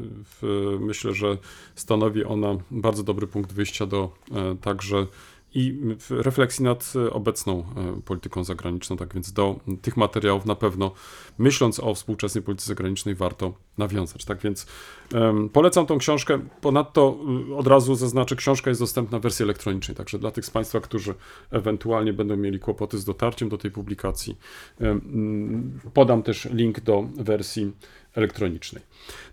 myślę, 0.81 1.15
że 1.15 1.39
stanowi 1.75 2.25
ona 2.25 2.57
bardzo 2.71 3.03
dobry 3.03 3.27
punkt 3.27 3.53
wyjścia 3.53 3.87
do 3.87 4.11
e, 4.33 4.57
także 4.57 5.07
i 5.55 5.79
refleksji 6.11 6.65
nad 6.65 6.93
obecną 7.11 7.59
e, 7.59 8.01
polityką 8.05 8.45
zagraniczną. 8.45 8.97
Tak 8.97 9.15
więc 9.15 9.33
do 9.33 9.61
tych 9.83 9.97
materiałów 9.97 10.47
na 10.47 10.55
pewno, 10.55 10.93
myśląc 11.39 11.81
o 11.81 11.95
współczesnej 11.95 12.45
polityce 12.45 12.69
zagranicznej, 12.69 13.15
warto 13.15 13.55
nawiązać. 13.79 14.25
Tak 14.25 14.41
więc 14.41 14.67
um, 15.15 15.49
polecam 15.49 15.87
tą 15.87 15.99
książkę. 15.99 16.39
Ponadto 16.61 17.19
y, 17.51 17.55
od 17.55 17.67
razu 17.67 17.95
zaznaczę, 17.95 18.37
książka 18.37 18.71
jest 18.71 18.81
dostępna 18.81 19.19
w 19.19 19.23
wersji 19.23 19.43
elektronicznej, 19.43 19.97
także 19.97 20.19
dla 20.19 20.31
tych 20.31 20.47
z 20.47 20.51
Państwa, 20.51 20.81
którzy 20.81 21.15
ewentualnie 21.51 22.13
będą 22.13 22.37
mieli 22.37 22.59
kłopoty 22.59 22.99
z 22.99 23.05
dotarciem 23.05 23.49
do 23.49 23.59
tej 23.59 23.71
publikacji, 23.71 24.37
um, 24.81 25.81
podam 25.95 26.23
też 26.23 26.45
link 26.45 26.81
do 26.81 27.09
wersji 27.17 27.73
elektronicznej. 28.15 28.83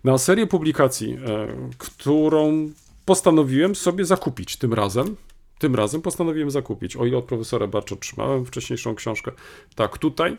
Na 0.04 0.18
serię 0.18 0.48
publikacji, 0.48 1.14
e, 1.14 1.48
którą 1.78 2.70
postanowiłem 3.06 3.76
sobie 3.76 4.06
zakupić 4.06 4.58
tym 4.58 4.74
razem, 4.74 5.16
tym 5.62 5.76
razem 5.76 6.02
postanowiłem 6.02 6.52
zakupić. 6.52 6.96
O 6.96 7.06
ile 7.06 7.18
od 7.18 7.26
profesora 7.26 7.68
Barcz 7.68 7.92
otrzymałem 7.92 8.46
wcześniejszą 8.46 8.96
książkę, 8.96 9.32
tak 9.76 9.98
tutaj, 9.98 10.38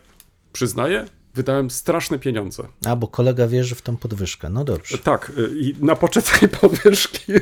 przyznaję, 0.53 1.07
wydałem 1.35 1.71
straszne 1.71 2.19
pieniądze. 2.19 2.69
A, 2.87 2.97
bo 2.97 3.09
kolega 3.09 3.47
wierzy 3.47 3.75
w 3.75 3.83
tą 3.83 3.97
podwyżkę. 3.97 4.51
No 4.51 4.65
dobrze. 4.65 4.99
Tak, 4.99 5.33
i 5.61 5.75
na 5.81 5.97
poczet 5.97 6.41
tej 6.41 6.49
podwyżki 6.61 7.33
e, 7.33 7.39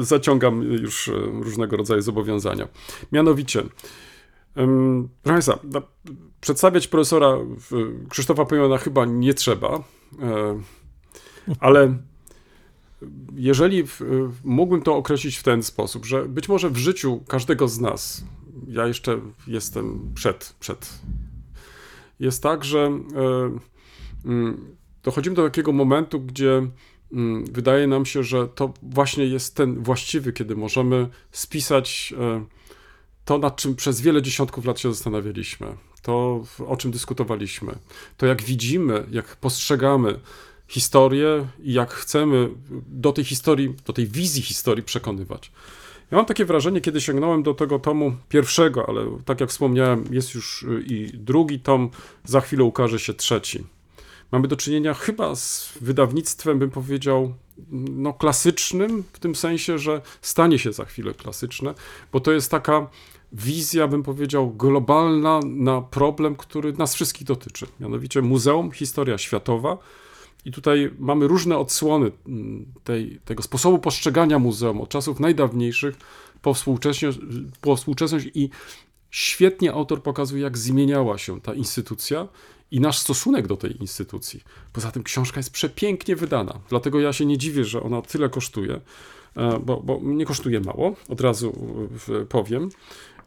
zaciągam 0.00 0.62
już 0.62 1.08
e, 1.08 1.12
różnego 1.40 1.76
rodzaju 1.76 2.02
zobowiązania. 2.02 2.68
Mianowicie, 3.12 3.62
proszę 5.22 5.34
Państwa, 5.34 5.58
przedstawiać 6.40 6.88
profesora 6.88 7.36
Krzysztofa 8.08 8.44
Pojona 8.44 8.78
chyba 8.78 9.04
nie 9.04 9.34
trzeba, 9.34 9.82
e, 10.22 10.60
ale 11.60 11.98
jeżeli 13.36 13.84
mógłbym 14.44 14.82
to 14.82 14.96
określić 14.96 15.36
w 15.36 15.42
ten 15.42 15.62
sposób, 15.62 16.06
że 16.06 16.24
być 16.24 16.48
może 16.48 16.70
w 16.70 16.76
życiu 16.76 17.20
każdego 17.28 17.68
z 17.68 17.80
nas, 17.80 18.24
ja 18.68 18.86
jeszcze 18.86 19.20
jestem 19.46 20.12
przed, 20.14 20.54
przed 20.60 21.00
jest 22.20 22.42
tak, 22.42 22.64
że 22.64 22.78
e, 22.78 22.98
mm, 24.24 24.76
dochodzimy 25.02 25.36
do 25.36 25.44
takiego 25.44 25.72
momentu, 25.72 26.20
gdzie 26.20 26.66
mm, 27.12 27.44
wydaje 27.44 27.86
nam 27.86 28.06
się, 28.06 28.22
że 28.22 28.48
to 28.48 28.74
właśnie 28.82 29.26
jest 29.26 29.56
ten 29.56 29.82
właściwy, 29.82 30.32
kiedy 30.32 30.56
możemy 30.56 31.08
spisać 31.30 32.14
e, 32.18 32.44
to, 33.24 33.38
nad 33.38 33.56
czym 33.56 33.76
przez 33.76 34.00
wiele 34.00 34.22
dziesiątków 34.22 34.64
lat 34.64 34.80
się 34.80 34.94
zastanawialiśmy, 34.94 35.66
to, 36.02 36.44
o 36.66 36.76
czym 36.76 36.90
dyskutowaliśmy, 36.90 37.78
to 38.16 38.26
jak 38.26 38.42
widzimy, 38.42 39.06
jak 39.10 39.36
postrzegamy 39.36 40.20
historię 40.70 41.46
i 41.62 41.72
jak 41.72 41.92
chcemy 41.92 42.48
do 42.88 43.12
tej 43.12 43.24
historii, 43.24 43.74
do 43.86 43.92
tej 43.92 44.06
wizji 44.06 44.42
historii 44.42 44.84
przekonywać. 44.84 45.52
Ja 46.10 46.16
mam 46.16 46.26
takie 46.26 46.44
wrażenie, 46.44 46.80
kiedy 46.80 47.00
sięgnąłem 47.00 47.42
do 47.42 47.54
tego 47.54 47.78
tomu 47.78 48.16
pierwszego, 48.28 48.88
ale 48.88 49.06
tak 49.24 49.40
jak 49.40 49.50
wspomniałem, 49.50 50.04
jest 50.10 50.34
już 50.34 50.62
y, 50.62 50.84
i 50.86 51.10
drugi 51.14 51.60
tom, 51.60 51.90
za 52.24 52.40
chwilę 52.40 52.64
ukaże 52.64 52.98
się 52.98 53.14
trzeci. 53.14 53.64
Mamy 54.32 54.48
do 54.48 54.56
czynienia 54.56 54.94
chyba 54.94 55.34
z 55.34 55.72
wydawnictwem, 55.80 56.58
bym 56.58 56.70
powiedział, 56.70 57.34
no 57.70 58.12
klasycznym, 58.12 59.04
w 59.12 59.18
tym 59.18 59.34
sensie, 59.34 59.78
że 59.78 60.02
stanie 60.22 60.58
się 60.58 60.72
za 60.72 60.84
chwilę 60.84 61.14
klasyczne, 61.14 61.74
bo 62.12 62.20
to 62.20 62.32
jest 62.32 62.50
taka 62.50 62.86
wizja, 63.32 63.88
bym 63.88 64.02
powiedział, 64.02 64.50
globalna 64.50 65.40
na 65.44 65.80
problem, 65.80 66.36
który 66.36 66.72
nas 66.72 66.94
wszystkich 66.94 67.26
dotyczy. 67.26 67.66
Mianowicie 67.80 68.22
Muzeum 68.22 68.70
Historia 68.70 69.18
Światowa 69.18 69.78
i 70.44 70.52
tutaj 70.52 70.90
mamy 70.98 71.28
różne 71.28 71.58
odsłony 71.58 72.10
mm, 72.26 72.66
tej, 72.84 73.20
tego 73.24 73.42
sposobu 73.42 73.78
postrzegania 73.78 74.38
muzeum 74.38 74.80
od 74.80 74.88
czasów 74.88 75.20
najdawniejszych 75.20 75.96
po 76.42 76.54
współczesność, 76.54 77.18
po 77.60 77.76
współczesność 77.76 78.28
i 78.34 78.50
świetnie 79.10 79.72
autor 79.72 80.02
pokazuje, 80.02 80.42
jak 80.42 80.58
zmieniała 80.58 81.18
się 81.18 81.40
ta 81.40 81.54
instytucja 81.54 82.28
i 82.70 82.80
nasz 82.80 82.98
stosunek 82.98 83.46
do 83.46 83.56
tej 83.56 83.80
instytucji. 83.80 84.40
Poza 84.72 84.90
tym 84.90 85.02
książka 85.02 85.40
jest 85.40 85.50
przepięknie 85.50 86.16
wydana, 86.16 86.60
dlatego 86.68 87.00
ja 87.00 87.12
się 87.12 87.26
nie 87.26 87.38
dziwię, 87.38 87.64
że 87.64 87.82
ona 87.82 88.02
tyle 88.02 88.28
kosztuje, 88.28 88.80
e, 89.36 89.60
bo, 89.64 89.76
bo 89.76 90.00
nie 90.02 90.24
kosztuje 90.24 90.60
mało, 90.60 90.96
od 91.08 91.20
razu 91.20 91.52
powiem 92.28 92.70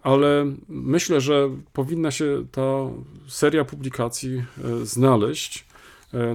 ale 0.03 0.45
myślę, 0.69 1.21
że 1.21 1.49
powinna 1.73 2.11
się 2.11 2.45
ta 2.51 2.61
seria 3.27 3.65
publikacji 3.65 4.43
e, 4.63 4.85
znaleźć 4.85 5.65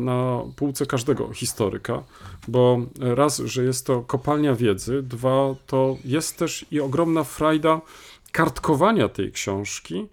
na 0.01 0.43
półce 0.57 0.87
każdego 0.87 1.33
historyka, 1.33 2.03
bo 2.49 2.81
raz, 3.01 3.39
że 3.39 3.65
jest 3.65 3.87
to 3.87 4.03
kopalnia 4.03 4.55
wiedzy, 4.55 5.03
dwa, 5.03 5.55
to 5.67 5.97
jest 6.05 6.37
też 6.37 6.67
i 6.71 6.81
ogromna 6.81 7.25
frajda 7.25 7.81
kartkowania 8.33 9.09
tej 9.09 9.33
książki, 9.33 10.07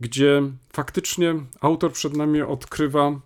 gdzie 0.00 0.42
faktycznie 0.72 1.34
autor 1.60 1.92
przed 1.92 2.16
nami 2.16 2.42
odkrywa 2.42 3.20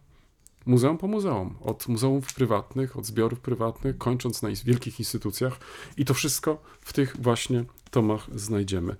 muzeum 0.66 0.98
po 0.98 1.06
muzeum, 1.06 1.54
od 1.60 1.88
muzeumów 1.88 2.34
prywatnych, 2.34 2.96
od 2.96 3.06
zbiorów 3.06 3.40
prywatnych, 3.40 3.98
kończąc 3.98 4.42
na 4.42 4.48
wielkich 4.64 4.98
instytucjach 4.98 5.58
i 5.96 6.04
to 6.04 6.14
wszystko 6.14 6.62
w 6.80 6.92
tych 6.92 7.16
właśnie 7.20 7.64
tomach 7.90 8.26
znajdziemy. 8.34 8.96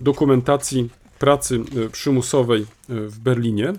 Dokumentacji 0.00 0.90
pracy 1.18 1.60
e, 1.86 1.88
przymusowej 1.88 2.62
e, 2.62 2.66
w 2.88 3.18
Berlinie. 3.18 3.72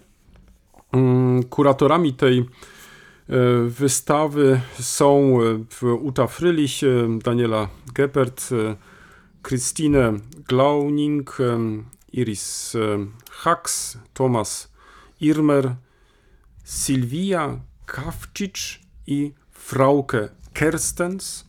Mm, 0.91 1.43
kuratorami 1.43 2.13
tej 2.13 2.39
e, 2.39 2.45
wystawy 3.67 4.61
są 4.79 5.39
Uta 6.01 6.27
Frylich, 6.27 6.81
Daniela 7.23 7.69
Geppert, 7.93 8.49
Christine 9.43 10.13
Glauning, 10.47 11.37
Iris 12.13 12.77
Hax, 13.31 13.97
Thomas 14.13 14.73
Irmer, 15.21 15.75
Silvia 16.63 17.59
Kawcicz 17.85 18.79
i 19.07 19.33
Frauke 19.51 20.29
Kerstens. 20.53 21.48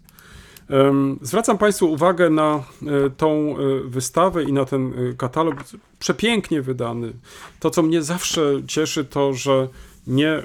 Zwracam 1.23 1.59
Państwu 1.59 1.93
uwagę 1.93 2.31
na 2.31 2.55
e, 2.55 3.11
tą 3.17 3.29
e, 3.29 3.55
wystawę 3.85 4.45
i 4.45 4.53
na 4.53 4.65
ten 4.65 4.93
e, 4.93 5.15
katalog, 5.15 5.55
przepięknie 5.99 6.63
wydany. 6.63 7.13
To, 7.61 7.71
co 7.71 7.83
mnie 7.83 8.03
zawsze 8.03 8.43
cieszy, 8.67 9.05
to, 9.05 9.35
że 9.35 9.69
nie 10.07 10.43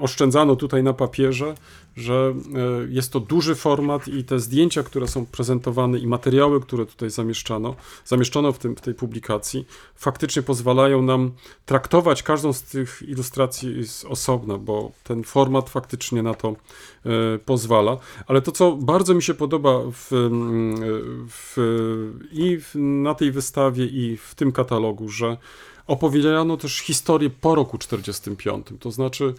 oszczędzano 0.00 0.56
tutaj 0.56 0.82
na 0.82 0.92
papierze, 0.92 1.54
że 1.96 2.34
e, 2.54 2.92
jest 2.92 3.12
to 3.12 3.20
duży 3.20 3.54
format 3.54 4.08
i 4.08 4.24
te 4.24 4.40
zdjęcia, 4.40 4.82
które 4.82 5.08
są 5.08 5.26
prezentowane 5.26 5.98
i 5.98 6.06
materiały, 6.06 6.60
które 6.60 6.86
tutaj 6.86 7.10
zamieszczano, 7.10 7.74
zamieszczono 8.04 8.52
w, 8.52 8.58
tym, 8.58 8.76
w 8.76 8.80
tej 8.80 8.94
publikacji, 8.94 9.66
faktycznie 9.94 10.42
pozwalają 10.42 11.02
nam 11.02 11.30
traktować 11.66 12.22
każdą 12.22 12.52
z 12.52 12.62
tych 12.62 13.02
ilustracji 13.08 13.84
z 13.84 14.04
osobna, 14.04 14.58
bo 14.58 14.92
ten 15.04 15.24
format 15.24 15.70
faktycznie 15.70 16.22
na 16.22 16.34
to 16.34 16.48
e, 16.48 17.38
pozwala. 17.38 17.96
Ale 18.26 18.42
to, 18.42 18.52
co 18.52 18.72
bardzo 18.72 19.14
mi 19.14 19.22
się 19.22 19.34
podoba 19.34 19.80
w, 19.92 20.12
mm, 20.12 20.74
w, 21.28 21.56
i 22.32 22.58
na 22.74 23.14
tej 23.14 23.32
wystawie, 23.32 23.86
i 23.86 24.16
w 24.16 24.34
tym 24.34 24.52
katalogu, 24.52 25.08
że 25.08 25.36
opowiedziano 25.86 26.56
też 26.56 26.78
historię 26.78 27.30
po 27.30 27.54
roku 27.54 27.78
45. 27.78 28.66
To 28.80 28.90
znaczy, 28.90 29.34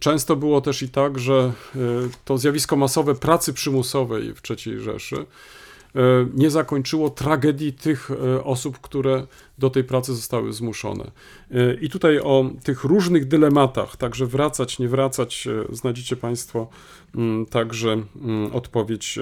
często 0.00 0.36
było 0.36 0.60
też 0.60 0.82
i 0.82 0.88
tak, 0.88 1.18
że 1.18 1.52
e, 1.76 1.78
to 2.24 2.38
zjawisko 2.38 2.76
masowe 2.76 3.14
pracy 3.14 3.52
przymusowej 3.52 4.34
w 4.34 4.40
III 4.50 4.80
Rzeszy 4.80 5.16
e, 5.16 6.00
nie 6.34 6.50
zakończyło 6.50 7.10
tragedii 7.10 7.72
tych 7.72 8.10
e, 8.10 8.44
osób, 8.44 8.78
które 8.78 9.26
do 9.58 9.70
tej 9.70 9.84
pracy 9.84 10.14
zostały 10.14 10.52
zmuszone. 10.52 11.10
I 11.80 11.90
tutaj 11.90 12.18
o 12.18 12.50
tych 12.64 12.84
różnych 12.84 13.28
dylematach, 13.28 13.96
także 13.96 14.26
wracać, 14.26 14.78
nie 14.78 14.88
wracać, 14.88 15.48
znajdziecie 15.70 16.16
Państwo 16.16 16.68
mm, 17.14 17.46
także 17.46 17.92
mm, 17.92 18.52
odpowiedź 18.52 19.18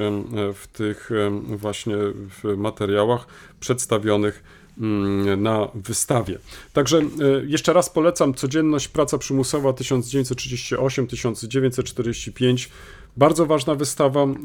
w 0.55 0.67
tych 0.73 1.11
właśnie 1.47 1.97
materiałach 2.57 3.27
przedstawionych 3.61 4.43
na 5.37 5.69
wystawie. 5.75 6.39
Także 6.73 6.99
e, 6.99 7.03
jeszcze 7.47 7.73
raz 7.73 7.91
polecam 7.91 8.35
codzienność 8.35 8.89
praca 8.89 9.19
przymusowa 9.19 9.71
1938-1945. 9.71 12.69
Bardzo 13.17 13.47
ważna 13.47 13.75
wystawa, 13.75 14.23
e, 14.23 14.37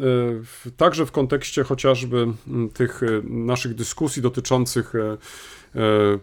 także 0.77 1.05
w 1.05 1.11
kontekście 1.11 1.63
chociażby 1.63 2.27
mm, 2.47 2.69
tych 2.69 3.03
e, 3.03 3.05
naszych 3.23 3.75
dyskusji 3.75 4.21
dotyczących 4.21 4.93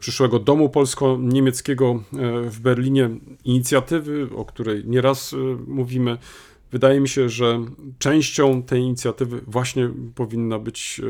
przyszłego 0.00 0.38
domu 0.38 0.68
polsko-niemieckiego 0.68 2.02
w 2.44 2.60
Berlinie, 2.60 3.10
inicjatywy, 3.44 4.28
o 4.36 4.44
której 4.44 4.82
nieraz 4.86 5.34
mówimy. 5.66 6.18
Wydaje 6.72 7.00
mi 7.00 7.08
się, 7.08 7.28
że 7.28 7.64
częścią 7.98 8.62
tej 8.62 8.80
inicjatywy 8.80 9.40
właśnie 9.46 9.90
powinna 10.14 10.58
być, 10.58 11.00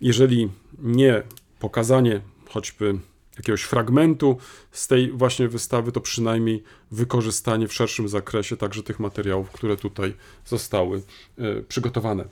jeżeli 0.00 0.48
nie 0.78 1.22
pokazanie 1.58 2.20
choćby 2.48 2.98
jakiegoś 3.38 3.62
fragmentu 3.62 4.36
z 4.72 4.86
tej 4.86 5.12
właśnie 5.12 5.48
wystawy, 5.48 5.92
to 5.92 6.00
przynajmniej 6.00 6.62
wykorzystanie 6.90 7.68
w 7.68 7.74
szerszym 7.74 8.08
zakresie 8.08 8.56
także 8.56 8.82
tych 8.82 9.00
materiałów, 9.00 9.50
które 9.50 9.76
tutaj 9.76 10.14
zostały 10.46 11.02
e, 11.38 11.62
przygotowane. 11.62 12.24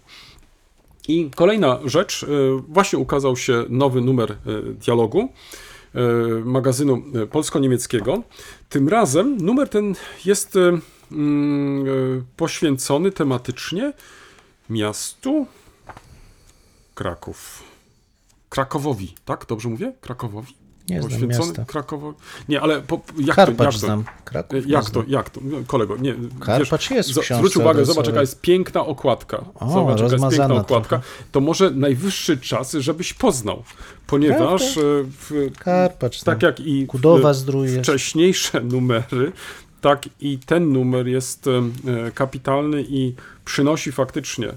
I 1.08 1.30
kolejna 1.36 1.80
rzecz, 1.84 2.22
e, 2.22 2.26
właśnie 2.68 2.98
ukazał 2.98 3.36
się 3.36 3.64
nowy 3.68 4.00
numer 4.00 4.32
e, 4.32 4.36
dialogu 4.72 5.28
magazynu 6.44 7.02
polsko-niemieckiego. 7.30 8.22
Tym 8.68 8.88
razem 8.88 9.36
numer 9.36 9.68
ten 9.68 9.94
jest 10.24 10.58
mm, 11.12 12.24
poświęcony 12.36 13.12
tematycznie 13.12 13.92
miastu 14.70 15.46
Kraków. 16.94 17.73
Krakowowi, 18.54 19.14
tak? 19.24 19.46
Dobrze 19.48 19.68
mówię? 19.68 19.92
Krakowowi? 20.00 20.54
Nie 20.88 21.02
znam 21.02 21.28
miasta. 21.28 21.64
Krakowo... 21.64 22.14
Nie, 22.48 22.60
ale 22.60 22.80
po, 22.80 23.00
jak 23.18 23.36
Karpacz 23.36 23.56
to? 23.56 23.64
Jak 23.64 23.74
znam. 23.74 24.04
Kraków 24.24 24.66
jak 24.66 24.90
to? 24.90 25.04
Jak 25.06 25.30
to? 25.30 25.40
Kolego, 25.66 25.96
nie. 25.96 26.14
Karpacz 26.40 26.88
wiesz, 26.88 26.90
jest 26.90 27.10
w 27.10 27.36
Zwróć 27.36 27.56
uwagę, 27.56 27.84
zobacz 27.84 28.06
jaka 28.06 28.20
jest 28.20 28.40
piękna 28.40 28.86
okładka. 28.86 29.44
O, 29.54 29.70
zobacz 29.72 30.00
jaka 30.00 30.12
jest 30.12 30.38
piękna 30.38 30.54
okładka. 30.54 30.88
Trochę. 30.88 31.04
To 31.32 31.40
może 31.40 31.70
najwyższy 31.70 32.38
czas, 32.38 32.72
żebyś 32.72 33.14
poznał, 33.14 33.62
ponieważ 34.06 34.62
w, 34.76 35.50
Karpacz 35.58 36.22
tak 36.22 36.42
jak 36.42 36.60
i 36.60 36.86
Kudowa 36.86 37.32
wcześniejsze 37.80 38.60
numery, 38.74 39.32
tak 39.80 40.08
i 40.20 40.38
ten 40.38 40.72
numer 40.72 41.08
jest 41.08 41.46
e, 41.46 42.10
kapitalny 42.10 42.84
i 42.88 43.14
przynosi 43.44 43.92
faktycznie 43.92 44.48
E, 44.48 44.56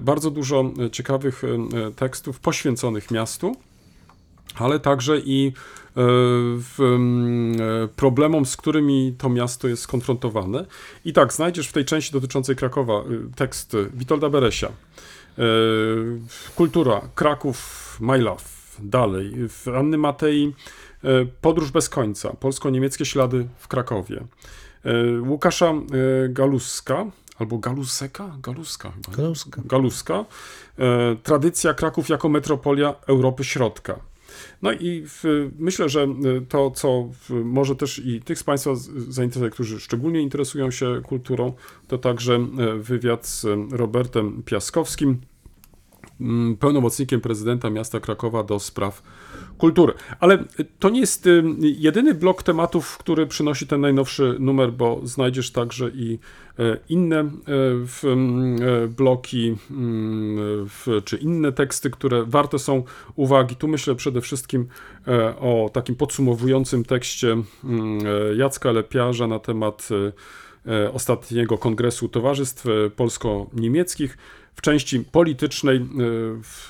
bardzo 0.00 0.30
dużo 0.30 0.72
e, 0.86 0.90
ciekawych 0.90 1.42
e, 1.44 1.90
tekstów 1.90 2.40
poświęconych 2.40 3.10
miastu. 3.10 3.56
ale 4.54 4.80
także 4.80 5.18
i 5.18 5.52
problemom, 7.96 8.46
z 8.46 8.56
którymi 8.56 9.14
to 9.18 9.28
miasto 9.28 9.68
jest 9.68 9.82
skonfrontowane. 9.82 10.66
I 11.04 11.12
tak, 11.12 11.32
znajdziesz 11.32 11.68
w 11.68 11.72
tej 11.72 11.84
części 11.84 12.12
dotyczącej 12.12 12.56
Krakowa 12.56 13.04
tekst 13.36 13.76
Witolda 13.94 14.28
Beresia. 14.28 14.68
Kultura, 16.56 17.00
Kraków, 17.14 17.96
My 18.00 18.18
Love. 18.18 18.42
Dalej, 18.78 19.32
w 19.48 19.68
Anny 19.68 19.98
Matei 19.98 20.54
Podróż 21.40 21.70
bez 21.70 21.88
końca, 21.88 22.32
polsko-niemieckie 22.40 23.04
ślady 23.04 23.46
w 23.58 23.68
Krakowie. 23.68 24.24
Łukasza 25.26 25.72
Galuska, 26.28 27.06
albo 27.40 27.58
Galuseka? 27.58 28.36
Galuska 28.42 28.90
chyba. 28.90 29.16
Galuska. 29.16 29.62
Galuska. 29.64 30.24
Tradycja 31.22 31.74
Kraków 31.74 32.08
jako 32.08 32.28
metropolia 32.28 32.94
Europy 33.06 33.44
Środka. 33.44 34.00
No 34.62 34.72
i 34.72 35.04
w, 35.06 35.50
myślę, 35.58 35.88
że 35.88 36.08
to, 36.48 36.70
co 36.70 37.08
może 37.30 37.76
też 37.76 37.98
i 37.98 38.20
tych 38.22 38.38
z 38.38 38.44
Państwa 38.44 38.70
zainteresuje, 39.08 39.50
którzy 39.50 39.80
szczególnie 39.80 40.20
interesują 40.20 40.70
się 40.70 41.00
kulturą, 41.04 41.52
to 41.88 41.98
także 41.98 42.46
wywiad 42.78 43.26
z 43.26 43.46
Robertem 43.70 44.42
Piaskowskim, 44.42 45.20
pełnomocnikiem 46.58 47.20
prezydenta 47.20 47.70
miasta 47.70 48.00
Krakowa 48.00 48.42
do 48.42 48.58
spraw 48.58 49.02
kultury. 49.58 49.92
Ale 50.20 50.44
to 50.78 50.90
nie 50.90 51.00
jest 51.00 51.28
jedyny 51.60 52.14
blok 52.14 52.42
tematów, 52.42 52.98
który 52.98 53.26
przynosi 53.26 53.66
ten 53.66 53.80
najnowszy 53.80 54.36
numer, 54.38 54.72
bo 54.72 55.00
znajdziesz 55.04 55.50
także 55.50 55.90
i 55.94 56.18
inne 56.88 57.30
bloki 58.96 59.56
czy 61.04 61.16
inne 61.16 61.52
teksty, 61.52 61.90
które 61.90 62.24
warte 62.24 62.58
są 62.58 62.82
uwagi. 63.16 63.56
Tu 63.56 63.68
myślę 63.68 63.94
przede 63.94 64.20
wszystkim 64.20 64.66
o 65.40 65.70
takim 65.72 65.94
podsumowującym 65.96 66.84
tekście 66.84 67.36
Jacka 68.36 68.72
Lepiarza 68.72 69.26
na 69.26 69.38
temat 69.38 69.88
ostatniego 70.92 71.58
kongresu 71.58 72.08
towarzystw 72.08 72.64
polsko-niemieckich 72.96 74.18
w 74.60 74.62
części 74.62 75.00
politycznej 75.00 75.76
e, 75.76 75.84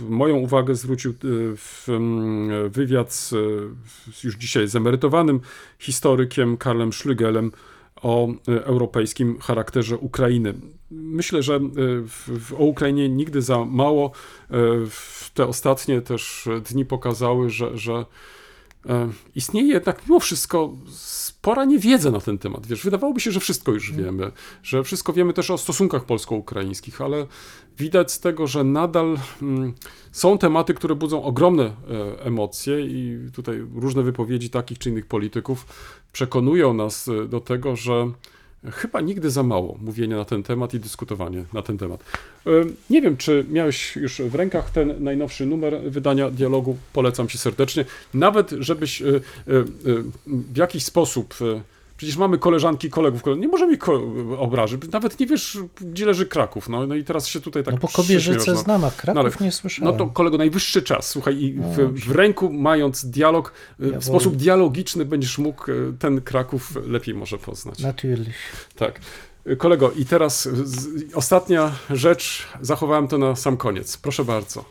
moją 0.05 0.37
uwagę 0.37 0.75
zwrócił 0.75 1.11
e, 1.13 2.69
wywiad 2.69 3.13
z, 3.13 3.33
już 4.25 4.35
dzisiaj 4.37 4.69
zemerytowanym 4.69 5.41
historykiem 5.79 6.57
Karlem 6.57 6.91
Schlügelem 6.91 7.51
o 8.03 8.29
e, 8.29 8.65
europejskim 8.65 9.39
charakterze 9.39 9.99
Ukrainy. 9.99 10.55
Myślę, 10.91 11.43
że 11.43 11.61
o 12.59 12.65
Ukrainie 12.65 13.09
nigdy 13.09 13.43
za 13.43 13.65
mało. 13.65 14.13
Te 15.35 15.47
ostatnie 15.47 16.03
też 16.03 16.49
dni 16.71 16.85
pokazały, 16.85 17.51
że, 17.51 17.79
że 17.79 18.05
istnieje 19.35 19.69
jednak 19.69 20.03
mimo 20.07 20.21
wszystko 20.21 20.73
spora 21.41 21.65
niewiedza 21.65 22.11
na 22.11 22.21
ten 22.21 22.39
temat. 22.39 22.67
Wiesz, 22.67 22.85
wydawałoby 22.85 23.21
się, 23.21 23.31
że 23.31 23.41
wszystko 23.41 23.73
już 23.73 23.93
wiemy, 23.93 24.33
że 24.63 24.85
wszystko 24.85 25.13
wiemy 25.13 25.33
też 25.33 25.51
o 25.51 25.59
stosunkach 25.59 26.05
polsko-ukraińskich, 26.05 27.01
ale 27.01 27.27
widać 27.79 28.13
z 28.13 28.21
tego, 28.21 28.47
że 28.47 28.65
nadal 28.65 29.19
mm, 29.43 29.75
są 30.13 30.39
tematy, 30.39 30.75
które 30.75 30.95
budzą 30.95 31.23
ogromne 31.23 31.65
e, 31.65 31.73
emocje 32.25 32.81
i 32.81 33.19
tutaj 33.35 33.67
różne 33.75 34.03
wypowiedzi 34.03 34.51
takich 34.51 34.79
czy 34.79 34.91
innych 34.91 35.07
polityków 35.07 35.67
przekonują 36.13 36.75
nas 36.75 37.09
e, 37.09 37.29
do 37.29 37.41
tego, 37.41 37.77
że 37.77 38.11
chyba 38.65 39.01
nigdy 39.01 39.31
za 39.31 39.43
mało 39.43 39.79
mówienia 39.83 40.17
na 40.17 40.25
ten 40.25 40.43
temat 40.43 40.75
i 40.75 40.81
dyskutowanie 40.81 41.45
na 41.53 41.63
ten 41.63 41.79
temat. 41.79 42.05
E, 42.47 42.51
nie 42.91 43.03
wiem, 43.03 43.17
czy 43.17 43.47
miałeś 43.51 43.97
już 43.97 44.21
w 44.21 44.35
rękach 44.35 44.71
ten 44.71 45.05
najnowszy 45.05 45.47
numer 45.47 45.81
wydania 45.91 46.31
dialogu. 46.31 46.77
Polecam 46.93 47.29
ci 47.29 47.39
serdecznie. 47.39 47.85
Nawet, 48.15 48.51
żebyś 48.51 49.03
w 50.27 50.57
jakiś 50.57 50.85
sposób 50.85 51.35
Przecież 52.01 52.17
mamy 52.17 52.39
koleżanki, 52.39 52.91
kolegów, 52.91 53.23
nie 53.39 53.49
możemy 53.49 53.75
ich 53.75 53.89
obrazić. 54.39 54.81
Nawet 54.93 55.21
nie 55.21 55.27
wiesz, 55.27 55.59
gdzie 55.81 56.07
leży 56.07 56.27
Kraków. 56.27 56.69
No, 56.69 56.87
no 56.87 56.95
i 56.95 57.05
teraz 57.05 57.27
się 57.27 57.41
tutaj 57.41 57.65
tak 57.65 57.75
No 57.75 57.81
bo 57.81 57.89
Kobierzyce 57.89 58.57
znam, 58.57 58.85
a 58.85 58.91
Kraków 58.91 59.15
no, 59.15 59.21
ale, 59.21 59.31
nie 59.41 59.53
słyszałem. 59.53 59.93
No 59.93 59.99
to 59.99 60.13
kolego, 60.13 60.39
najwyższy 60.39 60.83
czas. 60.83 61.09
Słuchaj, 61.09 61.43
i 61.43 61.53
w, 61.53 61.79
no, 61.79 61.89
w 61.93 62.11
ręku 62.11 62.53
mając 62.53 63.07
dialog, 63.07 63.53
ja 63.79 63.99
w 63.99 64.05
sposób 64.05 64.37
dialogiczny 64.37 65.05
będziesz 65.05 65.39
mógł 65.39 65.71
e, 65.71 65.75
ten 65.99 66.21
Kraków 66.21 66.79
lepiej 66.87 67.15
może 67.15 67.39
poznać. 67.39 67.79
Natürlich. 67.79 68.35
Tak. 68.77 69.01
Kolego, 69.59 69.93
i 69.93 70.05
teraz 70.05 70.49
z, 70.49 70.89
ostatnia 71.15 71.73
rzecz, 71.91 72.47
zachowałem 72.61 73.09
to 73.09 73.19
na 73.19 73.37
sam 73.37 73.57
koniec. 73.57 73.97
Proszę 73.97 74.25
bardzo. 74.25 74.65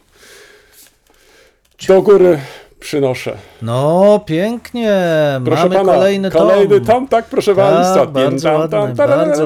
Do 1.87 2.01
góry 2.01 2.39
przynoszę. 2.79 3.37
No, 3.61 4.19
pięknie. 4.25 5.01
Proszę 5.45 5.63
Mamy 5.63 5.75
pana, 5.75 5.93
kolejny 5.93 6.31
tom. 6.31 6.41
Kolejny 6.41 6.81
tom, 6.81 7.07
tak, 7.07 7.25
proszę 7.25 7.55
tak, 7.55 7.73
państwa. 7.73 8.05
Bardzo 8.05 8.53
ładny, 8.53 8.95
bardzo, 8.95 9.45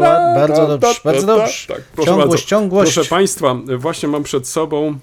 dobrze, 0.68 1.00
bardzo 1.04 1.28
dobrze. 1.28 1.68
Tak, 1.68 1.82
proszę 1.96 2.12
ciągłość, 2.12 2.46
ciągłość. 2.46 2.94
Proszę 2.94 3.10
państwa, 3.10 3.56
właśnie 3.78 4.10
mam 4.10 4.24
przed 4.24 4.48
sobą 4.48 4.88
e, 4.88 4.96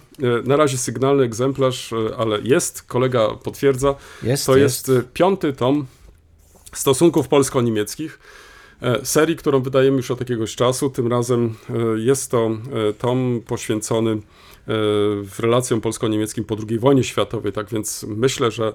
na 0.44 0.56
razie 0.56 0.78
sygnalny 0.78 1.24
egzemplarz, 1.24 1.92
e, 1.92 2.16
ale 2.16 2.38
jest, 2.42 2.82
kolega 2.82 3.28
potwierdza. 3.42 3.94
Jest, 4.22 4.46
to 4.46 4.56
jest. 4.56 4.88
jest 4.88 5.00
e, 5.00 5.08
piąty 5.12 5.52
tom 5.52 5.86
stosunków 6.72 7.28
polsko-niemieckich 7.28 8.18
serii, 9.04 9.36
którą 9.36 9.62
wydajemy 9.62 9.96
już 9.96 10.10
od 10.10 10.20
jakiegoś 10.20 10.56
czasu. 10.56 10.90
Tym 10.90 11.06
razem 11.06 11.54
jest 11.96 12.30
to 12.30 12.50
tom 12.98 13.40
poświęcony 13.46 14.18
relacjom 15.38 15.80
polsko-niemieckim 15.80 16.44
po 16.44 16.56
II 16.68 16.78
wojnie 16.78 17.04
światowej, 17.04 17.52
tak 17.52 17.68
więc 17.68 18.06
myślę, 18.08 18.50
że 18.50 18.72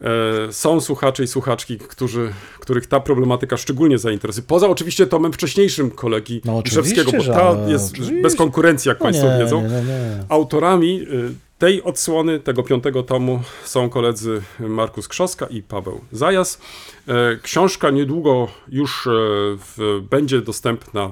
e, 0.00 0.52
są 0.52 0.80
słuchacze 0.80 1.24
i 1.24 1.26
słuchaczki, 1.26 1.78
którzy, 1.78 2.32
których 2.60 2.86
ta 2.86 3.00
problematyka 3.00 3.56
szczególnie 3.56 3.98
zainteresuje. 3.98 4.46
Poza 4.46 4.68
oczywiście 4.68 5.06
tomem 5.06 5.32
wcześniejszym 5.32 5.90
kolegi 5.90 6.40
no, 6.44 6.62
Grzewskiego, 6.62 7.12
bo 7.12 7.24
ta 7.24 7.56
jest 7.68 7.92
oczywiście. 7.92 8.22
bez 8.22 8.36
konkurencji, 8.36 8.88
jak 8.88 8.98
no 9.00 9.04
Państwo 9.04 9.26
nie, 9.26 9.38
wiedzą. 9.38 9.62
Nie, 9.62 9.68
nie, 9.68 10.24
Autorami 10.28 11.00
y, 11.00 11.46
tej 11.58 11.82
odsłony, 11.82 12.40
tego 12.40 12.62
piątego 12.62 13.02
tomu 13.02 13.42
są 13.64 13.90
koledzy 13.90 14.42
Markus 14.60 15.08
Krzoska 15.08 15.46
i 15.46 15.62
Paweł 15.62 16.00
Zajas. 16.12 16.60
E, 17.08 17.36
książka 17.42 17.90
niedługo 17.90 18.48
już 18.68 19.06
e, 19.06 19.10
w, 19.56 20.02
będzie 20.10 20.40
dostępna 20.40 21.10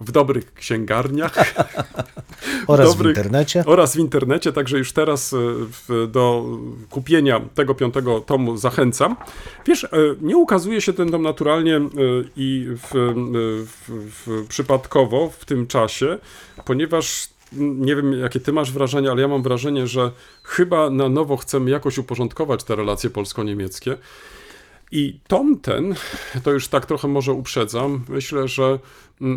w 0.00 0.12
dobrych 0.12 0.54
księgarniach. 0.54 1.34
oraz 2.66 2.88
dobrych, 2.88 3.14
w 3.14 3.18
internecie. 3.18 3.64
Oraz 3.66 3.96
w 3.96 3.98
internecie, 3.98 4.52
także 4.52 4.78
już 4.78 4.92
teraz 4.92 5.32
e, 5.32 5.36
w, 5.88 6.08
do 6.10 6.44
kupienia 6.90 7.40
tego 7.54 7.74
piątego 7.74 8.20
tomu 8.20 8.56
zachęcam. 8.56 9.16
Wiesz, 9.66 9.84
e, 9.84 9.88
nie 10.20 10.36
ukazuje 10.36 10.80
się 10.80 10.92
ten 10.92 11.10
dom 11.10 11.22
naturalnie 11.22 11.76
e, 11.76 11.80
i 12.36 12.66
w, 12.68 13.14
w, 14.26 14.46
przypadkowo 14.48 15.30
w 15.38 15.44
tym 15.44 15.66
czasie, 15.66 16.18
ponieważ 16.64 17.28
nie 17.52 17.96
wiem, 17.96 18.12
jakie 18.12 18.40
ty 18.40 18.52
masz 18.52 18.72
wrażenie, 18.72 19.10
ale 19.10 19.22
ja 19.22 19.28
mam 19.28 19.42
wrażenie, 19.42 19.86
że 19.86 20.10
chyba 20.42 20.90
na 20.90 21.08
nowo 21.08 21.36
chcemy 21.36 21.70
jakoś 21.70 21.98
uporządkować 21.98 22.64
te 22.64 22.76
relacje 22.76 23.10
polsko-niemieckie. 23.10 23.96
I 24.92 25.20
tom 25.28 25.58
ten, 25.58 25.94
to 26.42 26.50
już 26.52 26.68
tak 26.68 26.86
trochę 26.86 27.08
może 27.08 27.32
uprzedzam, 27.32 28.04
myślę, 28.08 28.48
że 28.48 28.78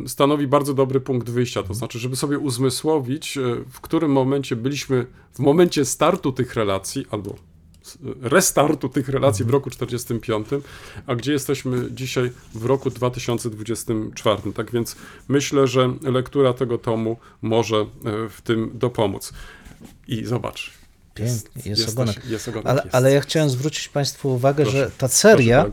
stanowi 0.07 0.47
bardzo 0.47 0.73
dobry 0.73 0.99
punkt 0.99 1.29
wyjścia. 1.29 1.63
To 1.63 1.73
znaczy, 1.73 1.99
żeby 1.99 2.15
sobie 2.15 2.39
uzmysłowić, 2.39 3.37
e, 3.37 3.41
w 3.71 3.81
którym 3.81 4.11
momencie 4.11 4.55
byliśmy, 4.55 5.05
w 5.33 5.39
momencie 5.39 5.85
startu 5.85 6.31
tych 6.31 6.55
relacji, 6.55 7.05
albo 7.11 7.35
restartu 8.21 8.89
tych 8.89 9.09
relacji 9.09 9.45
w 9.45 9.49
roku 9.49 9.69
1945, 9.69 10.63
a 11.07 11.15
gdzie 11.15 11.31
jesteśmy 11.31 11.91
dzisiaj 11.91 12.31
w 12.53 12.65
roku 12.65 12.89
2024. 12.89 14.53
Tak 14.53 14.71
więc 14.71 14.95
myślę, 15.27 15.67
że 15.67 15.93
lektura 16.01 16.53
tego 16.53 16.77
tomu 16.77 17.17
może 17.41 17.77
e, 17.77 17.85
w 18.29 18.41
tym 18.41 18.71
dopomóc. 18.73 19.33
I 20.07 20.25
zobacz, 20.25 20.78
Jest, 21.19 21.65
jest 21.65 21.89
ogonek. 21.89 22.25
Jest 22.25 22.47
ogonek 22.47 22.67
ale, 22.67 22.81
jest. 22.83 22.95
ale 22.95 23.11
ja 23.13 23.21
chciałem 23.21 23.49
zwrócić 23.49 23.89
Państwu 23.89 24.33
uwagę, 24.33 24.63
proszę, 24.63 24.77
że 24.77 24.91
ta 24.97 25.07
seria, 25.07 25.65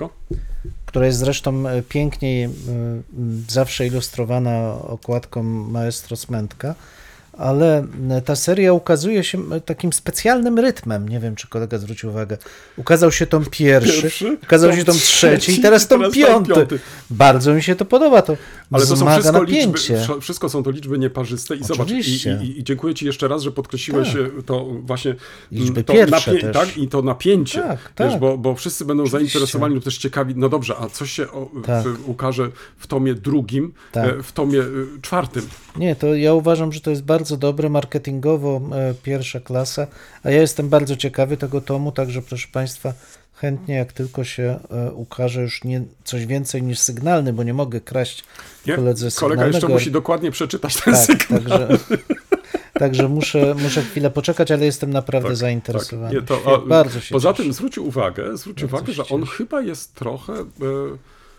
która 0.86 1.06
jest 1.06 1.18
zresztą 1.18 1.68
e, 1.68 1.82
pięknie 1.82 2.44
e, 2.44 2.50
zawsze 3.48 3.86
ilustrowana 3.86 4.74
okładką 4.74 5.42
maestro 5.42 6.16
Smętka, 6.16 6.74
ale 7.38 7.86
e, 8.10 8.22
ta 8.22 8.36
seria 8.36 8.72
ukazuje 8.72 9.24
się 9.24 9.60
takim 9.60 9.92
specjalnym 9.92 10.58
rytmem. 10.58 11.08
Nie 11.08 11.20
wiem, 11.20 11.36
czy 11.36 11.48
kolega 11.48 11.78
zwrócił 11.78 12.10
uwagę. 12.10 12.38
Ukazał 12.76 13.12
się 13.12 13.26
tom 13.26 13.44
pierwszy, 13.50 14.02
pierwszy 14.02 14.38
ukazał 14.42 14.72
się 14.72 14.84
tom 14.84 14.96
trzeci 14.96 15.52
i 15.52 15.60
teraz 15.60 15.88
tom 15.88 16.12
piąty. 16.12 16.54
piąty. 16.54 16.78
Bardzo 17.10 17.54
mi 17.54 17.62
się 17.62 17.76
to 17.76 17.84
podoba. 17.84 18.22
To 18.22 18.36
ale 18.72 18.86
to 18.86 18.96
są 18.96 19.10
wszystko 19.10 19.40
napięcie. 19.40 19.96
liczby, 19.98 20.20
wszystko 20.20 20.48
są 20.48 20.62
to 20.62 20.70
liczby 20.70 20.98
nieparzyste 20.98 21.56
i 21.56 21.60
Oczywiście. 21.70 22.30
zobacz, 22.30 22.46
i, 22.46 22.50
i, 22.50 22.60
i, 22.60 22.64
dziękuję 22.64 22.94
Ci 22.94 23.06
jeszcze 23.06 23.28
raz, 23.28 23.42
że 23.42 23.52
podkreśliłeś 23.52 24.08
tak. 24.08 24.44
to 24.46 24.64
właśnie 24.64 25.14
liczby 25.52 25.84
to 25.84 25.92
pierwsze 25.92 26.32
napie- 26.32 26.52
tak, 26.52 26.78
i 26.78 26.88
to 26.88 27.02
napięcie, 27.02 27.62
tak, 27.62 27.78
wiesz, 27.78 28.12
tak. 28.12 28.20
Bo, 28.20 28.38
bo 28.38 28.54
wszyscy 28.54 28.84
będą 28.84 29.02
Oczywiście. 29.02 29.18
zainteresowani 29.18 29.74
lub 29.74 29.84
też 29.84 29.98
ciekawi, 29.98 30.34
no 30.36 30.48
dobrze, 30.48 30.74
a 30.80 30.88
co 30.88 31.06
się 31.06 31.30
o, 31.30 31.50
w, 31.54 31.66
tak. 31.66 31.84
ukaże 32.06 32.50
w 32.78 32.86
tomie 32.86 33.14
drugim, 33.14 33.72
tak. 33.92 34.08
e, 34.08 34.22
w 34.22 34.32
tomie 34.32 34.60
e, 34.60 34.64
czwartym? 35.02 35.42
Nie, 35.76 35.96
to 35.96 36.14
ja 36.14 36.34
uważam, 36.34 36.72
że 36.72 36.80
to 36.80 36.90
jest 36.90 37.02
bardzo 37.02 37.25
bardzo 37.26 37.36
dobry, 37.36 37.70
marketingowo 37.70 38.60
e, 38.72 38.94
pierwsza 39.02 39.40
klasa, 39.40 39.86
a 40.22 40.30
ja 40.30 40.40
jestem 40.40 40.68
bardzo 40.68 40.96
ciekawy 40.96 41.36
tego 41.36 41.60
tomu, 41.60 41.92
także 41.92 42.22
proszę 42.22 42.48
Państwa, 42.52 42.92
chętnie 43.34 43.74
jak 43.74 43.92
tylko 43.92 44.24
się 44.24 44.58
e, 44.70 44.92
ukaże 44.92 45.42
już 45.42 45.64
nie 45.64 45.82
coś 46.04 46.26
więcej 46.26 46.62
niż 46.62 46.78
sygnalny, 46.78 47.32
bo 47.32 47.42
nie 47.42 47.54
mogę 47.54 47.80
kraść 47.80 48.24
Nie? 48.66 48.74
koledze 48.76 49.10
Kolega 49.10 49.42
jeszcze 49.46 49.60
sygnalnego. 49.60 49.78
musi 49.80 49.90
dokładnie 49.90 50.30
przeczytać 50.30 50.74
ten 50.82 50.94
tak, 50.94 51.02
sygnał. 51.06 51.40
także, 51.40 51.68
także 52.80 53.08
muszę, 53.08 53.54
muszę 53.62 53.82
chwilę 53.82 54.10
poczekać, 54.10 54.50
ale 54.50 54.64
jestem 54.64 54.90
naprawdę 54.90 55.28
Tak, 55.28 55.36
zainteresowany. 55.36 56.14
Nie, 56.14 56.22
to, 56.22 56.40
a, 56.46 56.58
bardzo 56.68 57.00
się 57.00 57.12
Poza 57.12 57.32
cieszę. 57.32 57.42
tym 57.42 57.52
zwróć 57.52 57.78
uwagę, 57.78 58.36
zwróć 58.36 58.62
uwagę, 58.62 58.92
że 58.92 59.08
on 59.08 59.26
chyba 59.26 59.60
jest 59.60 59.94
trochę. 59.94 60.32
E, 60.32 60.44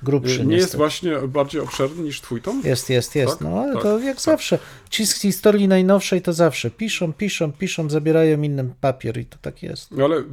Grubszy 0.03 0.45
nie 0.45 0.55
jest 0.55 0.63
niestety. 0.63 0.77
właśnie 0.77 1.15
bardziej 1.27 1.61
obszerny 1.61 2.03
niż 2.03 2.21
twój 2.21 2.41
tom? 2.41 2.61
Jest, 2.65 2.89
jest, 2.89 3.15
jest. 3.15 3.31
Tak? 3.31 3.41
No 3.41 3.59
ale 3.59 3.73
Tak, 3.73 3.83
to 3.83 3.99
jak 3.99 4.15
tak. 4.15 4.23
zawsze. 4.23 4.59
Ci 4.89 5.05
z 5.07 5.21
historii 5.21 5.67
najnowszej 5.67 6.21
to 6.21 6.33
zawsze 6.33 6.71
piszą, 6.71 7.13
piszą, 7.13 7.51
piszą, 7.51 7.89
zabierają 7.89 8.41
innym 8.41 8.73
papier 8.81 9.17
i 9.17 9.25
to 9.25 9.37
tak 9.41 9.63
jest. 9.63 9.91
No 9.91 10.05
Ale 10.05 10.23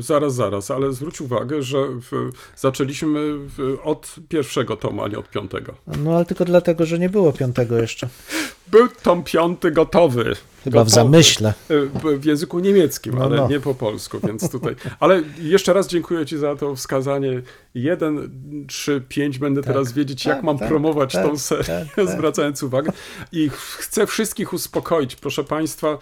zaraz, 0.00 0.34
zaraz, 0.34 0.70
ale 0.70 0.92
zwróć 0.92 1.20
uwagę, 1.20 1.62
że 1.62 1.78
w, 1.88 2.30
zaczęliśmy 2.56 3.18
od 3.84 4.14
pierwszego 4.28 4.76
tomu, 4.76 5.02
a 5.02 5.08
nie 5.08 5.18
od 5.18 5.30
piątego. 5.30 5.74
No 6.04 6.16
ale 6.16 6.24
tylko 6.24 6.44
dlatego, 6.44 6.86
że 6.86 6.98
nie 6.98 7.08
było 7.08 7.32
piątego 7.32 7.78
jeszcze. 7.78 8.08
Był 8.66 8.88
tom 9.02 9.22
piąty 9.24 9.70
gotowy. 9.70 10.24
Chyba 10.64 10.84
w 10.84 10.88
Gotowy. 10.88 10.90
zamyśle. 10.90 11.54
W, 11.68 12.18
w 12.20 12.24
języku 12.24 12.58
niemieckim, 12.58 13.14
No, 13.14 13.24
ale 13.24 13.36
no. 13.36 13.48
nie 13.48 13.60
po 13.60 13.74
polsku, 13.74 14.18
więc 14.26 14.50
tutaj. 14.50 14.74
Ale 15.00 15.22
jeszcze 15.38 15.72
raz 15.72 15.88
dziękuję 15.88 16.26
Ci 16.26 16.38
za 16.38 16.56
to 16.56 16.74
wskazanie. 16.76 17.42
1, 17.74 18.30
3, 18.68 19.02
5 19.08 19.38
będę 19.38 19.62
Tak. 19.62 19.72
teraz 19.72 19.92
wiedzieć, 19.92 20.22
Tak, 20.22 20.34
jak 20.34 20.44
mam 20.44 20.58
tak, 20.58 20.68
promować 20.68 21.12
tak, 21.12 21.26
tą 21.26 21.38
serię, 21.38 21.64
tak, 21.64 21.94
tak. 22.06 22.08
zwracając 22.16 22.62
uwagę. 22.62 22.92
I 23.32 23.48
ch- 23.48 23.54
chcę 23.80 24.06
wszystkich 24.06 24.52
uspokoić. 24.52 25.16
Proszę 25.16 25.44
Państwa, 25.44 25.98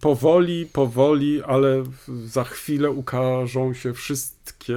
powoli, 0.00 0.66
powoli, 0.66 1.42
ale 1.42 1.82
w- 1.82 2.28
za 2.28 2.44
chwilę 2.44 2.90
ukażą 2.90 3.74
się 3.74 3.92
wszystkie, 3.92 4.76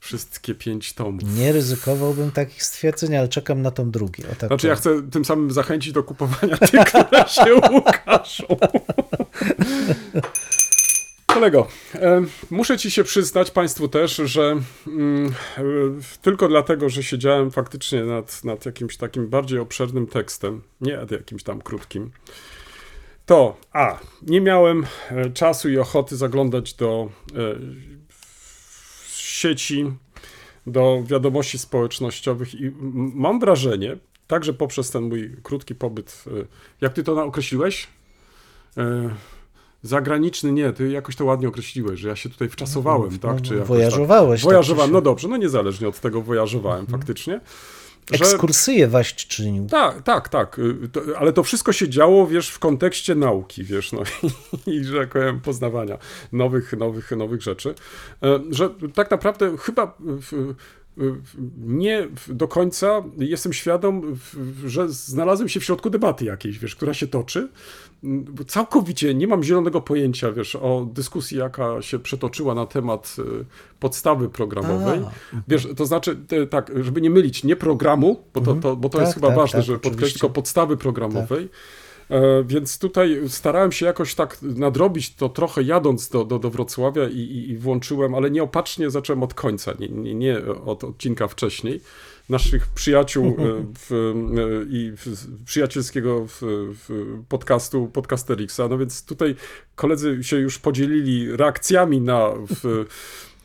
wszystkie 0.00 0.54
pięć 0.54 0.92
tomów. 0.92 1.22
Nie 1.36 1.52
ryzykowałbym 1.52 2.30
takich 2.30 2.62
stwierdzeń, 2.62 3.16
ale 3.16 3.28
czekam 3.28 3.62
na 3.62 3.70
tą 3.70 3.90
drugi. 3.90 4.24
O, 4.24 4.34
tak 4.34 4.48
Znaczy, 4.48 4.66
ja 4.66 4.76
powiem. 4.76 4.98
chcę 5.00 5.10
tym 5.10 5.24
samym 5.24 5.50
zachęcić 5.50 5.92
do 5.92 6.02
kupowania 6.02 6.56
tych, 6.70 6.84
które 6.84 7.24
się 7.28 7.54
ukażą. 7.54 8.44
Kolego, 11.26 11.68
muszę 12.50 12.78
ci 12.78 12.90
się 12.90 13.04
przyznać, 13.04 13.50
Państwu 13.50 13.88
też, 13.88 14.16
że 14.16 14.56
mm, 14.86 15.34
e, 15.58 15.62
tylko 16.22 16.48
dlatego, 16.48 16.88
że 16.88 17.02
siedziałem 17.02 17.50
faktycznie 17.50 18.04
nad, 18.04 18.44
nad 18.44 18.66
jakimś 18.66 18.96
takim 18.96 19.28
bardziej 19.28 19.58
obszernym 19.58 20.06
tekstem, 20.06 20.62
nie 20.80 20.96
nad 20.96 21.10
jakimś 21.10 21.42
tam 21.42 21.60
krótkim, 21.62 22.10
to 23.26 23.56
a, 23.72 23.98
nie 24.22 24.40
miałem 24.40 24.86
e, 25.10 25.30
czasu 25.30 25.68
i 25.68 25.78
ochoty 25.78 26.16
zaglądać 26.16 26.74
do 26.74 27.08
e, 27.34 27.36
sieci, 29.38 29.92
do 30.66 31.02
wiadomości 31.06 31.58
społecznościowych 31.58 32.54
i 32.54 32.72
mam 33.14 33.40
wrażenie, 33.40 33.96
także 34.26 34.52
poprzez 34.54 34.90
ten 34.90 35.02
mój 35.02 35.36
krótki 35.42 35.74
pobyt, 35.74 36.24
e, 36.26 36.30
jak 36.80 36.92
ty 36.92 37.02
to 37.04 37.24
określiłeś? 37.24 37.88
E, 38.76 39.10
Zagraniczny 39.82 40.52
nie, 40.52 40.72
ty 40.72 40.90
jakoś 40.90 41.16
to 41.16 41.24
ładnie 41.24 41.48
określiłeś, 41.48 42.00
że 42.00 42.08
ja 42.08 42.16
się 42.16 42.28
tutaj 42.28 42.48
wczasowałem, 42.48 43.18
tak? 43.18 43.42
Czy 43.42 43.54
jakoś 43.54 43.58
tak. 43.58 43.66
Wojażowałeś. 43.66 44.40
tak 44.40 44.50
Wojażowałem, 44.50 44.92
no 44.92 45.00
dobrze, 45.00 45.28
no 45.28 45.36
niezależnie 45.36 45.88
od 45.88 46.00
tego 46.00 46.22
wojażowałem 46.22 46.86
faktycznie. 46.86 47.40
Że, 48.10 48.24
Ekskursyję 48.24 48.88
waść 48.88 49.26
czynił. 49.26 49.66
tak, 49.66 50.02
tak, 50.02 50.28
tak, 50.28 50.58
y, 50.58 50.88
to, 50.92 51.00
ale 51.18 51.32
to 51.32 51.42
wszystko 51.42 51.72
się 51.72 51.88
działo, 51.88 52.26
wiesz, 52.26 52.48
w 52.48 52.58
kontekście 52.58 53.14
nauki, 53.14 53.64
wiesz, 53.64 53.92
no 53.92 54.02
i, 54.72 54.84
że 54.84 54.98
tak 54.98 55.08
powiem, 55.08 55.40
poznawania 55.40 55.98
nowych, 56.32 56.72
nowych, 56.72 57.10
nowych 57.10 57.42
rzeczy, 57.42 57.74
E, 58.22 58.40
że 58.50 58.70
tak 58.94 59.10
naprawdę 59.10 59.56
chyba 59.56 59.96
w, 59.98 60.54
nie 61.58 62.08
do 62.28 62.48
końca 62.48 63.02
jestem 63.18 63.52
świadom, 63.52 64.16
że 64.66 64.88
znalazłem 64.88 65.48
się 65.48 65.60
w 65.60 65.64
środku 65.64 65.90
debaty 65.90 66.24
jakiejś, 66.24 66.58
wiesz, 66.58 66.76
która 66.76 66.94
się 66.94 67.06
toczy. 67.06 67.48
Całkowicie 68.46 69.14
nie 69.14 69.26
mam 69.26 69.42
zielonego 69.42 69.80
pojęcia, 69.80 70.32
wiesz, 70.32 70.56
o 70.56 70.88
dyskusji, 70.92 71.38
jaka 71.38 71.82
się 71.82 71.98
przetoczyła 71.98 72.54
na 72.54 72.66
temat 72.66 73.16
y, 73.18 73.44
podstawy 73.80 74.28
programowej. 74.28 75.00
A. 75.00 75.36
Wiesz, 75.48 75.68
to 75.76 75.86
znaczy, 75.86 76.16
tak, 76.50 76.72
żeby 76.82 77.00
nie 77.00 77.10
mylić, 77.10 77.44
nie 77.44 77.56
programu, 77.56 78.24
bo 78.34 78.40
to, 78.40 78.54
to, 78.54 78.76
bo 78.76 78.88
to 78.88 78.98
Tak, 78.98 79.06
jest 79.06 79.14
chyba 79.14 79.28
tak, 79.28 79.36
ważne, 79.36 79.58
tak, 79.58 79.66
żeby 79.66 79.78
podkreślić 79.78 80.20
tylko 80.20 80.34
podstawy 80.34 80.76
programowej. 80.76 81.44
E, 81.44 81.48
więc 82.44 82.78
tutaj 82.78 83.20
starałem 83.28 83.72
się 83.72 83.86
jakoś 83.86 84.14
tak 84.14 84.38
nadrobić 84.42 85.14
to 85.14 85.28
trochę 85.28 85.62
jadąc 85.62 86.08
do, 86.08 86.24
do, 86.24 86.38
do 86.38 86.50
Wrocławia 86.50 87.08
i, 87.08 87.18
i, 87.18 87.50
i 87.50 87.56
włączyłem, 87.56 88.14
ale 88.14 88.30
nieopatrznie 88.30 88.90
zacząłem 88.90 89.22
od 89.22 89.34
końca, 89.34 89.72
nie, 89.78 89.88
nie, 89.88 90.14
nie 90.14 90.38
od 90.64 90.84
odcinka 90.84 91.28
wcześniej. 91.28 91.80
Naszych 92.28 92.66
przyjaciół 92.66 93.26
e, 93.26 93.34
w, 93.78 93.92
e, 93.92 94.64
i 94.70 94.92
przyjacielskiego 95.44 96.26
w, 96.26 96.38
w 96.88 97.18
podcastu 97.28 97.90
Podcasterixa. 97.92 98.60
No 98.70 98.78
więc 98.78 99.04
tutaj 99.04 99.34
koledzy 99.74 100.24
się 100.24 100.36
już 100.36 100.58
podzielili 100.58 101.36
reakcjami 101.36 102.00
na 102.00 102.30
w, 102.50 102.86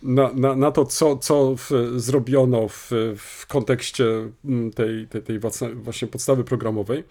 na, 0.04 0.32
na, 0.34 0.56
na 0.56 0.72
to, 0.72 0.86
co, 0.86 1.18
co 1.18 1.56
w, 1.56 1.72
zrobiono 1.95 2.68
w, 2.68 2.91
w 3.18 3.47
kontekście 3.47 4.06
mm, 4.45 4.72
tej, 4.72 5.08
tej, 5.08 5.22
tej 5.22 5.39
właśnie 5.76 6.08
podstawy 6.08 6.43
programowej. 6.43 7.04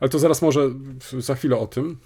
Ale 0.00 0.08
to 0.08 0.18
zaraz 0.18 0.42
może 0.42 0.70
za 1.18 1.34
chwilę 1.34 1.56
o 1.56 1.66
tym. 1.66 1.96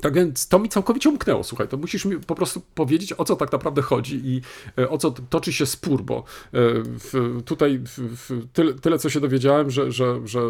Tak 0.00 0.14
więc 0.14 0.48
to 0.48 0.58
mi 0.58 0.68
całkowicie 0.68 1.08
umknęło, 1.08 1.44
słuchaj, 1.44 1.68
to 1.68 1.76
musisz 1.76 2.04
mi 2.04 2.16
po 2.20 2.34
prostu 2.34 2.62
powiedzieć, 2.74 3.12
o 3.12 3.24
co 3.24 3.36
tak 3.36 3.52
naprawdę 3.52 3.82
chodzi 3.82 4.20
i 4.24 4.40
e, 4.78 4.88
o 4.88 4.98
co 4.98 5.10
toczy 5.10 5.52
się 5.52 5.66
spór, 5.66 6.02
bo 6.02 6.18
e, 6.18 6.22
w, 6.84 7.40
tutaj 7.44 7.80
w, 7.84 8.46
tyle, 8.52 8.74
tyle, 8.74 8.98
co 8.98 9.10
się 9.10 9.20
dowiedziałem, 9.20 9.70
że, 9.70 9.92
że, 9.92 10.20
że 10.24 10.40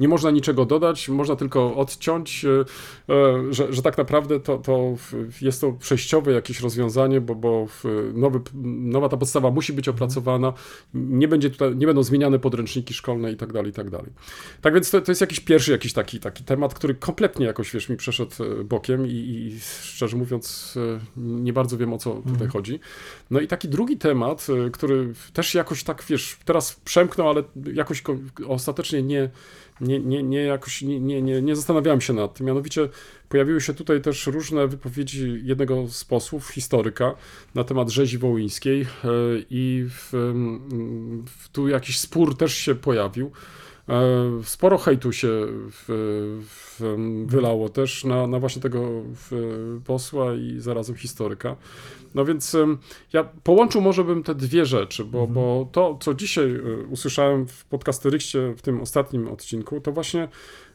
nie 0.00 0.08
można 0.08 0.30
niczego 0.30 0.64
dodać, 0.64 1.08
można 1.08 1.36
tylko 1.36 1.76
odciąć, 1.76 2.44
e, 2.44 2.64
że, 3.50 3.72
że 3.72 3.82
tak 3.82 3.98
naprawdę 3.98 4.40
to, 4.40 4.58
to 4.58 4.94
jest 5.40 5.60
to 5.60 5.72
przejściowe 5.72 6.32
jakieś 6.32 6.60
rozwiązanie, 6.60 7.20
bo, 7.20 7.34
bo 7.34 7.66
nowy, 8.14 8.40
nowa 8.64 9.08
ta 9.08 9.16
podstawa 9.16 9.50
musi 9.50 9.72
być 9.72 9.88
opracowana, 9.88 10.52
nie, 10.94 11.28
będzie 11.28 11.50
tutaj, 11.50 11.76
nie 11.76 11.86
będą 11.86 12.02
zmieniane 12.02 12.38
podręczniki 12.38 12.94
szkolne 12.94 13.32
i 13.32 13.36
tak 13.36 13.52
dalej, 13.52 13.70
i 13.70 13.74
tak 13.74 13.90
dalej. 13.90 14.10
Tak 14.60 14.74
więc 14.74 14.90
to, 14.90 15.00
to 15.00 15.10
jest 15.10 15.20
jakiś 15.20 15.40
pierwszy 15.40 15.72
jakiś 15.72 15.92
taki, 15.92 16.20
taki 16.20 16.44
temat, 16.44 16.74
który 16.74 16.94
kompletnie 16.94 17.46
jakoś, 17.46 17.72
wiesz, 17.72 17.88
mi 17.88 17.96
przeszedł 17.96 18.30
bokiem 18.74 19.06
i, 19.06 19.10
i 19.10 19.60
szczerze 19.82 20.16
mówiąc 20.16 20.74
e, 20.76 21.00
nie 21.16 21.52
bardzo 21.52 21.76
wiem, 21.78 21.92
o 21.92 21.98
co 21.98 22.22
tutaj 22.32 22.48
chodzi. 22.48 22.80
No 23.30 23.40
i 23.40 23.46
taki 23.48 23.68
drugi 23.68 23.96
temat, 23.96 24.46
e, 24.66 24.70
który 24.70 25.12
też 25.32 25.54
jakoś 25.54 25.84
tak, 25.84 26.04
wiesz, 26.08 26.38
teraz 26.44 26.80
przemknął, 26.84 27.28
ale 27.28 27.42
jakoś 27.74 28.02
ko- 28.02 28.16
ostatecznie 28.48 29.02
nie, 29.02 29.30
nie, 29.80 30.00
nie, 30.00 30.22
nie 30.22 30.42
jakoś 30.42 30.82
nie, 30.82 31.00
nie, 31.00 31.22
nie, 31.22 31.42
nie 31.42 31.56
zastanawiałem 31.56 32.00
się 32.00 32.12
nad 32.12 32.34
tym. 32.34 32.46
Mianowicie 32.46 32.88
pojawiły 33.28 33.60
się 33.60 33.74
tutaj 33.74 34.00
też 34.00 34.26
różne 34.26 34.68
wypowiedzi 34.68 35.40
jednego 35.44 35.88
z 35.88 36.04
posłów, 36.04 36.48
historyka, 36.48 37.14
na 37.54 37.64
temat 37.64 37.90
rzezi 37.90 38.18
wołyńskiej 38.18 38.82
e, 38.82 38.86
i 39.50 39.86
w, 39.90 40.14
mm, 40.14 41.24
w, 41.38 41.48
tu 41.48 41.68
jakiś 41.68 41.98
spór 41.98 42.36
też 42.36 42.54
się 42.54 42.74
pojawił. 42.74 43.30
E, 43.88 43.94
Sporo 44.44 44.78
hejtu 44.78 45.12
się 45.12 45.28
w, 45.70 45.84
w, 46.48 46.80
wylało 47.26 47.68
też 47.68 48.04
na, 48.04 48.26
na 48.26 48.38
właśnie 48.38 48.62
tego 48.62 49.02
posła 49.84 50.34
i 50.34 50.60
zarazem 50.60 50.96
historyka. 50.96 51.56
No 52.14 52.24
więc 52.24 52.56
ja 53.12 53.24
połączył 53.24 53.80
może 53.80 54.04
bym 54.04 54.22
te 54.22 54.34
dwie 54.34 54.66
rzeczy, 54.66 55.04
bo, 55.04 55.26
bo 55.26 55.68
to, 55.72 55.98
co 56.00 56.14
dzisiaj 56.14 56.54
e, 56.54 56.86
usłyszałem 56.90 57.46
w 57.46 57.64
podcasterykście 57.64 58.54
w 58.56 58.62
tym 58.62 58.80
ostatnim 58.80 59.28
odcinku, 59.28 59.80
to 59.80 59.92
właśnie 59.92 60.28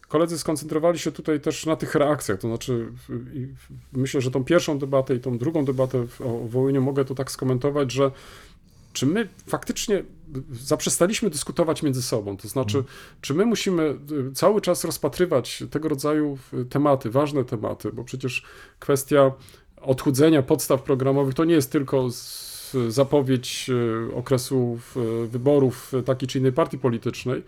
koledzy 0.08 0.40
skoncentrowali 0.40 1.00
się 1.00 1.12
tutaj 1.12 1.40
też 1.40 1.66
na 1.66 1.76
tych 1.76 1.96
reakcjach, 1.96 2.40
to 2.40 2.48
znaczy 2.48 2.92
myślę, 3.94 4.22
że 4.22 4.32
tą 4.32 4.44
pierwszą 4.44 4.80
debatę 4.80 5.16
i 5.16 5.20
tą 5.20 5.38
drugą 5.38 5.66
debatę 5.66 6.06
o 6.20 6.48
Wołyniu 6.48 6.82
mogę 6.82 7.06
to 7.06 7.16
tak 7.16 7.32
skomentować, 7.32 7.92
że 7.92 8.12
czy 8.94 9.06
my 9.06 9.28
faktycznie 9.48 10.04
zaprzestaliśmy 10.52 11.30
dyskutować 11.30 11.84
między 11.84 12.02
sobą? 12.02 12.38
To 12.38 12.48
znaczy, 12.48 12.84
czy 13.22 13.34
my 13.34 13.46
musimy 13.46 13.98
y, 14.30 14.32
cały 14.34 14.62
czas 14.62 14.84
rozpatrywać 14.84 15.64
tego 15.72 15.90
rodzaju 15.90 16.38
y, 16.54 16.66
tematy, 16.66 17.10
ważne 17.10 17.46
tematy, 17.46 17.92
bo 17.92 18.04
przecież 18.04 18.44
kwestia 18.80 19.32
odchudzenia 19.82 20.42
podstaw 20.42 20.82
programowych 20.82 21.34
to 21.34 21.46
nie 21.46 21.54
jest 21.54 21.72
tylko 21.72 22.10
zapowiedź 22.90 23.70
y, 23.70 24.16
okresu 24.16 24.80
wyborów 25.28 25.92
takiej 26.06 26.28
czy 26.28 26.40
innej 26.40 26.54
partii 26.54 26.78
politycznej, 26.78 27.44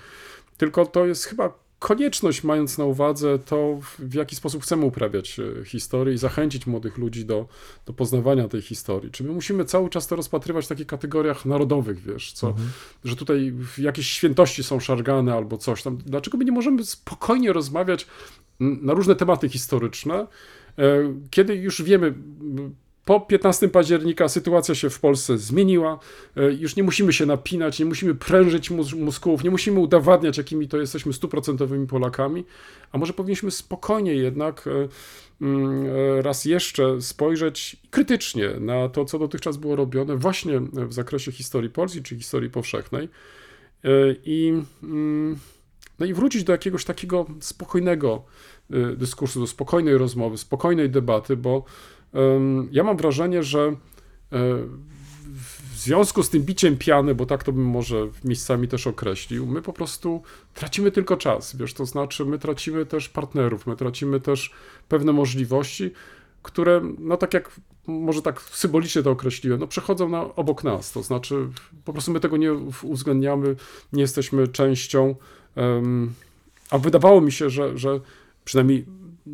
tylko 0.58 0.86
to 0.86 1.06
jest 1.06 1.26
chyba 1.26 1.54
konieczność, 1.82 2.44
mając 2.44 2.78
na 2.78 2.86
uwadze 2.86 3.40
to, 3.40 3.80
w 4.00 4.14
jaki 4.14 4.36
sposób 4.36 4.64
chcemy 4.64 4.86
uprawiać 4.86 5.40
e, 5.40 5.66
historię 5.66 6.14
i 6.14 6.18
zachęcić 6.18 6.68
młodych 6.68 6.98
ludzi 6.98 7.26
do, 7.26 7.48
do 7.86 7.94
poznawania 7.94 8.48
tej 8.48 8.62
historii. 8.62 9.12
Czy 9.12 9.24
my 9.24 9.32
musimy 9.32 9.66
cały 9.66 9.90
czas 9.90 10.08
to 10.08 10.16
rozpatrywać 10.16 10.66
w 10.66 10.68
takich 10.68 10.88
kategoriach 10.88 11.46
narodowych, 11.46 12.00
wiesz, 12.00 12.32
co, 12.32 12.48
mhm. 12.48 12.70
że 13.04 13.16
tutaj 13.16 13.54
jakieś 13.78 14.08
świętości 14.12 14.64
są 14.64 14.80
szargane 14.80 15.34
albo 15.34 15.58
coś 15.58 15.84
tam. 15.84 15.98
Dlaczego 15.98 16.38
my 16.38 16.46
nie 16.46 16.52
możemy 16.52 16.86
spokojnie 16.86 17.54
rozmawiać 17.54 18.08
na 18.60 18.94
różne 18.94 19.16
tematy 19.16 19.50
historyczne, 19.50 20.28
e, 20.78 21.14
kiedy 21.30 21.56
już 21.56 21.82
wiemy, 21.82 22.14
po 23.06 23.20
15 23.20 23.70
października 23.70 24.30
sytuacja 24.30 24.76
się 24.76 24.90
w 24.90 25.00
Polsce 25.00 25.38
zmieniła. 25.38 26.00
E, 26.38 26.54
już 26.54 26.76
nie 26.76 26.84
musimy 26.84 27.14
się 27.14 27.26
napinać, 27.26 27.80
nie 27.80 27.86
musimy 27.86 28.16
prężyć 28.16 28.72
mózgów, 28.96 29.44
nie 29.44 29.52
musimy 29.52 29.80
udowadniać, 29.80 30.38
jakimi 30.38 30.68
to 30.68 30.78
jesteśmy 30.78 31.14
stuprocentowymi 31.14 31.88
Polakami, 31.88 32.46
a 32.92 32.98
może 32.98 33.14
powinniśmy 33.14 33.52
spokojnie 33.52 34.14
jednak 34.14 34.68
e, 34.68 34.88
mm, 35.42 35.86
raz 36.22 36.46
jeszcze 36.46 37.02
spojrzeć 37.02 37.78
krytycznie 37.90 38.50
na 38.60 38.90
to, 38.90 39.06
co 39.06 39.20
dotychczas 39.20 39.58
było 39.58 39.76
robione 39.76 40.16
właśnie 40.18 40.60
w 40.74 40.94
zakresie 40.94 41.32
historii 41.32 41.70
Polski 41.70 42.04
czy 42.04 42.18
historii 42.18 42.50
powszechnej. 42.50 43.10
I 44.26 44.54
mm, 44.84 45.38
no 46.00 46.06
i 46.06 46.14
wrócić 46.14 46.44
do 46.44 46.52
jakiegoś 46.52 46.86
takiego 46.86 47.26
spokojnego 47.40 48.24
dyskursu, 48.98 49.40
do 49.40 49.48
spokojnej 49.48 49.98
rozmowy, 49.98 50.38
spokojnej 50.38 50.90
debaty, 50.90 51.38
bo 51.38 51.66
ja 52.72 52.84
mam 52.84 52.98
wrażenie, 52.98 53.44
że 53.44 53.60
e, 53.60 53.76
w 55.74 55.78
związku 55.78 56.24
z 56.24 56.30
tym 56.30 56.44
biciem 56.44 56.78
piany, 56.78 57.16
bo 57.16 57.26
tak 57.26 57.44
to 57.44 57.52
bym 57.52 57.66
może 57.66 58.08
miejscami 58.24 58.68
też 58.68 58.88
określił, 58.88 59.46
my 59.46 59.62
po 59.62 59.74
prostu 59.74 60.22
tracimy 60.54 60.92
tylko 60.92 61.18
czas, 61.18 61.56
wiesz, 61.56 61.74
to 61.74 61.86
znaczy 61.86 62.26
my 62.26 62.40
tracimy 62.40 62.86
też 62.86 63.10
partnerów, 63.10 63.68
my 63.68 63.76
tracimy 63.76 64.20
też 64.20 64.52
pewne 64.90 65.14
możliwości, 65.14 65.92
które, 66.44 66.82
no 67.00 67.18
tak 67.18 67.34
jak 67.34 67.52
może 67.88 68.22
tak 68.22 68.42
symbolicznie 68.42 69.04
to 69.04 69.12
określiłem, 69.12 69.60
no 69.60 69.68
przechodzą 69.68 70.10
na, 70.10 70.36
obok 70.36 70.64
nas, 70.64 70.92
to 70.92 71.04
znaczy 71.04 71.48
po 71.86 71.94
prostu 71.94 72.12
my 72.12 72.20
tego 72.20 72.38
nie 72.38 72.54
uwzględniamy, 72.84 73.56
nie 73.94 74.02
jesteśmy 74.02 74.48
częścią 74.48 75.16
a 76.72 76.78
wydawało 76.78 77.22
mi 77.22 77.32
się, 77.32 77.50
że, 77.50 77.78
że 77.78 78.00
przynajmniej 78.46 78.86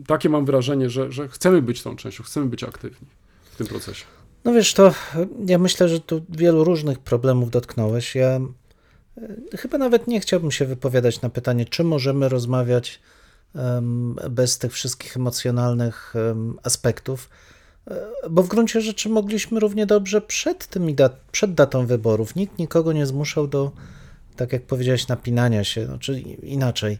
takie 0.07 0.29
mam 0.29 0.45
wrażenie, 0.45 0.89
że, 0.89 1.11
że 1.11 1.27
chcemy 1.27 1.61
być 1.61 1.83
tą 1.83 1.95
częścią, 1.95 2.23
chcemy 2.23 2.45
być 2.45 2.63
aktywni 2.63 3.07
w 3.51 3.55
tym 3.55 3.67
procesie. 3.67 4.05
No 4.45 4.53
wiesz, 4.53 4.73
to 4.73 4.93
ja 5.45 5.57
myślę, 5.57 5.89
że 5.89 5.99
tu 5.99 6.25
wielu 6.29 6.63
różnych 6.63 6.99
problemów 6.99 7.51
dotknąłeś. 7.51 8.15
Ja 8.15 8.39
e, 9.53 9.57
chyba 9.57 9.77
nawet 9.77 10.07
nie 10.07 10.19
chciałbym 10.19 10.51
się 10.51 10.65
wypowiadać 10.65 11.21
na 11.21 11.29
pytanie, 11.29 11.65
czy 11.65 11.83
możemy 11.83 12.29
rozmawiać 12.29 12.99
bez 14.29 14.57
tych 14.57 14.73
wszystkich 14.73 15.17
emocjonalnych 15.17 16.13
aspektów, 16.63 17.29
e, 17.88 18.05
bo 18.29 18.43
w 18.43 18.47
gruncie 18.47 18.81
rzeczy 18.81 19.09
mogliśmy 19.09 19.59
równie 19.59 19.85
dobrze 19.85 20.21
przed, 20.21 20.67
tymi 20.67 20.95
dat 20.95 21.19
przed 21.31 21.53
datą 21.53 21.85
wyborów. 21.85 22.35
Nikt 22.35 22.59
nikogo 22.59 22.93
nie 22.93 23.05
zmuszał 23.05 23.47
do 23.47 23.71
tak 24.35 24.53
jak 24.53 24.61
powiedziałeś, 24.61 25.07
napinania 25.07 25.63
się, 25.63 25.88
no, 25.88 25.97
czy 25.97 26.19
inaczej. 26.19 26.97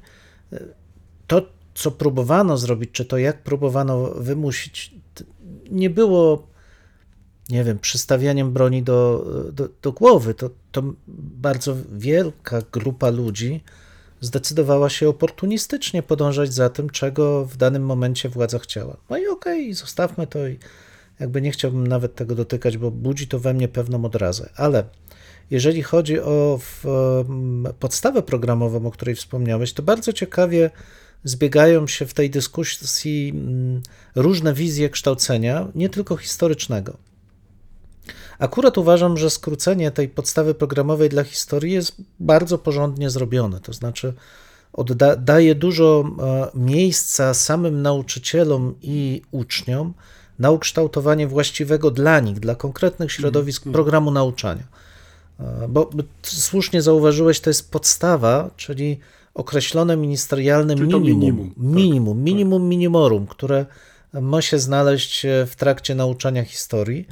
To, 1.28 1.42
co 1.78 1.92
próbowano 1.92 2.58
zrobić, 2.58 2.92
czy 2.92 3.06
to 3.06 3.18
jak 3.18 3.44
próbowano 3.44 4.12
wymusić, 4.16 4.96
nie 5.72 5.90
było, 5.90 6.48
nie 7.50 7.64
wiem, 7.64 7.80
przystawianiem 7.80 8.54
broni 8.54 8.84
do, 8.84 9.26
do, 9.54 9.70
do 9.82 9.92
głowy. 9.92 10.34
To, 10.34 10.50
to 10.72 10.84
bardzo 11.08 11.76
wielka 11.92 12.62
grupa 12.72 13.10
ludzi 13.10 13.64
zdecydowała 14.22 14.90
się 14.90 15.10
oportunistycznie 15.10 16.04
podążać 16.04 16.54
za 16.54 16.70
tym, 16.70 16.90
czego 16.90 17.46
w 17.46 17.58
danym 17.58 17.86
momencie 17.86 18.30
władza 18.30 18.60
chciała. 18.60 18.98
No 19.10 19.18
i 19.18 19.28
okej, 19.28 19.64
okay, 19.64 19.74
zostawmy 19.74 20.28
to 20.28 20.48
i 20.48 20.60
jakby 21.20 21.42
nie 21.42 21.52
chciałbym 21.52 21.88
nawet 21.88 22.16
tego 22.16 22.36
dotykać, 22.36 22.78
bo 22.78 22.92
budzi 22.92 23.28
to 23.28 23.40
we 23.40 23.54
mnie 23.54 23.68
pewną 23.68 24.06
odrazę. 24.06 24.50
Ale 24.56 24.84
jeżeli 25.52 25.84
chodzi 25.84 26.20
o 26.20 26.60
podstawę 27.80 28.22
programową, 28.22 28.86
o 28.86 28.92
której 28.92 29.16
wspomniałeś, 29.16 29.74
to 29.74 29.84
bardzo 29.84 30.14
ciekawie 30.14 30.70
zbiegają 31.24 31.88
się 31.88 32.06
w 32.06 32.14
tej 32.14 32.30
dyskusji 32.30 33.30
mm, 33.36 33.82
różne 34.16 34.54
wizje 34.54 34.90
kształcenia, 34.90 35.68
nie 35.76 35.90
tylko 35.90 36.18
historycznego. 36.18 36.98
Akurat 38.40 38.78
uważam, 38.78 39.18
że 39.18 39.30
skrócenie 39.30 39.92
tej 39.92 40.10
podstawy 40.10 40.54
programowej 40.54 41.10
dla 41.10 41.24
historii 41.24 41.74
jest 41.74 41.96
bardzo 42.20 42.58
porządnie 42.58 43.10
zrobione, 43.10 43.60
to 43.60 43.74
znaczy 43.74 44.14
odda, 44.74 45.16
daje 45.16 45.56
dużo 45.56 46.04
e, 46.20 46.48
miejsca 46.58 47.34
samym 47.34 47.82
nauczycielom 47.82 48.76
i 48.82 49.22
uczniom 49.32 49.94
na 50.40 50.52
ukształtowanie 50.52 51.28
właściwego 51.28 51.92
dla 51.92 52.20
nich, 52.20 52.40
dla 52.40 52.56
konkretnych 52.56 53.12
środowisk 53.12 53.62
mhm. 53.62 53.74
programu 53.74 54.12
nauczania. 54.12 54.64
Bo 55.70 55.90
słusznie 56.24 56.82
zauważyłeś, 56.82 57.40
to 57.40 57.50
jest 57.50 57.72
podstawa, 57.72 58.50
czyli 58.58 59.00
określone 59.38 59.98
ministerialne 59.98 60.76
minimum, 60.76 61.04
minimum, 61.04 61.54
minimum, 61.58 62.18
tak. 62.18 62.26
minimum 62.26 62.70
minimorum, 62.70 63.28
które 63.28 63.66
ma 64.14 64.42
się 64.42 64.60
znaleźć 64.60 65.26
w 65.48 65.56
trakcie 65.56 65.96
nauczania 65.96 66.44
historii. 66.44 67.08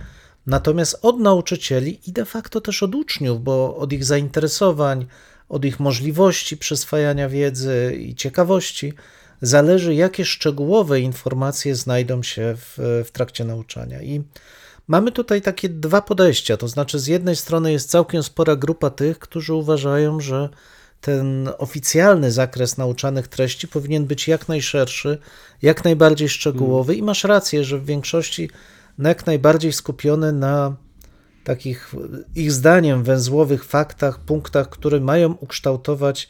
Natomiast 0.46 1.00
od 1.02 1.20
nauczycieli 1.20 2.00
i 2.08 2.12
de 2.12 2.26
facto 2.26 2.62
też 2.62 2.84
od 2.84 2.96
uczniów, 2.96 3.44
bo 3.44 3.78
od 3.78 3.94
ich 3.94 4.06
zainteresowań, 4.06 5.06
od 5.50 5.66
ich 5.66 5.80
możliwości 5.80 6.58
przyswajania 6.58 7.30
wiedzy 7.30 7.98
i 8.00 8.16
ciekawości 8.16 8.94
zależy, 9.42 9.96
jakie 9.96 10.26
szczegółowe 10.26 11.00
informacje 11.00 11.76
znajdą 11.76 12.24
się 12.24 12.56
w, 12.58 13.04
w 13.06 13.12
trakcie 13.12 13.46
nauczania. 13.46 14.02
I 14.02 14.24
Mamy 14.88 15.12
tutaj 15.12 15.42
takie 15.42 15.70
dwa 15.70 16.02
podejścia, 16.02 16.58
to 16.58 16.68
znaczy 16.68 17.00
z 17.00 17.08
jednej 17.08 17.36
strony 17.36 17.72
jest 17.72 17.90
całkiem 17.90 18.24
spora 18.24 18.56
grupa 18.56 18.90
tych, 18.90 19.20
którzy 19.20 19.54
uważają, 19.54 20.20
że 20.20 20.50
ten 21.06 21.50
oficjalny 21.58 22.32
zakres 22.32 22.78
nauczanych 22.78 23.28
treści 23.28 23.68
powinien 23.68 24.06
być 24.06 24.28
jak 24.28 24.48
najszerszy, 24.48 25.18
jak 25.62 25.84
najbardziej 25.84 26.30
szczegółowy 26.30 26.96
i 26.96 27.04
masz 27.04 27.24
rację, 27.24 27.64
że 27.64 27.80
w 27.80 27.86
większości 27.86 28.50
jak 29.00 29.26
najbardziej 29.26 29.74
skupiony 29.74 30.34
na 30.34 30.76
takich 31.44 31.96
ich 32.36 32.52
zdaniem 32.52 33.04
węzłowych 33.04 33.66
faktach, 33.66 34.20
punktach, 34.20 34.70
które 34.70 35.00
mają 35.00 35.34
ukształtować 35.34 36.30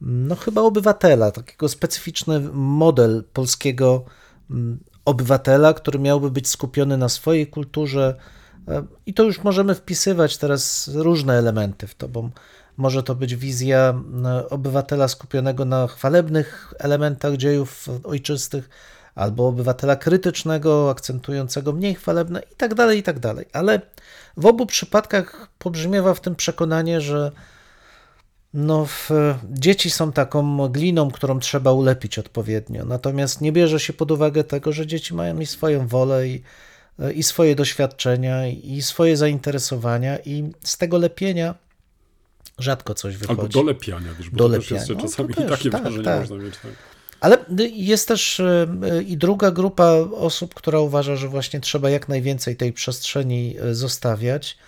no 0.00 0.36
chyba 0.36 0.60
obywatela, 0.60 1.30
takiego 1.30 1.68
specyficzny 1.68 2.40
model 2.52 3.24
polskiego 3.32 4.04
mm, 4.50 4.78
obywatela, 5.04 5.74
który 5.74 5.98
miałby 5.98 6.30
być 6.30 6.48
skupiony 6.48 6.96
na 6.96 7.08
swojej 7.08 7.46
kulturze. 7.46 8.14
E, 8.68 8.84
I 9.06 9.14
to 9.14 9.22
już 9.22 9.44
możemy 9.44 9.74
wpisywać 9.74 10.36
teraz 10.36 10.90
różne 10.94 11.38
elementy 11.38 11.86
w 11.86 11.94
to, 11.94 12.08
bo 12.08 12.30
może 12.80 13.02
to 13.02 13.14
być 13.14 13.36
wizja 13.36 13.94
e, 14.24 14.48
obywatela 14.48 15.08
skupionego 15.08 15.64
na 15.64 15.86
chwalebnych 15.86 16.74
elementach 16.78 17.36
dziejów 17.36 17.88
ojczystych, 18.04 18.70
albo 19.14 19.48
obywatela 19.48 19.96
krytycznego, 19.96 20.90
akcentującego 20.90 21.72
mniej 21.72 21.94
chwalebne 21.94 22.42
i 22.52 22.56
tak 22.56 22.74
dalej, 22.74 22.98
i 22.98 23.02
tak 23.02 23.18
dalej. 23.18 23.46
Ale 23.52 23.80
w 24.36 24.46
obu 24.46 24.66
przypadkach 24.66 25.48
pobrzmiewa 25.58 26.14
w 26.14 26.20
tym 26.20 26.36
przekonanie, 26.36 27.00
że 27.00 27.32
no, 28.54 28.86
dzieci 29.50 29.90
są 29.90 30.12
taką 30.12 30.68
gliną, 30.68 31.10
którą 31.10 31.38
trzeba 31.38 31.72
ulepić 31.72 32.18
odpowiednio. 32.18 32.84
Natomiast 32.84 33.40
nie 33.40 33.52
bierze 33.52 33.80
się 33.80 33.92
pod 33.92 34.10
uwagę 34.10 34.44
tego, 34.44 34.72
że 34.72 34.86
dzieci 34.86 35.14
mają 35.14 35.38
i 35.38 35.46
swoją 35.46 35.86
wolę, 35.86 36.28
i, 36.28 36.42
i 37.14 37.22
swoje 37.22 37.54
doświadczenia, 37.54 38.46
i 38.48 38.82
swoje 38.82 39.16
zainteresowania, 39.16 40.18
i 40.18 40.52
z 40.64 40.76
tego 40.76 40.98
lepienia 40.98 41.54
rzadko 42.62 42.94
coś 42.94 43.16
wychodzi. 43.16 43.40
Albo 43.40 43.52
dolepiania, 43.52 44.14
też, 44.14 44.30
bo 44.30 44.36
dolepiania. 44.36 44.86
To 44.86 44.94
też 44.94 45.02
czasami 45.02 45.28
no, 45.28 45.34
to 45.34 45.42
też, 45.42 45.50
takie 45.58 45.70
tak, 45.70 45.82
wrażenie 45.82 46.04
tak. 46.04 46.20
można 46.20 46.36
mieć. 46.36 46.54
Tak. 46.58 46.72
Ale 47.20 47.38
jest 47.72 48.08
też 48.08 48.40
e, 48.40 48.66
i 49.06 49.16
druga 49.16 49.50
grupa 49.50 49.92
osób, 50.14 50.54
która 50.54 50.80
uważa, 50.80 51.16
że 51.16 51.28
właśnie 51.28 51.60
trzeba 51.60 51.90
jak 51.90 52.08
najwięcej 52.08 52.56
tej 52.56 52.72
przestrzeni 52.72 53.56
e, 53.60 53.74
zostawiać. 53.74 54.58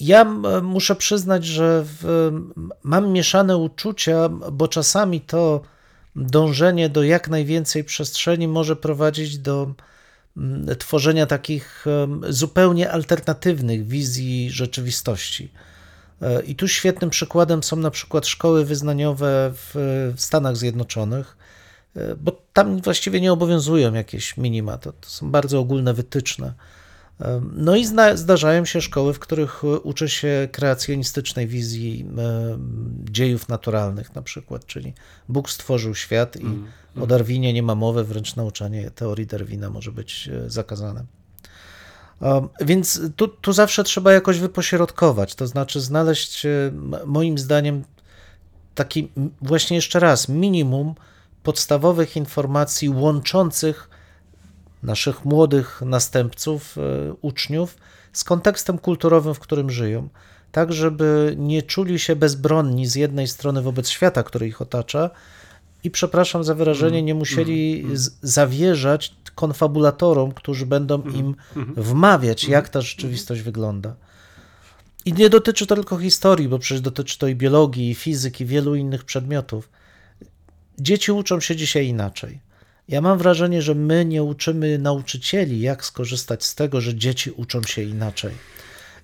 Ja 0.00 0.24
muszę 0.62 0.96
przyznać, 0.96 1.44
że 1.44 1.84
w, 1.84 2.30
mam 2.82 3.12
mieszane 3.12 3.56
uczucia, 3.56 4.28
bo 4.28 4.68
czasami 4.68 5.20
to 5.20 5.62
dążenie 6.16 6.88
do 6.88 7.02
jak 7.02 7.28
najwięcej 7.28 7.84
przestrzeni 7.84 8.48
może 8.48 8.76
prowadzić 8.76 9.38
do 9.38 9.74
tworzenia 10.78 11.26
takich 11.26 11.84
zupełnie 12.28 12.90
alternatywnych 12.90 13.86
wizji 13.86 14.50
rzeczywistości. 14.50 15.50
E, 16.24 16.42
I 16.42 16.54
tu 16.54 16.68
świetnym 16.68 17.10
przykładem 17.10 17.62
są 17.62 17.76
na 17.76 17.90
przykład 17.90 18.26
szkoły 18.26 18.64
wyznaniowe 18.64 19.52
w 19.54 20.12
Stanach 20.16 20.56
Zjednoczonych, 20.56 21.36
e, 21.96 22.16
bo 22.16 22.42
tam 22.52 22.80
właściwie 22.80 23.20
nie 23.20 23.32
obowiązują 23.32 23.94
jakieś 23.94 24.36
minima, 24.36 24.78
to, 24.78 24.92
to 24.92 25.08
są 25.08 25.30
bardzo 25.30 25.58
ogólne 25.58 25.94
wytyczne. 25.94 26.54
No 27.56 27.76
i 27.76 27.86
zdarzają 28.14 28.64
się 28.64 28.80
szkoły, 28.80 29.14
w 29.14 29.18
których 29.18 29.62
uczy 29.82 30.08
się 30.08 30.48
kreacjonistycznej 30.52 31.46
wizji 31.46 32.06
dziejów 33.04 33.48
naturalnych 33.48 34.14
na 34.14 34.22
przykład, 34.22 34.66
czyli 34.66 34.94
Bóg 35.28 35.50
stworzył 35.50 35.94
świat 35.94 36.36
i 36.36 36.46
o 37.00 37.06
Darwinie 37.06 37.52
nie 37.52 37.62
ma 37.62 37.74
mowy, 37.74 38.04
wręcz 38.04 38.36
nauczanie 38.36 38.90
teorii 38.90 39.26
Darwina 39.26 39.70
może 39.70 39.92
być 39.92 40.28
e, 40.28 40.50
zakazane. 40.50 41.04
Um, 42.20 42.48
Więc 42.60 43.00
tu, 43.16 43.28
tu 43.28 43.52
zawsze 43.52 43.84
trzeba 43.84 44.12
jakoś 44.12 44.38
wypośrodkować, 44.38 45.34
to 45.34 45.46
znaczy 45.46 45.80
znaleźć, 45.80 46.46
e, 46.46 46.72
moim 47.06 47.38
zdaniem, 47.38 47.84
taki 48.74 49.08
właśnie 49.42 49.76
jeszcze 49.76 50.00
raz 50.00 50.28
minimum 50.28 50.94
podstawowych 51.42 52.16
informacji 52.16 52.88
łączących 52.88 53.88
naszych 54.82 55.24
młodych 55.24 55.82
następców, 55.86 56.78
e, 56.78 57.12
uczniów 57.22 57.76
z 58.12 58.24
kontekstem 58.24 58.78
kulturowym, 58.78 59.34
w 59.34 59.38
którym 59.40 59.70
żyją, 59.70 60.08
tak 60.52 60.72
żeby 60.72 61.34
nie 61.38 61.62
czuli 61.62 61.98
się 61.98 62.16
bezbronni 62.16 62.86
z 62.86 62.94
jednej 62.94 63.28
strony 63.28 63.62
wobec 63.62 63.88
świata, 63.88 64.22
który 64.22 64.46
ich 64.48 64.62
otacza 64.62 65.10
i 65.84 65.90
przepraszam 65.90 66.44
za 66.44 66.54
wyrażenie, 66.54 67.02
nie 67.02 67.14
musieli 67.14 67.86
z- 67.94 68.10
zawierzać 68.22 69.14
konfabulatorom, 69.34 70.32
którzy 70.32 70.66
będą 70.66 71.02
im 71.02 71.34
wmawiać, 71.76 72.44
jak 72.44 72.68
ta 72.68 72.80
rzeczywistość 72.80 73.42
wygląda. 73.42 73.96
I 75.04 75.12
nie 75.12 75.30
dotyczy 75.30 75.66
to 75.66 75.74
tylko 75.74 75.98
historii, 75.98 76.48
bo 76.48 76.58
przecież 76.58 76.80
dotyczy 76.80 77.18
to 77.18 77.26
i 77.26 77.34
biologii, 77.34 77.90
i 77.90 77.94
fizyki, 77.94 78.46
wielu 78.46 78.74
innych 78.74 79.04
przedmiotów. 79.04 79.68
Dzieci 80.78 81.12
uczą 81.12 81.40
się 81.40 81.56
dzisiaj 81.56 81.86
inaczej. 81.86 82.40
Ja 82.88 83.00
mam 83.00 83.18
wrażenie, 83.18 83.62
że 83.62 83.74
my 83.74 84.04
nie 84.04 84.22
uczymy 84.22 84.78
nauczycieli, 84.78 85.60
jak 85.60 85.84
skorzystać 85.84 86.44
z 86.44 86.54
tego, 86.54 86.80
że 86.80 86.94
dzieci 86.94 87.30
uczą 87.30 87.62
się 87.62 87.82
inaczej. 87.82 88.34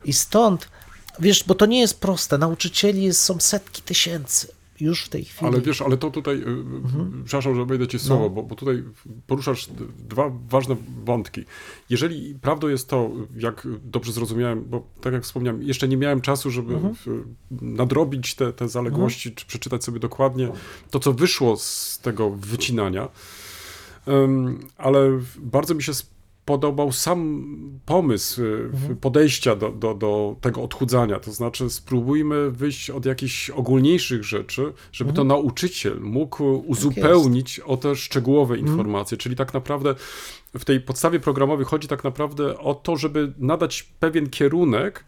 I 0.05 0.13
stąd, 0.13 0.69
wiesz, 1.19 1.45
bo 1.45 1.55
to 1.55 1.67
nie 1.67 1.81
jest 1.81 2.01
proste. 2.01 2.39
Nauczycieli 2.39 3.03
jest, 3.03 3.21
są 3.21 3.41
setki 3.41 3.83
tysięcy 3.83 4.60
już 4.81 5.05
w 5.05 5.09
tej 5.09 5.25
chwili. 5.25 5.53
Ale 5.53 5.61
wiesz, 5.61 5.83
ale 5.83 5.97
to 5.97 6.11
tutaj, 6.11 6.37
y, 6.37 6.47
Mhm. 6.47 7.23
przepraszam, 7.25 7.55
że 7.55 7.65
wejdę 7.65 7.89
ci 7.89 7.99
w 7.99 8.03
słowo, 8.03 8.23
No. 8.25 8.31
bo, 8.31 8.43
bo 8.43 8.55
tutaj 8.55 8.85
poruszasz 9.27 9.69
dwa 9.99 10.33
ważne 10.49 10.77
wątki. 11.05 11.45
Jeżeli 11.91 12.35
prawdą 12.35 12.69
jest 12.69 12.89
to, 12.89 13.11
jak 13.37 13.67
dobrze 13.85 14.13
zrozumiałem, 14.13 14.65
bo 14.69 14.87
tak 15.01 15.13
jak 15.13 15.23
wspomniałem, 15.23 15.63
jeszcze 15.63 15.89
nie 15.89 15.97
miałem 15.97 16.21
czasu, 16.21 16.51
żeby 16.51 16.75
Mhm. 16.75 17.35
nadrobić 17.51 18.35
te, 18.35 18.53
te 18.53 18.69
zaległości, 18.69 19.33
czy 19.33 19.47
przeczytać 19.47 19.85
sobie 19.85 20.01
dokładnie 20.01 20.49
to, 20.91 21.01
co 21.01 21.13
wyszło 21.13 21.57
z 21.57 21.99
tego 22.03 22.31
wycinania, 22.31 23.09
Em, 24.07 24.59
ale 24.77 25.21
bardzo 25.39 25.75
mi 25.75 25.83
się 25.83 25.93
podobał 26.51 26.93
sam 26.93 27.45
pomysł 27.87 28.43
y, 28.43 28.69
w- 28.73 28.97
podejścia 28.97 29.57
do, 29.57 29.71
do, 29.71 29.95
do 29.95 30.37
tego 30.41 30.63
odchudzania. 30.63 31.21
To 31.21 31.33
znaczy, 31.33 31.71
spróbujmy 31.71 32.51
wyjść 32.51 32.91
od 32.91 33.07
jakichś 33.07 33.51
ogólniejszych 33.51 34.25
rzeczy, 34.25 34.73
żeby 34.93 35.13
to 35.13 35.25
nauczyciel 35.25 36.01
mógł 36.01 36.45
uzupełnić 36.67 37.61
o 37.61 37.77
te 37.77 37.97
szczegółowe 37.97 38.59
informacje. 38.59 39.19
Czyli 39.19 39.37
tak 39.37 39.55
naprawdę 39.55 39.95
w 40.59 40.65
tej 40.65 40.81
podstawie 40.81 41.21
programowej 41.21 41.65
chodzi 41.67 41.89
tak 41.89 42.05
naprawdę 42.05 42.59
o 42.59 42.75
to, 42.75 42.97
żeby 42.97 43.33
nadać 43.39 43.83
pewien 43.83 44.31
kierunek. 44.31 45.05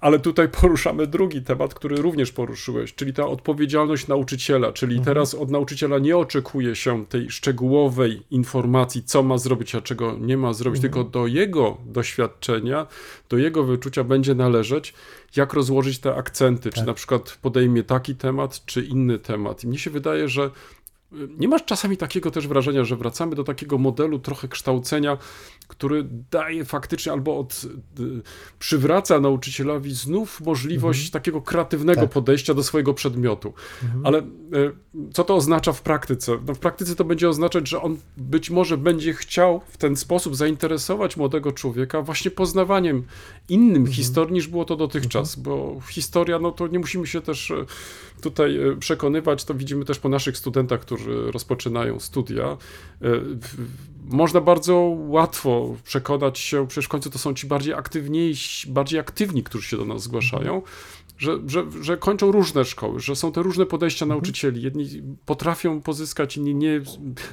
Ale 0.00 0.18
tutaj 0.18 0.48
poruszamy 0.60 1.06
drugi 1.06 1.42
temat, 1.42 1.74
który 1.74 1.96
również 1.96 2.32
poruszyłeś, 2.32 2.94
czyli 2.94 3.12
ta 3.12 3.26
odpowiedzialność 3.26 4.08
nauczyciela. 4.08 4.72
Czyli 4.72 5.00
teraz 5.00 5.34
od 5.34 5.50
nauczyciela 5.50 5.98
nie 5.98 6.16
oczekuje 6.16 6.76
się 6.76 7.06
tej 7.06 7.30
szczegółowej 7.30 8.22
informacji, 8.30 9.02
co 9.02 9.22
ma 9.22 9.38
zrobić, 9.38 9.74
a 9.74 9.80
czego 9.80 10.16
nie 10.20 10.36
ma 10.36 10.52
zrobić, 10.52 10.80
tylko 10.80 11.04
do 11.04 11.26
jego 11.26 11.76
doświadczenia, 11.86 12.86
do 13.28 13.38
jego 13.38 13.64
wyczucia 13.64 14.04
będzie 14.04 14.34
należeć, 14.34 14.94
jak 15.36 15.52
rozłożyć 15.52 15.98
te 15.98 16.14
akcenty, 16.14 16.70
czy 16.70 16.86
na 16.86 16.94
przykład 16.94 17.38
podejmie 17.42 17.82
taki 17.82 18.14
temat, 18.14 18.64
czy 18.66 18.84
inny 18.84 19.18
temat. 19.18 19.64
I 19.64 19.68
mnie 19.68 19.78
się 19.78 19.90
wydaje, 19.90 20.28
że 20.28 20.50
nie 21.12 21.48
masz 21.48 21.64
czasami 21.64 21.96
takiego 21.96 22.30
też 22.30 22.48
wrażenia, 22.48 22.84
że 22.84 22.96
wracamy 22.96 23.36
do 23.36 23.44
takiego 23.44 23.78
modelu 23.78 24.18
trochę 24.18 24.48
kształcenia, 24.48 25.18
który 25.68 26.06
daje 26.30 26.64
faktycznie 26.64 27.12
albo 27.12 27.38
od, 27.38 27.66
y, 28.00 28.22
przywraca 28.58 29.20
nauczycielowi 29.20 29.94
znów 29.94 30.40
możliwość 30.40 31.10
takiego 31.10 31.42
kreatywnego 31.42 32.00
Tak. 32.00 32.10
podejścia 32.10 32.54
do 32.54 32.62
swojego 32.62 32.94
przedmiotu. 32.94 33.52
Ale 34.04 34.18
y, 34.18 34.22
co 35.12 35.24
to 35.24 35.34
oznacza 35.34 35.72
w 35.72 35.82
praktyce? 35.82 36.38
No 36.46 36.54
w 36.54 36.58
praktyce 36.58 36.94
to 36.94 37.04
będzie 37.04 37.28
oznaczać, 37.28 37.68
że 37.68 37.82
on 37.82 37.96
być 38.16 38.50
może 38.50 38.78
będzie 38.78 39.14
chciał 39.14 39.60
w 39.68 39.76
ten 39.76 39.96
sposób 39.96 40.36
zainteresować 40.36 41.16
młodego 41.16 41.52
człowieka 41.52 42.02
właśnie 42.02 42.30
poznawaniem 42.30 43.04
innym 43.48 43.86
historii 43.86 44.34
niż 44.34 44.48
było 44.48 44.64
to 44.64 44.76
dotychczas, 44.76 45.36
bo 45.36 45.80
historia, 45.90 46.38
no 46.38 46.52
to 46.52 46.66
nie 46.66 46.78
musimy 46.78 47.06
się 47.06 47.20
też 47.20 47.50
e, 47.50 47.64
tutaj 48.20 48.58
przekonywać, 48.80 49.44
to 49.44 49.54
widzimy 49.54 49.84
też 49.84 49.98
po 49.98 50.08
naszych 50.08 50.36
studentach, 50.36 50.80
którzy 50.80 51.30
rozpoczynają 51.32 52.00
studia. 52.00 52.56
Można 54.08 54.40
bardzo 54.40 54.76
łatwo 54.96 55.76
przekonać 55.84 56.38
się, 56.38 56.66
przecież 56.66 56.84
w 56.84 56.88
końcu 56.88 57.10
to 57.10 57.18
są 57.18 57.34
ci 57.34 57.46
bardziej 57.46 57.74
aktywniejsi, 57.74 58.70
bardziej 58.70 59.00
aktywni, 59.00 59.42
którzy 59.42 59.68
się 59.68 59.76
do 59.76 59.84
nas 59.84 60.02
zgłaszają, 60.02 60.62
że, 61.18 61.38
że, 61.46 61.64
że 61.80 61.96
kończą 61.96 62.32
różne 62.32 62.64
szkoły, 62.64 63.00
że 63.00 63.16
są 63.16 63.32
te 63.32 63.42
różne 63.42 63.66
podejścia 63.66 64.06
nauczycieli. 64.06 64.62
Jedni 64.62 65.02
potrafią 65.26 65.80
pozyskać, 65.80 66.36
inni 66.36 66.54
nie. 66.54 66.80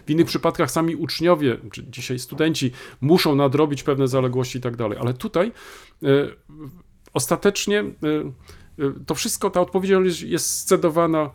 W 0.06 0.10
innych 0.10 0.28
przypadkach 0.28 0.72
sami 0.72 0.96
uczniowie, 0.96 1.58
czy 1.72 1.84
dzisiaj 1.88 2.20
studenci, 2.20 2.72
muszą 3.02 3.36
nadrobić 3.36 3.84
pewne 3.84 4.08
zaległości 4.08 4.58
i 4.58 4.62
tak 4.62 4.76
dalej. 4.76 4.98
Ale 5.02 5.14
tutaj 5.14 5.52
e, 6.04 6.08
ostatecznie 7.14 7.80
e, 7.80 7.94
to 9.06 9.16
wszystko, 9.16 9.50
ta 9.50 9.62
odpowiedzialność 9.62 10.22
jest 10.22 10.52
scedowana 10.52 11.30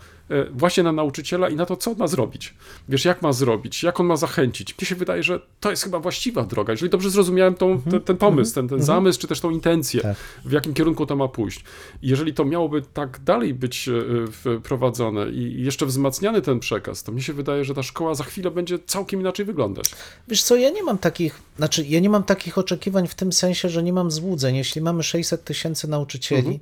właśnie 0.52 0.82
na 0.82 0.92
nauczyciela 0.92 1.48
i 1.48 1.56
na 1.56 1.66
to, 1.66 1.76
co 1.76 1.90
on 1.90 1.96
ma 1.96 2.06
zrobić. 2.06 2.54
Wiesz, 2.88 3.04
jak 3.04 3.22
ma 3.22 3.32
zrobić, 3.32 3.82
jak 3.82 4.00
on 4.00 4.06
ma 4.06 4.16
zachęcić. 4.16 4.78
Mnie 4.78 4.86
się 4.86 4.94
wydaje, 4.94 5.22
że 5.22 5.40
to 5.60 5.70
jest 5.70 5.82
chyba 5.82 5.98
właściwa 5.98 6.42
droga. 6.42 6.72
Jeżeli 6.72 6.90
dobrze 6.90 7.10
zrozumiałem 7.10 7.54
tą, 7.54 7.82
ten, 7.82 8.00
ten 8.00 8.16
pomysł, 8.16 8.54
ten, 8.54 8.68
ten 8.68 8.82
zamysł, 8.82 9.20
czy 9.20 9.26
też 9.28 9.40
tą 9.40 9.50
intencję, 9.50 10.00
Tak. 10.00 10.16
w 10.44 10.52
jakim 10.52 10.74
kierunku 10.74 11.06
to 11.06 11.16
ma 11.16 11.28
pójść. 11.28 11.64
Jeżeli 12.02 12.34
to 12.34 12.44
miałoby 12.44 12.82
tak 12.82 13.20
dalej 13.24 13.54
być 13.54 13.88
e, 13.88 14.60
wprowadzone 14.60 15.30
i 15.30 15.64
jeszcze 15.64 15.86
wzmacniany 15.86 16.42
ten 16.42 16.60
przekaz, 16.60 17.02
to 17.02 17.12
mi 17.12 17.22
się 17.22 17.32
wydaje, 17.32 17.64
że 17.64 17.74
ta 17.74 17.82
szkoła 17.82 18.14
za 18.14 18.24
chwilę 18.24 18.50
będzie 18.50 18.78
całkiem 18.86 19.20
inaczej 19.20 19.46
wyglądać. 19.46 19.90
Wiesz 20.28 20.42
co, 20.42 20.56
ja 20.56 20.70
nie 20.70 20.82
mam 20.82 20.98
takich, 20.98 21.38
znaczy 21.56 21.84
ja 21.88 22.00
nie 22.00 22.10
mam 22.10 22.22
takich 22.22 22.58
oczekiwań 22.58 23.08
w 23.08 23.14
tym 23.14 23.32
sensie, 23.32 23.68
że 23.68 23.82
nie 23.82 23.92
mam 23.92 24.10
złudzeń. 24.10 24.56
Jeśli 24.56 24.80
mamy 24.80 25.02
600 25.02 25.44
tysięcy 25.44 25.88
nauczycieli, 25.88 26.60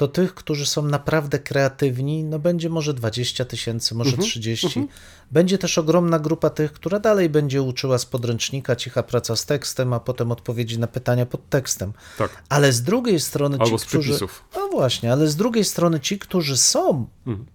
to 0.00 0.08
tych, 0.08 0.34
którzy 0.34 0.66
są 0.66 0.82
naprawdę 0.82 1.38
kreatywni, 1.38 2.24
no 2.24 2.38
będzie 2.38 2.68
może 2.70 2.94
20 2.94 3.44
tysięcy, 3.44 3.94
może 3.94 4.16
30. 4.16 4.88
Będzie 5.30 5.58
też 5.58 5.78
ogromna 5.78 6.18
grupa 6.18 6.50
tych, 6.50 6.72
która 6.72 6.98
dalej 7.00 7.28
będzie 7.28 7.62
uczyła 7.62 7.98
z 7.98 8.06
podręcznika, 8.06 8.76
cicha 8.76 9.02
praca 9.02 9.36
z 9.36 9.46
tekstem, 9.46 9.92
a 9.92 10.00
potem 10.00 10.32
odpowiedzi 10.32 10.78
na 10.78 10.86
pytania 10.86 11.26
pod 11.26 11.48
tekstem. 11.48 11.92
Tak. 12.18 12.42
Ale 12.48 12.72
z 12.72 12.82
drugiej 12.82 13.20
strony 13.20 13.56
ci, 13.56 13.62
Albo 13.62 13.78
z 13.78 13.84
którzy... 13.84 14.08
przepisów. 14.08 14.44
No 14.56 14.68
właśnie, 14.68 15.12
ale 15.12 15.28
z 15.28 15.36
drugiej 15.36 15.64
strony 15.64 16.00
ci, 16.00 16.18
którzy 16.18 16.56
są 16.56 17.06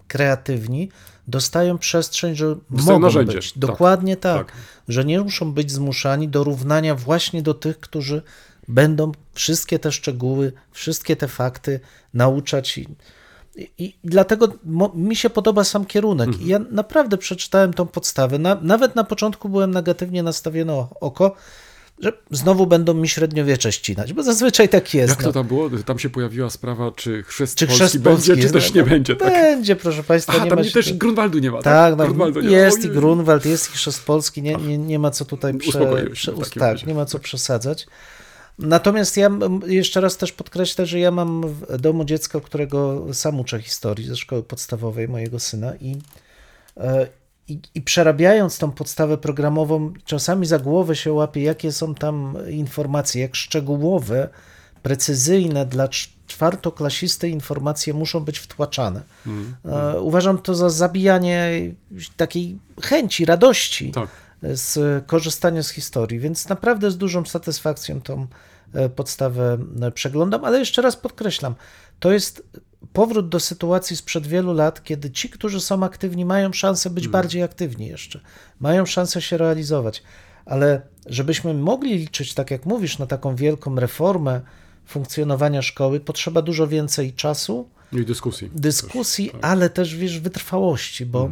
kreatywni, 0.08 0.88
dostają 1.28 1.78
przestrzeń, 1.78 2.34
że 2.36 2.56
Dostają 2.70 2.98
mogą 2.98 3.06
narzędzie. 3.06 3.36
być. 3.36 3.52
Tak. 3.52 3.58
Dokładnie 3.58 4.16
tak, 4.16 4.46
Tak. 4.46 4.56
Że 4.88 5.04
nie 5.04 5.20
muszą 5.20 5.52
być 5.52 5.72
zmuszani 5.72 6.28
do 6.28 6.44
równania 6.44 6.94
właśnie 6.94 7.42
do 7.42 7.54
tych, 7.54 7.80
którzy 7.80 8.22
będą 8.68 9.12
wszystkie 9.32 9.78
te 9.78 9.92
szczegóły, 9.92 10.52
wszystkie 10.72 11.16
te 11.16 11.28
fakty 11.28 11.80
nauczać. 12.14 12.78
I, 12.78 12.88
i, 13.56 13.84
i 13.84 13.94
dlatego 14.04 14.48
mi 14.94 15.16
się 15.16 15.30
podoba 15.30 15.64
sam 15.64 15.84
kierunek. 15.84 16.28
Mhm. 16.28 16.44
I 16.46 16.48
ja 16.48 16.58
naprawdę 16.70 17.18
przeczytałem 17.18 17.72
tą 17.72 17.86
podstawę. 17.86 18.38
Na, 18.38 18.58
nawet 18.62 18.96
na 18.96 19.04
początku 19.04 19.48
byłem 19.48 19.70
negatywnie 19.70 20.22
nastawiony 20.22 20.72
oko, 21.00 21.36
że 21.98 22.12
znowu 22.30 22.66
będą 22.66 22.94
mi 22.94 23.08
średniowiecze 23.08 23.72
ścinać, 23.72 24.12
bo 24.12 24.22
zazwyczaj 24.22 24.68
tak 24.68 24.94
jest. 24.94 25.10
Jak 25.10 25.20
no. 25.20 25.26
to 25.26 25.32
tam 25.32 25.46
było? 25.46 25.70
Tam 25.86 25.98
się 25.98 26.10
pojawiła 26.10 26.50
sprawa, 26.50 26.92
czy 26.96 27.22
chrzest 27.22 27.58
Czy 27.58 27.66
polski 27.66 27.84
chrzest 27.84 27.98
będzie, 27.98 28.16
polski 28.32 28.46
czy 28.46 28.52
też 28.52 28.62
jest? 28.62 28.74
nie 28.74 28.82
No, 28.82 28.88
będzie. 28.88 29.16
Tak? 29.16 29.32
Będzie, 29.32 29.76
proszę 29.76 30.02
Państwa. 30.02 30.32
Aha, 30.36 30.44
nie 30.44 30.50
tam 30.50 30.58
ma 30.58 30.64
się- 30.64 30.72
też 30.72 30.92
Grunwaldu 30.92 31.38
nie 31.38 31.50
ma, 31.50 31.62
tak? 31.62 31.96
Tak, 31.96 31.96
no, 31.96 32.26
nie 32.26 32.42
ma. 32.42 32.50
jest 32.50 32.84
i. 32.84 32.88
Grunwald, 32.88 33.46
jest 33.46 33.70
i 33.70 33.72
Chrzest 33.72 34.04
Polski, 34.04 34.42
nie, 34.42 34.54
nie, 34.54 34.78
nie 34.78 34.98
ma 34.98 35.10
co 35.10 35.24
tutaj 35.24 35.54
prze, 35.54 36.10
prze, 36.12 36.32
tak, 36.32 36.56
razie. 36.56 36.86
nie 36.86 36.94
ma 36.94 37.04
co 37.04 37.18
przesadzać. 37.18 37.86
Natomiast 38.58 39.16
ja 39.16 39.30
jeszcze 39.66 40.00
raz 40.00 40.16
też 40.16 40.32
podkreślę, 40.32 40.86
że 40.86 40.98
ja 40.98 41.10
mam 41.10 41.48
w 41.48 41.78
domu 41.78 42.04
dziecko, 42.04 42.40
którego 42.40 43.06
sam 43.12 43.40
uczę 43.40 43.62
historii 43.62 44.06
ze 44.06 44.16
szkoły 44.16 44.42
podstawowej 44.42 45.08
mojego 45.08 45.40
syna 45.40 45.72
i, 45.80 45.96
e, 46.76 47.06
i, 47.48 47.58
i 47.74 47.82
przerabiając 47.82 48.58
tą 48.58 48.70
podstawę 48.70 49.18
programową, 49.18 49.92
czasami 50.04 50.46
za 50.46 50.58
głowę 50.58 50.96
się 50.96 51.12
łapie, 51.12 51.42
jakie 51.42 51.72
są 51.72 51.94
tam 51.94 52.36
informacje, 52.50 53.22
jak 53.22 53.36
szczegółowe, 53.36 54.28
precyzyjne 54.82 55.66
dla 55.66 55.86
cz- 55.86 56.08
czwartoklasisty 56.26 57.28
informacje 57.28 57.94
muszą 57.94 58.20
być 58.20 58.38
wtłaczane. 58.38 59.02
E, 59.64 60.00
Uważam 60.00 60.38
to 60.38 60.54
za 60.54 60.70
zabijanie 60.70 61.50
takiej 62.16 62.58
chęci, 62.82 63.24
radości 63.24 63.90
Tak. 63.92 64.08
Z 64.42 65.04
korzystania 65.06 65.62
z 65.62 65.70
historii, 65.70 66.18
więc 66.18 66.48
naprawdę 66.48 66.90
z 66.90 66.98
dużą 66.98 67.24
satysfakcją 67.24 68.00
tą 68.00 68.26
e, 68.74 68.88
podstawę 68.88 69.58
e, 69.82 69.90
przeglądam, 69.90 70.44
ale 70.44 70.58
jeszcze 70.58 70.82
raz 70.82 70.96
podkreślam, 70.96 71.54
to 72.00 72.12
jest 72.12 72.42
powrót 72.92 73.28
do 73.28 73.40
sytuacji 73.40 73.96
sprzed 73.96 74.26
wielu 74.26 74.52
lat, 74.52 74.84
kiedy 74.84 75.10
ci, 75.10 75.30
którzy 75.30 75.60
są 75.60 75.82
aktywni, 75.82 76.24
mają 76.24 76.52
szansę 76.52 76.90
być 76.90 77.08
bardziej 77.08 77.42
aktywni 77.42 77.86
jeszcze, 77.86 78.20
mają 78.60 78.86
szansę 78.86 79.22
się 79.22 79.36
realizować, 79.36 80.02
ale 80.44 80.80
żebyśmy 81.06 81.54
mogli 81.54 81.98
liczyć, 81.98 82.34
tak 82.34 82.50
jak 82.50 82.66
mówisz, 82.66 82.98
na 82.98 83.06
taką 83.06 83.36
wielką 83.36 83.74
reformę 83.74 84.40
funkcjonowania 84.86 85.62
szkoły, 85.62 86.00
potrzeba 86.00 86.42
dużo 86.42 86.68
więcej 86.68 87.12
czasu, 87.12 87.68
I 87.92 88.04
dyskusji. 88.04 88.50
dyskusji, 88.54 89.30
ale 89.42 89.70
też 89.70 89.96
wiesz, 89.96 90.20
wytrwałości, 90.20 91.06
bo 91.06 91.30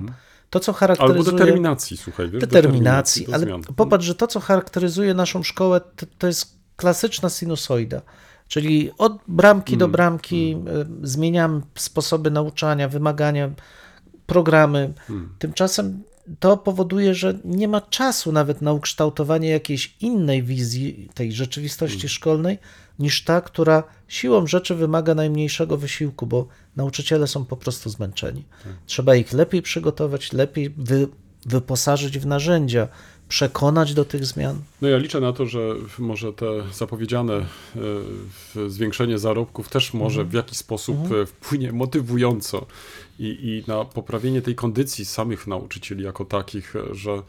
to, 0.55 0.60
co 0.60 0.72
charakteryzuje. 0.72 1.18
Albo 1.18 1.39
determinacji, 1.39 1.97
słuchaj. 1.97 2.31
Wiesz, 2.31 2.40
determinacji, 2.40 3.26
ale 3.32 3.47
popatrz, 3.76 4.06
że 4.06 4.14
to, 4.14 4.26
co 4.26 4.40
charakteryzuje 4.40 5.14
naszą 5.14 5.43
szkołę, 5.43 5.81
to, 5.97 6.06
to 6.18 6.26
jest 6.26 6.59
klasyczna 6.76 7.31
sinusoida. 7.31 8.02
Czyli 8.48 8.90
od 8.98 9.18
bramki 9.28 9.76
do 9.76 9.89
bramki 9.89 10.56
y, 11.02 11.06
zmieniamy 11.06 11.60
sposoby 11.74 12.31
nauczania, 12.31 12.89
wymagania, 12.89 13.51
programy. 14.26 14.93
Tymczasem 15.39 16.02
to 16.40 16.56
powoduje, 16.56 17.14
że 17.14 17.39
nie 17.44 17.68
ma 17.68 17.81
czasu 17.81 18.32
nawet 18.32 18.62
na 18.62 18.72
ukształtowanie 18.72 19.48
jakiejś 19.48 19.97
innej 20.01 20.43
wizji 20.43 21.09
tej 21.14 21.32
rzeczywistości 21.32 22.09
szkolnej, 22.09 22.59
niż 22.99 23.25
ta, 23.25 23.41
która 23.41 23.83
siłą 24.09 24.47
rzeczy 24.47 24.75
wymaga 24.75 25.15
najmniejszego 25.15 25.77
wysiłku, 25.77 26.27
bo 26.27 26.47
nauczyciele 26.77 27.27
są 27.27 27.45
po 27.45 27.57
prostu 27.57 27.91
zmęczeni. 27.91 28.45
Trzeba 28.87 29.16
ich 29.16 29.33
lepiej 29.33 29.62
przygotować, 29.62 30.33
lepiej 30.33 30.71
wy, 30.71 31.09
wyposażyć 31.47 32.19
w 32.19 32.27
narzędzia, 32.27 32.89
przekonać 33.29 33.95
do 33.95 34.05
tych 34.05 34.27
zmian. 34.27 34.62
No 34.83 34.89
ja 34.89 34.97
liczę 34.97 35.21
na 35.21 35.33
to, 35.33 35.47
że 35.47 35.75
może 35.99 36.33
te 36.33 36.47
zapowiedziane 36.73 37.35
e, 37.35 38.69
zwiększenie 38.69 39.19
zarobków 39.19 39.69
też 39.69 39.95
może 39.95 40.25
w 40.25 40.33
jakiś 40.33 40.59
sposób 40.59 40.97
e, 41.12 41.27
wpłynie 41.27 41.73
motywująco 41.73 42.66
i, 43.19 43.27
i 43.27 43.71
na 43.71 43.85
poprawienie 43.85 44.43
tej 44.43 44.55
kondycji 44.55 45.05
samych 45.05 45.47
nauczycieli 45.47 46.05
jako 46.05 46.25
takich, 46.25 46.77
e, 46.77 46.95
że 46.95 47.23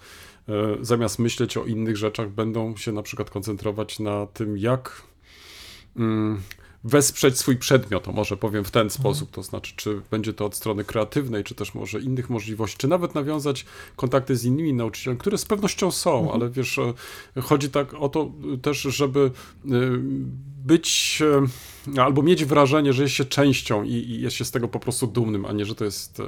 zamiast 0.81 1.19
myśleć 1.19 1.57
o 1.57 1.65
innych 1.65 1.97
rzeczach, 1.97 2.29
będą 2.29 2.77
się 2.77 2.91
na 2.91 3.03
przykład 3.03 3.29
koncentrować 3.29 3.99
na 3.99 4.25
tym, 4.25 4.57
jak 4.57 5.01
mm, 5.95 6.39
wesprzeć 6.85 7.37
swój 7.37 7.57
przedmiot, 7.57 8.07
o 8.07 8.11
może 8.11 8.37
powiem 8.37 8.63
w 8.63 8.71
ten 8.71 8.89
sposób, 8.89 9.31
to 9.31 9.43
znaczy, 9.43 9.73
czy 9.75 10.01
będzie 10.11 10.33
to 10.33 10.45
od 10.45 10.55
strony 10.55 10.83
kreatywnej, 10.83 11.43
czy 11.43 11.55
też 11.55 11.73
może 11.73 11.99
innych 11.99 12.29
możliwości, 12.29 12.77
czy 12.77 12.87
nawet 12.87 13.15
nawiązać 13.15 13.65
kontakty 13.95 14.35
z 14.35 14.45
innymi 14.45 14.73
nauczycielami, 14.73 15.19
które 15.19 15.37
z 15.37 15.45
pewnością 15.45 15.91
są, 15.91 16.33
ale 16.33 16.49
wiesz, 16.49 16.79
e, 16.79 16.93
chodzi 17.41 17.69
tak 17.69 17.93
o 17.93 18.09
to 18.09 18.31
e, 18.53 18.57
też, 18.57 18.81
żeby 18.81 19.31
e, 19.65 19.69
być 20.65 21.21
albo 21.97 22.21
mieć 22.21 22.45
wrażenie, 22.45 22.93
że 22.93 23.03
jest 23.03 23.15
się 23.15 23.25
częścią 23.25 23.83
i, 23.83 23.91
i 23.91 24.21
jest 24.21 24.35
się 24.35 24.45
z 24.45 24.51
tego 24.51 24.67
po 24.67 24.79
prostu 24.79 25.07
dumnym, 25.07 25.45
a 25.45 25.51
nie, 25.51 25.65
że 25.65 25.75
to 25.75 25.85
jest 25.85 26.21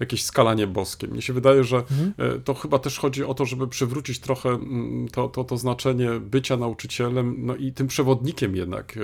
jakieś 0.00 0.24
skalanie 0.24 0.66
boskie. 0.66 1.08
Mnie 1.08 1.22
się 1.22 1.32
wydaje, 1.32 1.64
że 1.64 1.76
e, 2.18 2.38
to 2.38 2.54
chyba 2.54 2.78
też 2.78 2.98
chodzi 2.98 3.24
o 3.24 3.34
to, 3.34 3.46
żeby 3.46 3.68
przywrócić 3.68 4.18
trochę 4.18 4.48
mm, 4.48 5.08
to, 5.08 5.28
to, 5.28 5.44
to 5.44 5.56
znaczenie 5.56 6.10
bycia 6.20 6.56
nauczycielem, 6.56 7.34
no 7.38 7.56
i 7.56 7.72
tym 7.72 7.86
przewodnikiem 7.86 8.56
jednak, 8.56 8.98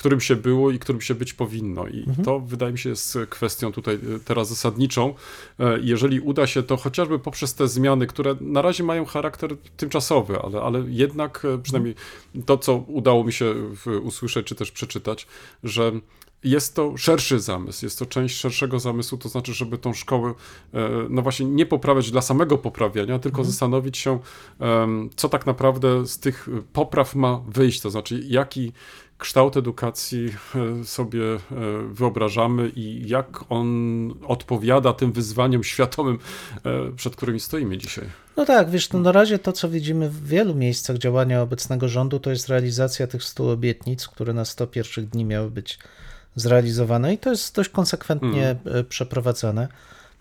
którym 0.00 0.20
się 0.20 0.36
było 0.36 0.70
i 0.70 0.78
którym 0.78 1.00
się 1.00 1.14
być 1.14 1.32
powinno. 1.32 1.86
I 1.86 2.04
to 2.24 2.40
wydaje 2.40 2.72
mi 2.72 2.78
się 2.78 2.88
jest 2.88 3.18
kwestią 3.30 3.72
tutaj 3.72 3.94
e, 3.94 4.20
teraz 4.24 4.48
zasadniczą. 4.48 5.14
E, 5.58 5.78
Jeżeli 5.80 6.20
uda 6.20 6.46
się 6.46 6.62
to 6.62 6.76
chociażby 6.76 7.18
poprzez 7.18 7.54
te 7.54 7.68
zmiany, 7.68 8.06
które 8.06 8.36
na 8.40 8.62
razie 8.62 8.84
mają 8.84 9.04
charakter 9.04 9.56
tymczasowy, 9.76 10.38
ale, 10.42 10.60
ale 10.62 10.84
jednak 10.88 11.44
e, 11.44 11.58
przynajmniej 11.58 11.94
to, 12.46 12.58
co 12.58 12.76
udało 12.76 13.24
mi 13.24 13.32
się 13.32 13.54
usłyszeć 14.02 14.46
czy 14.46 14.54
też 14.54 14.70
przeczytać, 14.70 15.26
że 15.64 15.92
jest 16.44 16.74
to 16.74 16.96
szerszy 16.96 17.40
zamysł, 17.40 17.84
jest 17.84 17.98
to 17.98 18.06
część 18.06 18.36
szerszego 18.36 18.80
zamysłu, 18.80 19.18
to 19.18 19.28
znaczy, 19.28 19.54
żeby 19.54 19.78
tą 19.78 19.94
szkołę, 19.94 20.34
no 21.10 21.22
właśnie, 21.22 21.46
nie 21.46 21.66
poprawiać 21.66 22.10
dla 22.10 22.22
samego 22.22 22.58
poprawiania, 22.58 23.18
tylko 23.18 23.44
zastanowić 23.44 23.98
się, 23.98 24.18
co 25.16 25.28
tak 25.28 25.46
naprawdę 25.46 26.06
z 26.06 26.18
tych 26.18 26.48
popraw 26.72 27.14
ma 27.14 27.40
wyjść, 27.48 27.80
to 27.80 27.90
znaczy, 27.90 28.22
jaki 28.26 28.72
kształt 29.20 29.56
edukacji 29.56 30.34
e, 30.80 30.84
sobie 30.84 31.22
e, 31.24 31.38
wyobrażamy 31.88 32.68
i 32.68 33.08
jak 33.08 33.44
on 33.48 33.68
odpowiada 34.26 34.92
tym 34.92 35.12
wyzwaniom 35.12 35.64
światowym, 35.64 36.18
e, 36.64 36.92
przed 36.96 37.16
którymi 37.16 37.40
stoimy 37.40 37.78
dzisiaj. 37.78 38.04
No 38.36 38.44
tak, 38.44 38.70
wiesz, 38.70 38.92
no 38.92 39.00
na 39.00 39.12
razie 39.12 39.38
to, 39.38 39.52
co 39.52 39.68
widzimy 39.68 40.10
w 40.10 40.26
wielu 40.26 40.54
miejscach 40.54 40.98
działania 40.98 41.42
obecnego 41.42 41.88
rządu, 41.88 42.20
to 42.20 42.30
jest 42.30 42.48
realizacja 42.48 43.06
tych 43.06 43.24
100 43.24 43.50
obietnic, 43.50 44.08
które 44.08 44.32
na 44.32 44.44
100 44.44 44.66
pierwszych 44.66 45.08
dni 45.08 45.24
miały 45.24 45.50
być 45.50 45.78
zrealizowane 46.36 47.14
i 47.14 47.18
to 47.18 47.30
jest 47.30 47.54
dość 47.54 47.70
konsekwentnie 47.70 48.56
e, 48.64 48.84
przeprowadzane. 48.84 49.68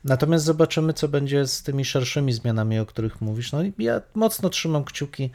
Natomiast 0.03 0.45
zobaczymy, 0.45 0.93
co 0.93 1.07
będzie 1.07 1.47
z 1.47 1.63
tymi 1.63 1.85
szerszymi 1.85 2.33
zmianami, 2.33 2.79
o 2.79 2.85
których 2.85 3.21
mówisz. 3.21 3.51
No 3.51 3.63
i 3.63 3.73
ja 3.77 4.01
mocno 4.15 4.49
trzymam 4.49 4.83
kciuki. 4.83 5.29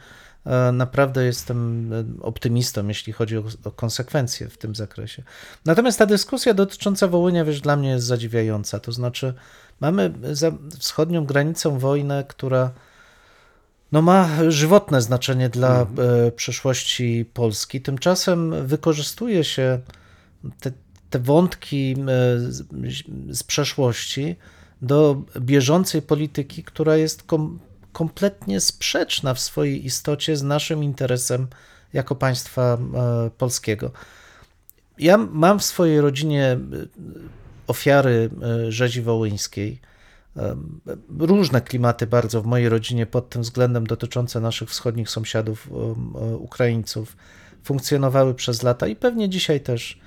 E, 0.45 0.71
Naprawdę 0.71 1.25
jestem 1.25 1.91
e, 1.93 2.03
optymistą, 2.21 2.87
jeśli 2.87 3.13
chodzi 3.13 3.37
o, 3.37 3.43
o 3.63 3.71
konsekwencje 3.71 4.49
w 4.49 4.57
tym 4.57 4.75
zakresie. 4.75 5.23
Natomiast 5.65 5.99
ta 5.99 6.05
dyskusja 6.05 6.53
dotycząca 6.53 7.07
Wołynia, 7.07 7.45
wiesz, 7.45 7.61
dla 7.61 7.75
mnie 7.75 7.89
jest 7.89 8.05
zadziwiająca. 8.05 8.79
To 8.79 8.91
znaczy, 8.91 9.33
mamy 9.79 10.13
za 10.31 10.51
wschodnią 10.79 11.25
granicą 11.25 11.79
wojnę, 11.79 12.23
która 12.27 12.71
no 13.91 14.01
ma 14.01 14.29
żywotne 14.47 15.01
znaczenie 15.01 15.49
dla 15.49 15.81
e, 15.81 16.31
przyszłości 16.31 17.25
Polski. 17.33 17.81
Tymczasem 17.81 18.67
wykorzystuje 18.67 19.43
się 19.43 19.79
te, 20.59 20.71
te 21.09 21.19
wątki 21.19 21.95
z, 22.37 22.63
z 23.29 23.43
przeszłości 23.43 24.35
do 24.81 25.21
bieżącej 25.39 26.01
polityki, 26.01 26.63
która 26.63 26.97
jest 26.97 27.23
kom, 27.23 27.59
kompletnie 27.95 28.61
sprzeczna 28.61 29.33
w 29.33 29.39
swojej 29.39 29.85
istocie 29.85 30.37
z 30.37 30.43
naszym 30.43 30.83
interesem 30.83 31.47
jako 31.93 32.15
państwa 32.15 32.77
e, 32.77 33.29
polskiego. 33.37 33.91
Ja 34.97 35.17
mam 35.17 35.59
w 35.59 35.63
swojej 35.63 36.01
rodzinie 36.01 36.45
e, 36.45 36.57
ofiary 37.67 38.29
e, 38.41 38.71
rzezi 38.71 39.01
wołyńskiej. 39.01 39.79
Różne 41.19 41.61
klimaty 41.61 42.07
bardzo 42.07 42.41
w 42.41 42.45
mojej 42.45 42.69
rodzinie 42.69 43.05
pod 43.05 43.29
tym 43.29 43.41
względem 43.41 43.87
dotyczące 43.87 44.39
naszych 44.39 44.69
wschodnich 44.69 45.09
sąsiadów, 45.09 45.69
Ukraińców, 46.39 47.17
funkcjonowały 47.63 48.33
przez 48.33 48.63
lata 48.63 48.87
i 48.87 48.95
pewnie 48.95 49.29
dzisiaj 49.29 49.61
też 49.61 49.99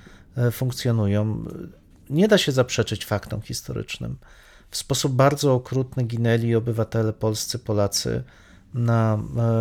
funkcjonują. 0.51 1.45
Nie 2.09 2.27
da 2.27 2.37
się 2.37 2.51
zaprzeczyć 2.51 3.05
faktom 3.05 3.41
historycznym. 3.41 4.17
W 4.71 4.77
sposób 4.77 5.13
bardzo 5.13 5.53
okrutny 5.53 6.03
ginęli 6.03 6.55
obywatele 6.55 7.13
polscy, 7.13 7.59
Polacy 7.59 8.23
na, 8.73 9.19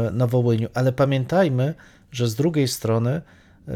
e, 0.09 0.11
na 0.11 0.27
Wołyniu, 0.27 0.69
ale 0.75 0.93
pamiętajmy, 0.93 1.75
że 2.13 2.29
z 2.29 2.35
drugiej 2.35 2.69
strony 2.69 3.23
e, 3.69 3.73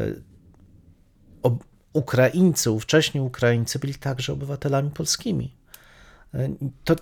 Ukraińcy, 1.93 2.71
ówcześni 2.71 3.21
Ukraińcy 3.21 3.79
byli 3.79 3.95
także 3.95 4.33
obywatelami 4.33 4.89
polskimi. 4.89 5.55
To 6.83 6.95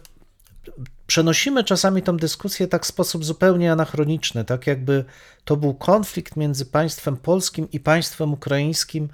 przenosimy 1.07 1.63
czasami 1.63 2.01
tą 2.01 2.17
dyskusję 2.17 2.67
tak 2.67 2.83
w 2.83 2.87
sposób 2.87 3.25
zupełnie 3.25 3.71
anachroniczny, 3.71 4.45
tak 4.45 4.67
jakby 4.67 5.05
to 5.45 5.57
był 5.57 5.73
konflikt 5.73 6.35
między 6.35 6.65
państwem 6.65 7.17
polskim 7.17 7.71
i 7.71 7.79
państwem 7.79 8.33
ukraińskim 8.33 9.09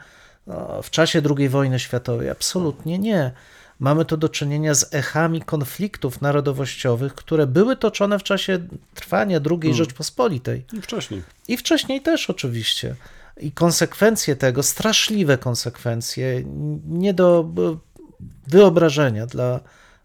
no, 0.48 0.82
w 0.82 0.90
czasie 0.90 1.22
II 1.38 1.50
wojny 1.50 1.80
światowej. 1.80 2.30
Absolutnie 2.30 3.00
nie. 3.00 3.32
Mamy 3.80 4.06
tu 4.06 4.18
do 4.18 4.30
czynienia 4.30 4.74
z 4.74 4.94
echami 4.94 5.42
konfliktów 5.42 6.22
narodowościowych, 6.22 7.14
które 7.14 7.48
były 7.48 7.76
toczone 7.76 8.20
w 8.20 8.24
czasie 8.24 8.68
trwania 8.94 9.40
II 9.62 9.74
Rzeczpospolitej. 9.74 10.66
I 10.74 10.82
wcześniej. 10.82 11.24
I 11.48 11.58
wcześniej 11.58 12.02
też 12.02 12.30
oczywiście. 12.30 12.96
I 13.40 13.52
konsekwencje 13.52 14.36
tego, 14.36 14.64
straszliwe 14.64 15.38
konsekwencje, 15.38 16.44
nie 16.88 17.14
do 17.14 17.50
e, 17.58 17.78
wyobrażenia 18.48 19.26
dla, 19.26 19.60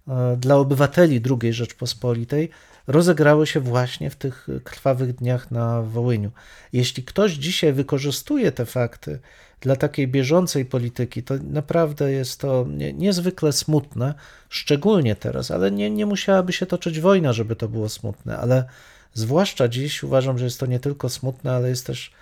e, 0.09 0.37
dla 0.37 0.57
obywateli 0.57 1.21
II 1.43 1.53
Rzeczpospolitej, 1.53 2.51
rozegrały 2.87 3.47
się 3.47 3.61
właśnie 3.61 4.11
w 4.11 4.17
tych 4.17 4.49
krwawych 4.65 5.15
dniach 5.15 5.51
na 5.51 5.83
Wołyniu. 5.83 6.31
Jeśli 6.73 7.03
ktoś 7.03 7.33
dzisiaj 7.33 7.73
wykorzystuje 7.73 8.53
te 8.53 8.67
fakty 8.67 9.19
dla 9.61 9.77
takiej 9.77 10.09
bieżącej 10.09 10.65
polityki, 10.65 11.23
to 11.23 11.35
naprawdę 11.51 12.13
jest 12.13 12.41
to 12.41 12.67
nie, 12.69 12.93
niezwykle 12.93 13.53
smutne, 13.53 14.15
szczególnie 14.49 15.17
teraz, 15.17 15.51
ale 15.51 15.71
nie, 15.71 15.91
nie 15.91 16.07
musiałaby 16.07 16.53
się 16.53 16.67
toczyć 16.67 17.01
wojna, 17.01 17.33
żeby 17.33 17.57
to 17.57 17.69
było 17.69 17.89
smutne, 17.89 18.39
ale 18.39 18.65
zwłaszcza 19.15 19.69
dziś 19.69 20.03
uważam, 20.03 20.39
że 20.39 20.45
jest 20.45 20.61
to 20.61 20.67
nie 20.67 20.81
tylko 20.81 21.09
smutne, 21.09 21.53
ale 21.53 21.69
jest 21.69 21.87
też 21.87 22.13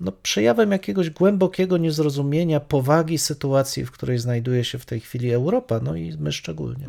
no, 0.00 0.12
przejawem 0.22 0.72
jakiegoś 0.72 1.10
głębokiego 1.10 1.78
niezrozumienia 1.78 2.60
powagi 2.60 3.18
sytuacji, 3.18 3.84
w 3.84 3.90
której 3.90 4.18
znajduje 4.18 4.64
się 4.64 4.78
w 4.78 4.86
tej 4.86 5.00
chwili 5.00 5.32
Europa, 5.32 5.80
no 5.82 5.96
i 5.96 6.16
my 6.18 6.32
szczególnie. 6.32 6.86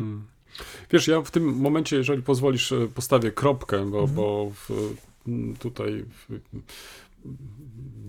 Wiesz, 0.91 1.07
ja 1.07 1.21
w 1.21 1.31
tym 1.31 1.43
momencie, 1.57 1.95
jeżeli 1.95 2.23
pozwolisz, 2.23 2.71
e, 2.71 2.87
postawię 2.87 3.31
kropkę, 3.31 3.91
bo, 3.91 4.07
bo 4.07 4.51
w, 4.53 4.93
tutaj 5.59 6.05
w, 6.09 6.39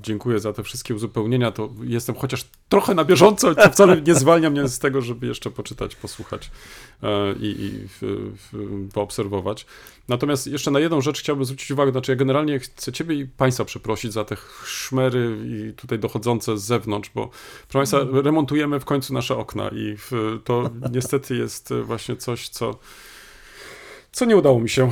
dziękuję 0.03 0.39
za 0.39 0.53
te 0.53 0.63
wszystkie 0.63 0.95
uzupełnienia. 0.95 1.53
To 1.53 1.71
jestem 1.83 2.15
chociaż 2.15 2.45
trochę 2.69 2.95
na 2.95 3.05
bieżąco, 3.05 3.55
co 3.55 3.71
wcale 3.71 4.03
nie 4.03 4.15
zwalnia 4.15 4.51
mnie 4.51 4.69
z 4.69 4.79
tego, 4.79 5.03
żeby 5.03 5.27
jeszcze 5.27 5.51
poczytać, 5.51 5.97
posłuchać 5.97 6.51
e, 7.03 7.33
i, 7.33 7.47
i 7.47 7.89
poobserwować. 8.95 9.67
Natomiast 10.09 10.47
jeszcze 10.47 10.71
na 10.71 10.81
jedną 10.81 11.01
rzecz 11.01 11.21
chciałbym 11.21 11.45
zwrócić 11.45 11.71
uwagę. 11.71 11.93
Znaczy, 11.93 12.13
ja 12.13 12.17
generalnie 12.17 12.59
chcę 12.59 12.93
Ciebie 12.93 13.15
i 13.15 13.27
Państwa 13.27 13.65
przeprosić 13.65 14.13
za 14.13 14.25
te 14.25 14.37
szmery 14.65 15.39
i 15.47 15.73
tutaj 15.73 15.99
dochodzące 15.99 16.59
z 16.59 16.63
zewnątrz, 16.63 17.11
bo 17.15 17.31
proszę 17.69 17.97
Państwa, 17.97 18.21
remontujemy 18.23 18.81
w 18.81 18.85
końcu 18.85 19.15
nasze 19.15 19.37
okna 19.37 19.69
i 19.69 19.97
to 20.45 20.71
niestety 20.93 21.37
jest 21.37 21.75
właśnie 21.85 22.17
coś, 22.17 22.49
co 22.49 22.79
co 24.17 24.25
nie 24.25 24.37
udało 24.37 24.61
mi 24.61 24.69
się, 24.69 24.91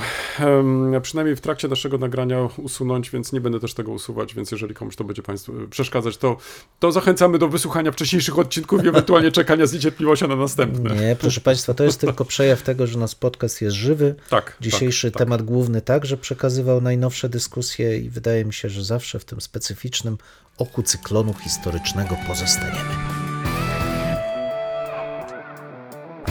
przynajmniej 1.02 1.36
w 1.36 1.40
trakcie 1.40 1.68
naszego 1.68 1.98
nagrania 1.98 2.48
usunąć, 2.56 3.10
więc 3.10 3.32
nie 3.32 3.40
będę 3.40 3.60
też 3.60 3.74
tego 3.74 3.92
usuwać, 3.92 4.34
więc 4.34 4.51
jeżeli 4.51 4.74
komuś 4.74 4.96
to 4.96 5.05
będzie 5.05 5.22
Państwu 5.22 5.52
przeszkadzać, 5.70 6.16
to, 6.16 6.36
to 6.78 6.92
zachęcamy 6.92 7.38
do 7.38 7.48
wysłuchania 7.48 7.92
wcześniejszych 7.92 8.38
odcinków 8.38 8.84
i 8.84 8.88
ewentualnie 8.88 9.32
czekania 9.40 9.66
z 9.66 9.72
niecierpliwością 9.72 10.28
na 10.28 10.36
następne. 10.36 10.96
Nie, 10.96 11.16
proszę 11.20 11.40
Państwa, 11.40 11.74
to 11.74 11.84
jest 11.84 12.01
tylko 12.01 12.24
przejaw 12.24 12.62
tego, 12.62 12.86
że 12.86 12.98
nasz 12.98 13.14
podcast 13.14 13.62
jest 13.62 13.76
żywy. 13.76 14.14
Tak. 14.30 14.56
Dzisiejszy 14.60 15.10
tak, 15.10 15.18
tak. 15.18 15.26
temat 15.26 15.42
główny 15.42 15.80
także 15.80 16.16
przekazywał 16.16 16.80
najnowsze 16.80 17.28
dyskusje 17.28 17.98
i 17.98 18.10
wydaje 18.10 18.44
mi 18.44 18.52
się, 18.52 18.68
że 18.68 18.84
zawsze 18.84 19.18
w 19.18 19.24
tym 19.24 19.40
specyficznym 19.40 20.18
oku 20.59 20.82
cyklonu 20.82 21.34
historycznego 21.34 22.16
pozostaniemy. 22.28 23.34